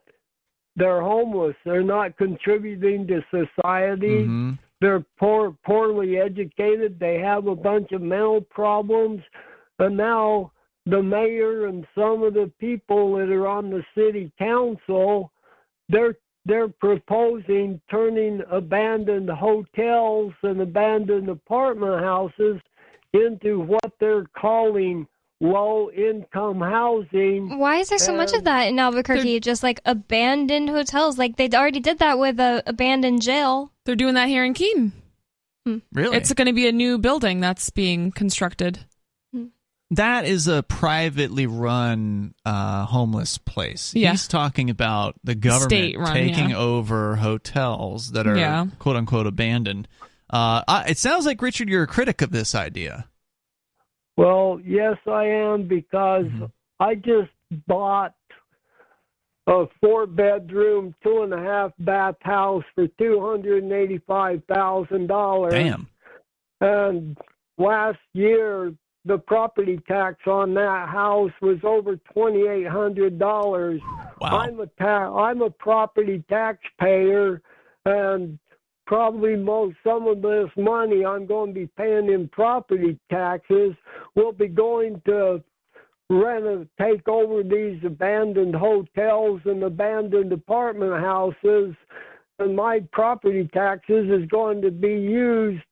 they're 0.77 1.03
homeless. 1.03 1.57
They're 1.65 1.83
not 1.83 2.17
contributing 2.17 3.07
to 3.09 3.23
society. 3.31 4.23
Mm-hmm. 4.23 4.53
They're 4.81 5.05
poor, 5.19 5.57
poorly 5.65 6.19
educated. 6.19 6.99
They 6.99 7.19
have 7.19 7.49
a 7.49 7.57
bunch 7.57 7.93
of 7.93 8.01
mental 8.01 8.41
problems, 8.41 9.21
and 9.79 9.97
now 9.97 10.53
the 10.87 11.03
mayor 11.03 11.67
and 11.67 11.87
some 11.95 12.23
of 12.23 12.35
the 12.35 12.51
people 12.59 13.17
that 13.17 13.29
are 13.29 13.49
on 13.49 13.71
the 13.71 13.85
city 13.95 14.33
council, 14.39 15.33
they're 15.89 16.15
they're 16.47 16.69
proposing 16.69 17.79
turning 17.91 18.41
abandoned 18.51 19.29
hotels 19.29 20.33
and 20.43 20.63
abandoned 20.63 21.29
apartment 21.29 22.03
houses 22.03 22.59
into 23.13 23.61
what 23.61 23.93
they're 24.01 24.25
calling 24.35 25.07
low 25.41 25.91
income 25.91 26.61
housing. 26.61 27.59
Why 27.59 27.77
is 27.77 27.89
there 27.89 27.99
so 27.99 28.15
much 28.15 28.33
of 28.33 28.45
that 28.45 28.65
in 28.69 28.79
Albuquerque? 28.79 29.41
Just 29.41 29.63
like 29.63 29.81
abandoned 29.85 30.69
hotels. 30.71 31.19
Like 31.19 31.37
they 31.37 31.49
already 31.51 31.81
did 31.81 32.01
that 32.01 32.19
with 32.19 32.41
a 32.41 32.63
abandoned 32.67 33.23
jail. 33.23 33.73
They're 33.85 33.97
doing 33.97 34.15
that 34.15 34.29
here 34.29 34.45
in 34.45 34.55
Keene. 34.55 34.93
Really? 35.93 36.17
It's 36.17 36.33
going 36.33 36.47
to 36.47 36.53
be 36.53 36.67
a 36.67 36.73
new 36.73 36.99
building 36.99 37.41
that's 37.41 37.71
being 37.71 38.11
constructed. 38.11 38.81
That 39.93 40.27
is 40.27 40.49
a 40.49 40.63
privately 40.63 41.47
run 41.47 42.35
uh, 42.45 42.85
homeless 42.85 43.39
place. 43.39 43.95
Yeah. 43.95 44.11
He's 44.11 44.29
talking 44.29 44.69
about 44.69 45.15
the 45.25 45.35
government 45.35 45.71
State-run, 45.71 46.13
taking 46.13 46.51
yeah. 46.51 46.59
over 46.59 47.17
hotels 47.17 48.13
that 48.13 48.27
are 48.27 48.37
Yeah. 48.37 48.67
quote 48.79 48.97
unquote 48.97 49.27
abandoned. 49.27 49.89
Uh, 50.29 50.63
I, 50.69 50.85
it 50.89 50.99
sounds 50.99 51.25
like 51.25 51.41
Richard, 51.41 51.71
you're 51.71 51.85
a 51.85 51.87
critic 51.87 52.21
of 52.21 52.33
this 52.33 52.55
idea. 52.55 53.09
Well, 54.19 54.61
yes, 54.65 54.97
I 55.07 55.27
am 55.27 55.69
because 55.69 56.25
mm-hmm. 56.25 56.47
I 56.81 56.97
just 56.97 57.31
bought 57.69 58.15
a 59.47 59.67
four 59.81 60.07
bedroom, 60.07 60.93
two 61.05 61.23
and 61.23 61.33
a 61.33 61.39
half 61.39 61.71
bath 61.79 62.17
house 62.23 62.65
for 62.75 62.89
two 62.99 63.25
hundred 63.25 63.63
and 63.63 63.73
eighty 63.73 63.99
five 64.09 64.43
thousand 64.53 65.07
dollars. 65.07 65.53
Damn. 65.53 65.87
And 66.61 67.17
last 67.59 68.01
year 68.13 68.75
the 69.05 69.19
property 69.19 69.79
tax 69.87 70.17
on 70.27 70.53
that 70.55 70.89
house 70.89 71.31
was 71.41 71.59
over 71.63 71.95
twenty 72.13 72.49
eight 72.49 72.67
hundred 72.67 73.21
dollars. 73.21 73.81
Wow. 74.21 74.39
I'm 74.39 74.59
a 74.59 74.67
ta- 74.81 75.17
I'm 75.17 75.43
a 75.43 75.51
property 75.51 76.25
taxpayer, 76.29 77.41
and 77.85 78.37
probably 78.89 79.37
most 79.37 79.77
some 79.85 80.09
of 80.09 80.23
this 80.23 80.49
money 80.57 81.05
I'm 81.05 81.27
going 81.27 81.53
to 81.53 81.61
be 81.61 81.67
paying 81.77 82.11
in 82.11 82.27
property 82.29 82.99
taxes 83.13 83.75
will 84.17 84.33
be 84.33 84.49
going 84.49 85.03
to 85.05 85.45
rent 86.09 86.47
a, 86.47 86.67
take 86.81 87.07
over 87.07 87.43
these 87.43 87.79
abandoned 87.85 88.55
hotels 88.55 89.43
and 89.45 89.63
abandoned 89.63 90.33
apartment 90.33 90.95
houses 90.95 91.75
and 92.39 92.57
my 92.57 92.81
property 92.91 93.47
taxes 93.53 94.09
is 94.11 94.27
going 94.31 94.63
to 94.63 94.71
be 94.71 94.95
used 94.95 95.63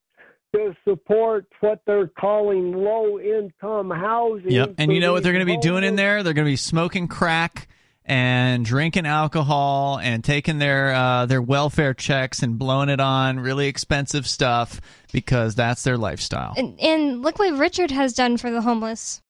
to 0.54 0.76
support 0.86 1.46
what 1.60 1.80
they're 1.86 2.08
calling 2.08 2.72
low 2.72 3.18
income 3.18 3.90
housing. 3.90 4.50
Yep. 4.50 4.74
And 4.76 4.92
you 4.92 5.00
know 5.00 5.12
what 5.12 5.22
they're 5.22 5.32
going 5.32 5.46
to 5.46 5.50
be 5.50 5.58
doing 5.58 5.84
in 5.84 5.96
there? 5.96 6.22
They're 6.22 6.34
going 6.34 6.44
to 6.44 6.52
be 6.52 6.56
smoking 6.56 7.08
crack 7.08 7.66
and 8.06 8.64
drinking 8.64 9.04
alcohol 9.04 9.98
and 9.98 10.22
taking 10.22 10.58
their 10.58 10.94
uh, 10.94 11.26
their 11.26 11.42
welfare 11.42 11.92
checks 11.92 12.42
and 12.42 12.58
blowing 12.58 12.88
it 12.88 13.00
on 13.00 13.40
really 13.40 13.66
expensive 13.66 14.26
stuff 14.26 14.80
because 15.12 15.54
that's 15.56 15.82
their 15.82 15.98
lifestyle. 15.98 16.54
And, 16.56 16.80
and 16.80 17.22
look 17.22 17.38
what 17.38 17.58
Richard 17.58 17.90
has 17.90 18.14
done 18.14 18.36
for 18.36 18.50
the 18.50 18.62
homeless. 18.62 19.20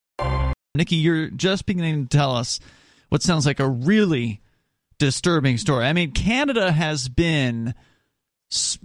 Nikki, 0.74 0.96
you're 0.96 1.28
just 1.28 1.64
beginning 1.64 2.06
to 2.06 2.16
tell 2.16 2.36
us 2.36 2.60
what 3.08 3.22
sounds 3.22 3.46
like 3.46 3.60
a 3.60 3.68
really 3.68 4.42
disturbing 4.98 5.56
story. 5.56 5.86
I 5.86 5.92
mean, 5.92 6.12
Canada 6.12 6.70
has 6.70 7.08
been, 7.08 7.74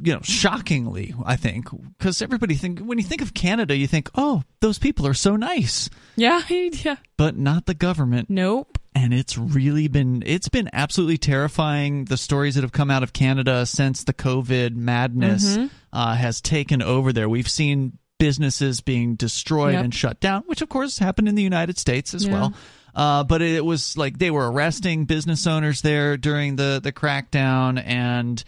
you 0.01 0.14
know, 0.14 0.22
shockingly, 0.24 1.14
I 1.26 1.36
think, 1.36 1.68
because 1.97 2.22
everybody 2.22 2.55
think 2.55 2.80
when 2.80 2.97
you 2.97 3.03
think 3.03 3.22
of 3.22 3.34
Canada, 3.34 3.76
you 3.76 3.88
think, 3.88 4.09
oh, 4.16 4.43
those 4.59 4.80
people 4.80 5.05
are 5.07 5.14
so 5.14 5.36
nice, 5.36 5.89
Yeah, 6.16 6.41
yeah. 6.49 6.95
but 7.18 7.38
not 7.38 7.66
the 7.68 7.74
government. 7.74 8.30
Nope. 8.30 8.78
And 8.93 9.14
it's 9.14 9.38
really 9.38 9.88
been 9.88 10.22
it's 10.26 10.49
been 10.49 10.70
absolutely 10.74 11.18
terrifying. 11.18 12.05
The 12.05 12.18
stories 12.18 12.55
that 12.55 12.62
have 12.64 12.74
come 12.74 12.91
out 12.91 13.03
of 13.03 13.14
Canada 13.14 13.66
since 13.66 14.03
the 14.03 14.14
COVID 14.14 14.76
madness 14.76 15.55
Mhm. 15.57 15.70
uh, 15.93 16.16
has 16.16 16.41
taken 16.41 16.82
over 16.82 17.14
there. 17.14 17.30
We've 17.30 17.47
seen 17.49 17.97
businesses 18.20 18.82
being 18.82 19.16
destroyed 19.16 19.74
Yep. 19.76 19.84
and 19.86 19.93
shut 19.95 20.20
down, 20.20 20.43
which 20.47 20.62
of 20.62 20.68
course 20.70 20.97
happened 20.99 21.30
in 21.30 21.36
the 21.36 21.41
United 21.43 21.78
States 21.80 22.14
as 22.14 22.26
Yeah. 22.26 22.34
well. 22.34 22.53
Uh, 22.93 23.24
but 23.24 23.41
it 23.41 23.64
was 23.64 23.95
like 23.97 24.18
they 24.20 24.30
were 24.32 24.51
arresting 24.51 25.05
business 25.05 25.47
owners 25.47 25.82
there 25.82 26.18
during 26.18 26.57
the 26.57 26.82
the 26.84 26.91
crackdown, 26.91 27.82
and 27.86 28.43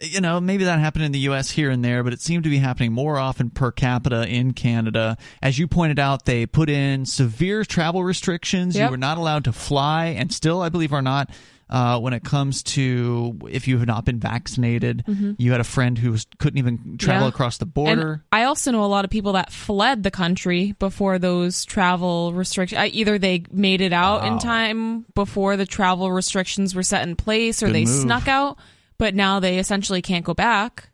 you 0.00 0.20
know 0.20 0.40
maybe 0.40 0.64
that 0.64 0.78
happened 0.78 1.04
in 1.04 1.12
the 1.12 1.18
U.S. 1.20 1.50
here 1.50 1.70
and 1.70 1.84
there, 1.84 2.02
but 2.04 2.12
it 2.12 2.20
seemed 2.20 2.44
to 2.44 2.50
be 2.50 2.58
happening 2.58 2.92
more 2.92 3.18
often 3.18 3.50
per 3.50 3.70
capita 3.72 4.26
in 4.28 4.52
Canada. 4.52 5.16
As 5.42 5.58
you 5.58 5.66
pointed 5.68 5.98
out, 5.98 6.24
they 6.24 6.46
put 6.46 6.68
in 6.70 7.04
severe 7.06 7.64
travel 7.64 8.04
restrictions. 8.04 8.76
You 8.76 8.88
were 8.88 8.96
not 8.96 9.18
allowed 9.18 9.44
to 9.44 9.52
fly, 9.52 10.06
and 10.06 10.32
still, 10.32 10.60
I 10.62 10.68
believe, 10.68 10.92
are 10.92 11.02
not. 11.02 11.30
Uh, 11.70 11.98
when 12.00 12.14
it 12.14 12.24
comes 12.24 12.62
to 12.62 13.38
if 13.50 13.68
you 13.68 13.76
have 13.76 13.86
not 13.86 14.06
been 14.06 14.18
vaccinated, 14.18 15.04
you 15.36 15.52
had 15.52 15.60
a 15.60 15.64
friend 15.64 15.98
who 15.98 16.12
was, 16.12 16.26
couldn't 16.38 16.56
even 16.56 16.96
travel 16.96 17.16
Mm-hmm. 17.18 17.22
Yeah. 17.24 17.28
across 17.28 17.58
the 17.58 17.64
And 17.66 17.74
border. 17.74 18.24
I 18.32 18.44
also 18.44 18.70
know 18.72 18.84
a 18.84 18.86
lot 18.86 19.04
of 19.04 19.10
people 19.10 19.34
that 19.34 19.52
fled 19.52 20.02
the 20.02 20.10
country 20.10 20.72
before 20.78 21.18
those 21.18 21.66
travel 21.66 22.32
restrictions. 22.32 22.80
Either 22.94 23.18
they 23.18 23.42
made 23.52 23.82
it 23.82 23.92
out 23.92 24.22
Wow. 24.22 24.32
in 24.32 24.38
time 24.38 25.04
before 25.14 25.58
the 25.58 25.66
travel 25.66 26.10
restrictions 26.10 26.74
were 26.74 26.82
set 26.82 27.06
in 27.06 27.16
place, 27.16 27.62
or 27.62 27.66
Good 27.66 27.74
they 27.74 27.84
move. 27.84 27.94
snuck 28.00 28.28
out, 28.28 28.56
but 28.98 29.14
now 29.14 29.40
they 29.40 29.58
essentially 29.58 30.02
can't 30.02 30.24
go 30.24 30.34
back, 30.34 30.90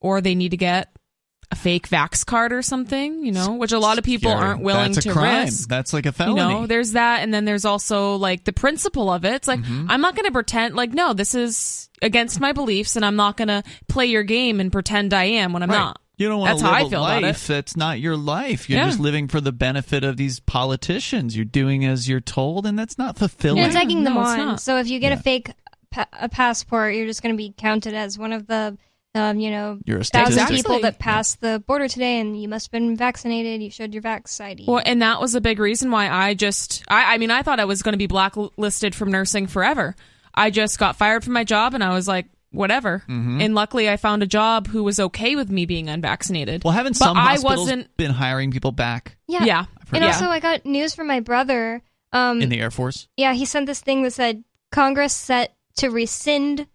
or 0.00 0.20
they 0.20 0.34
need 0.34 0.50
to 0.50 0.56
get 0.56 0.88
a 1.52 1.54
fake 1.56 1.88
vax 1.88 2.26
card 2.26 2.52
or 2.52 2.60
something. 2.60 3.24
You 3.24 3.30
know, 3.32 3.54
which 3.54 3.70
a 3.72 3.78
lot 3.78 3.98
of 3.98 4.04
people 4.04 4.32
Scary. 4.32 4.44
aren't 4.44 4.62
willing 4.62 4.92
That's 4.92 5.06
a 5.06 5.08
to 5.08 5.12
crime. 5.12 5.44
risk. 5.44 5.68
That's 5.68 5.92
like 5.92 6.04
a 6.06 6.08
You 6.08 6.12
felony. 6.12 6.36
know, 6.54 6.66
there's 6.66 6.92
that, 6.92 7.22
and 7.22 7.32
then 7.32 7.44
there's 7.44 7.64
also 7.64 8.16
like 8.16 8.44
the 8.44 8.52
principle 8.52 9.10
of 9.10 9.24
it. 9.24 9.34
It's 9.34 9.48
like 9.48 9.60
Mm-hmm. 9.60 9.90
I'm 9.90 10.00
not 10.00 10.16
going 10.16 10.26
to 10.26 10.32
pretend 10.32 10.74
like 10.74 10.92
no, 10.92 11.12
this 11.12 11.34
is 11.34 11.88
against 12.02 12.40
my 12.40 12.52
beliefs, 12.52 12.96
and 12.96 13.04
I'm 13.04 13.16
not 13.16 13.36
going 13.36 13.48
to 13.48 13.62
play 13.88 14.06
your 14.06 14.22
game 14.24 14.58
and 14.60 14.72
pretend 14.72 15.14
I 15.14 15.24
am 15.24 15.52
when 15.52 15.62
I'm 15.62 15.70
Right. 15.70 15.78
not. 15.78 16.00
You 16.18 16.28
don't 16.30 16.40
want 16.40 16.52
That's 16.52 16.62
to 16.62 16.66
how 16.66 16.72
live 16.78 16.86
I 16.86 16.90
feel 16.90 17.00
a 17.04 17.06
about 17.08 17.18
it. 17.22 17.26
life 17.26 17.46
that's 17.46 17.76
not 17.76 18.00
your 18.00 18.16
life. 18.16 18.70
You're 18.70 18.78
Yeah. 18.80 18.86
just 18.86 18.98
living 19.00 19.28
for 19.28 19.38
the 19.38 19.52
benefit 19.52 20.02
of 20.02 20.16
these 20.16 20.40
politicians. 20.40 21.36
You're 21.36 21.44
doing 21.44 21.84
as 21.84 22.08
you're 22.08 22.20
told, 22.20 22.64
and 22.66 22.78
that's 22.78 22.96
not 22.96 23.18
fulfilling. 23.18 23.62
It's 23.62 23.76
egging 23.76 24.02
them 24.04 24.14
No, 24.14 24.20
on. 24.20 24.58
So 24.58 24.78
if 24.78 24.88
you 24.88 24.98
get 24.98 25.12
Yeah. 25.12 25.18
a 25.18 25.22
fake 25.22 25.50
pa- 25.96 26.08
a 26.12 26.28
passport, 26.28 26.94
you're 26.94 27.06
just 27.06 27.22
going 27.22 27.34
to 27.34 27.36
be 27.38 27.52
counted 27.56 27.94
as 27.94 28.18
one 28.18 28.32
of 28.32 28.46
the, 28.46 28.76
um, 29.14 29.40
you 29.40 29.50
know, 29.50 29.78
You're 29.84 29.98
a 30.00 30.04
thousand 30.04 30.34
statistic. 30.34 30.56
people 30.66 30.80
that 30.80 30.98
passed 30.98 31.40
the 31.40 31.62
border 31.66 31.88
today, 31.88 32.20
and 32.20 32.40
you 32.40 32.48
must 32.48 32.66
have 32.66 32.72
been 32.72 32.96
vaccinated. 32.96 33.62
You 33.62 33.70
showed 33.70 33.92
your 33.94 34.02
vax 34.02 34.40
ID. 34.40 34.64
Well, 34.68 34.82
and 34.84 35.00
that 35.02 35.20
was 35.20 35.34
a 35.34 35.40
big 35.40 35.58
reason 35.58 35.90
why 35.90 36.08
I 36.08 36.34
just, 36.34 36.84
I, 36.88 37.14
I 37.14 37.18
mean, 37.18 37.30
I 37.30 37.42
thought 37.42 37.58
I 37.60 37.64
was 37.64 37.82
going 37.82 37.94
to 37.94 37.98
be 37.98 38.06
blacklisted 38.06 38.94
from 38.94 39.10
nursing 39.10 39.46
forever. 39.46 39.96
I 40.34 40.50
just 40.50 40.78
got 40.78 40.96
fired 40.96 41.24
from 41.24 41.32
my 41.32 41.44
job 41.44 41.72
and 41.72 41.82
I 41.82 41.94
was 41.94 42.06
like, 42.06 42.26
whatever. 42.52 42.98
Mm-hmm. 43.08 43.40
And 43.40 43.54
luckily 43.54 43.88
I 43.88 43.96
found 43.96 44.22
a 44.22 44.26
job 44.26 44.66
who 44.66 44.84
was 44.84 45.00
okay 45.00 45.34
with 45.34 45.50
me 45.50 45.64
being 45.64 45.88
unvaccinated. 45.88 46.62
Well, 46.62 46.74
haven't 46.74 46.98
But 46.98 47.04
some 47.06 47.16
I 47.16 47.38
wasn't- 47.38 47.94
been 47.96 48.10
hiring 48.12 48.50
people 48.50 48.70
back 48.72 49.16
yeah. 49.26 49.44
yeah. 49.44 49.64
And 49.92 50.02
Yeah. 50.04 50.08
also, 50.12 50.26
I 50.26 50.40
got 50.40 50.66
news 50.66 50.94
from 50.94 51.06
my 51.06 51.20
brother. 51.20 51.80
Um, 52.12 52.42
in 52.42 52.50
the 52.50 52.60
Air 52.60 52.70
Force? 52.70 53.08
yeah, 53.16 53.32
he 53.32 53.44
sent 53.46 53.66
this 53.66 53.80
thing 53.80 54.02
that 54.02 54.12
said 54.12 54.44
Congress 54.70 55.12
set 55.14 55.55
to 55.76 55.88
rescind 55.90 56.66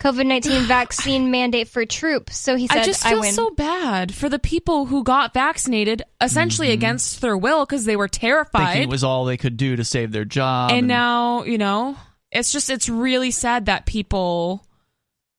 COVID 0.00 0.26
19 0.26 0.62
vaccine 0.66 1.30
mandate 1.30 1.68
for 1.68 1.84
troops. 1.84 2.36
So 2.36 2.56
he 2.56 2.68
said, 2.68 2.78
I 2.78 2.84
just 2.84 3.04
feel 3.06 3.20
win. 3.20 3.32
so 3.32 3.50
bad 3.50 4.14
for 4.14 4.28
the 4.28 4.38
people 4.38 4.86
who 4.86 5.02
got 5.02 5.34
vaccinated 5.34 6.02
essentially 6.20 6.70
against 6.70 7.20
their 7.20 7.36
will 7.36 7.64
because 7.66 7.84
they 7.84 7.96
were 7.96 8.08
terrified. 8.08 8.60
Mm-hmm. 8.60 8.66
Thinking 8.72 8.88
it 8.88 8.92
was 8.92 9.04
all 9.04 9.24
they 9.24 9.36
could 9.36 9.56
do 9.56 9.74
to 9.76 9.84
save 9.84 10.12
their 10.12 10.24
job. 10.24 10.70
and 10.72 10.86
now 10.86 11.42
you 11.44 11.58
know 11.58 11.96
it's 12.30 12.52
just 12.52 12.70
it's 12.70 12.88
really 12.88 13.30
sad 13.30 13.66
that 13.66 13.86
people 13.86 14.64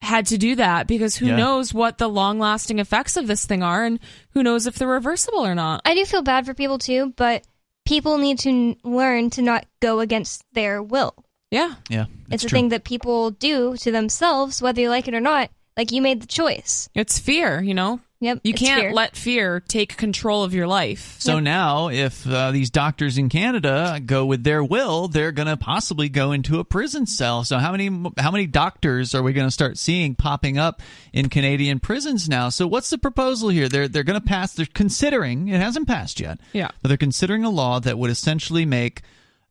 had 0.01 0.25
to 0.27 0.37
do 0.37 0.55
that 0.55 0.87
because 0.87 1.15
who 1.17 1.27
Yeah. 1.27 1.35
knows 1.35 1.73
what 1.73 1.97
the 1.97 2.07
long 2.09 2.39
lasting 2.39 2.79
effects 2.79 3.15
of 3.17 3.27
this 3.27 3.45
thing 3.45 3.61
are 3.61 3.83
and 3.83 3.99
who 4.31 4.41
knows 4.43 4.65
if 4.65 4.75
they're 4.75 4.87
reversible 4.87 5.45
or 5.45 5.53
not 5.55 5.81
I 5.85 5.93
do 5.93 6.03
feel 6.05 6.21
bad 6.21 6.45
for 6.45 6.53
people 6.53 6.79
too, 6.79 7.13
but 7.17 7.43
people 7.85 8.17
need 8.17 8.39
to 8.39 8.49
n- 8.49 8.75
learn 8.83 9.29
to 9.31 9.41
not 9.41 9.65
go 9.81 9.99
against 9.99 10.43
their 10.53 10.81
will. 10.81 11.13
Yeah 11.51 11.75
yeah, 11.89 12.03
It's 12.03 12.29
that's 12.29 12.43
a 12.45 12.47
true. 12.49 12.57
thing 12.57 12.69
that 12.69 12.83
people 12.83 13.31
do 13.31 13.75
to 13.77 13.91
themselves, 13.91 14.61
whether 14.61 14.81
you 14.81 14.89
like 14.89 15.07
it 15.07 15.13
or 15.13 15.21
not. 15.21 15.49
Like 15.77 15.91
you 15.93 16.01
made 16.01 16.21
the 16.21 16.27
choice. 16.27 16.89
it's 16.93 17.19
fear 17.19 17.61
you 17.61 17.73
know 17.73 18.01
Yep. 18.21 18.41
you 18.43 18.51
it's 18.51 18.61
can't 18.61 18.81
fear. 18.81 18.91
let 18.93 19.15
fear 19.15 19.61
take 19.61 19.95
control 19.95 20.43
of 20.43 20.53
your 20.53 20.67
life 20.67 21.15
So 21.19 21.39
now, 21.39 21.87
if 21.87 22.27
uh, 22.27 22.51
these 22.51 22.69
doctors 22.69 23.17
in 23.17 23.29
Canada 23.29 24.01
go 24.05 24.25
with 24.25 24.43
their 24.43 24.61
will, 24.61 25.07
they're 25.07 25.31
going 25.31 25.47
to 25.47 25.55
possibly 25.55 26.09
go 26.09 26.33
into 26.33 26.59
a 26.59 26.65
prison 26.65 27.05
cell. 27.05 27.45
So 27.45 27.59
how 27.59 27.71
many 27.71 27.87
how 28.17 28.29
many 28.31 28.45
doctors 28.45 29.15
are 29.15 29.23
we 29.23 29.31
going 29.31 29.47
to 29.47 29.51
start 29.51 29.77
seeing 29.77 30.15
popping 30.15 30.57
up 30.57 30.81
in 31.13 31.29
Canadian 31.29 31.79
prisons 31.79 32.27
now? 32.27 32.49
So 32.49 32.67
what's 32.67 32.89
the 32.89 32.97
proposal 32.97 33.47
here? 33.47 33.69
They're 33.69 33.87
they're 33.87 34.03
going 34.03 34.19
to 34.19 34.27
pass. 34.27 34.51
They're 34.53 34.65
considering 34.73 35.47
it 35.47 35.61
hasn't 35.61 35.87
passed 35.87 36.19
yet. 36.19 36.41
Yeah. 36.51 36.71
but 36.81 36.89
they're 36.89 36.97
considering 36.97 37.45
a 37.45 37.49
law 37.49 37.79
that 37.79 37.97
would 37.97 38.09
essentially 38.11 38.65
make. 38.65 39.01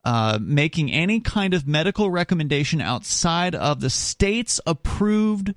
Uh, 0.05 0.39
making 0.41 0.91
any 0.91 1.21
kind 1.21 1.53
of 1.53 1.67
medical 1.67 2.09
recommendation 2.11 2.81
outside 2.81 3.55
of 3.55 3.81
the 3.81 3.91
state's 3.91 4.61
approved 4.67 5.53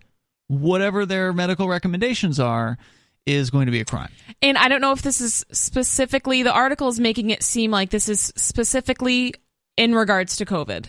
whatever 0.48 1.06
their 1.06 1.32
medical 1.32 1.70
recommendations 1.70 2.40
are 2.40 2.78
is 3.26 3.50
going 3.52 3.68
to 3.68 3.72
be 3.72 3.80
a 3.80 3.86
crime. 3.86 4.10
and 4.42 4.58
i 4.58 4.68
don't 4.68 4.82
know 4.82 4.92
if 4.92 5.04
this 5.04 5.22
is 5.22 5.46
specifically 5.52 6.44
the 6.44 6.52
article 6.52 6.88
is 6.90 7.00
making 7.00 7.30
it 7.30 7.44
seem 7.44 7.70
like 7.72 7.92
this 7.92 8.10
is 8.10 8.34
specifically 8.36 9.34
in 9.78 9.94
regards 9.96 10.36
to 10.36 10.44
covid 10.46 10.88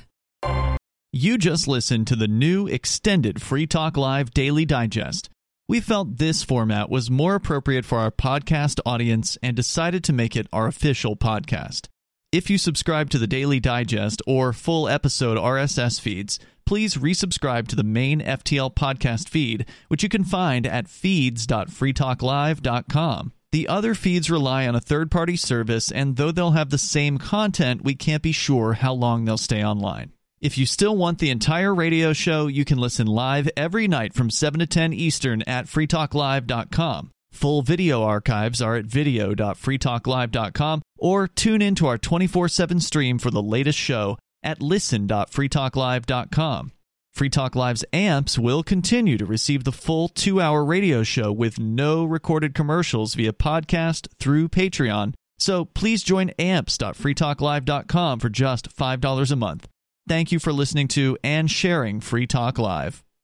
You 1.12 1.36
just 1.36 1.68
listened 1.68 2.06
to 2.06 2.16
the 2.16 2.26
new 2.26 2.66
extended 2.66 3.42
Free 3.42 3.66
Talk 3.66 3.98
Live 3.98 4.30
Daily 4.32 4.64
Digest. 4.64 5.28
We 5.68 5.78
felt 5.80 6.16
this 6.16 6.42
format 6.42 6.88
was 6.88 7.10
more 7.10 7.34
appropriate 7.34 7.84
for 7.84 7.98
our 7.98 8.10
podcast 8.10 8.80
audience 8.86 9.36
and 9.42 9.54
decided 9.54 10.02
to 10.04 10.12
make 10.14 10.34
it 10.34 10.46
our 10.52 10.66
official 10.66 11.14
podcast. 11.16 11.88
If 12.32 12.48
you 12.48 12.56
subscribe 12.56 13.10
to 13.10 13.18
the 13.18 13.26
Daily 13.26 13.60
Digest 13.60 14.22
or 14.26 14.54
full 14.54 14.88
episode 14.88 15.36
RSS 15.36 16.00
feeds, 16.00 16.38
please 16.64 16.96
resubscribe 16.96 17.68
to 17.68 17.76
the 17.76 17.84
main 17.84 18.22
FTL 18.22 18.74
podcast 18.74 19.28
feed, 19.28 19.66
which 19.88 20.02
you 20.02 20.08
can 20.08 20.24
find 20.24 20.66
at 20.66 20.88
feeds.freetalklive.com. 20.88 23.32
The 23.52 23.68
other 23.68 23.94
feeds 23.94 24.30
rely 24.30 24.66
on 24.66 24.74
a 24.74 24.80
third 24.80 25.10
party 25.10 25.36
service, 25.36 25.92
and 25.92 26.16
though 26.16 26.32
they'll 26.32 26.52
have 26.52 26.70
the 26.70 26.78
same 26.78 27.18
content, 27.18 27.84
we 27.84 27.94
can't 27.94 28.22
be 28.22 28.32
sure 28.32 28.72
how 28.72 28.94
long 28.94 29.26
they'll 29.26 29.36
stay 29.36 29.62
online. 29.62 30.14
If 30.40 30.56
you 30.56 30.64
still 30.64 30.96
want 30.96 31.18
the 31.18 31.28
entire 31.28 31.74
radio 31.74 32.14
show, 32.14 32.46
you 32.46 32.64
can 32.64 32.78
listen 32.78 33.06
live 33.06 33.50
every 33.58 33.88
night 33.88 34.14
from 34.14 34.30
7 34.30 34.58
to 34.60 34.66
10 34.66 34.94
Eastern 34.94 35.42
at 35.42 35.66
freetalklive.com. 35.66 37.10
Full 37.32 37.62
video 37.62 38.04
archives 38.04 38.62
are 38.62 38.76
at 38.76 38.86
video.freetalklive.com 38.86 40.82
or 40.98 41.26
tune 41.26 41.60
in 41.62 41.74
to 41.74 41.88
our 41.88 41.98
24 41.98 42.46
7 42.48 42.78
stream 42.78 43.18
for 43.18 43.32
the 43.32 43.42
latest 43.42 43.78
show 43.78 44.16
at 44.42 44.62
listen.freetalklive.com. 44.62 46.72
Free 47.12 47.28
Talk 47.28 47.54
Live's 47.54 47.84
amps 47.92 48.38
will 48.38 48.62
continue 48.62 49.18
to 49.18 49.26
receive 49.26 49.64
the 49.64 49.72
full 49.72 50.08
two 50.08 50.40
hour 50.40 50.64
radio 50.64 51.02
show 51.02 51.30
with 51.32 51.58
no 51.58 52.04
recorded 52.04 52.54
commercials 52.54 53.14
via 53.14 53.32
podcast 53.32 54.08
through 54.18 54.48
Patreon, 54.48 55.14
So 55.38 55.64
please 55.64 56.02
join 56.02 56.30
amps.freetalklive.com 56.38 58.20
for 58.20 58.28
just 58.28 58.74
$5 58.74 59.32
a 59.32 59.36
month. 59.36 59.68
Thank 60.08 60.32
you 60.32 60.38
for 60.38 60.52
listening 60.52 60.88
to 60.88 61.18
and 61.22 61.50
sharing 61.50 62.00
Free 62.00 62.26
Talk 62.26 62.58
Live. 62.58 63.04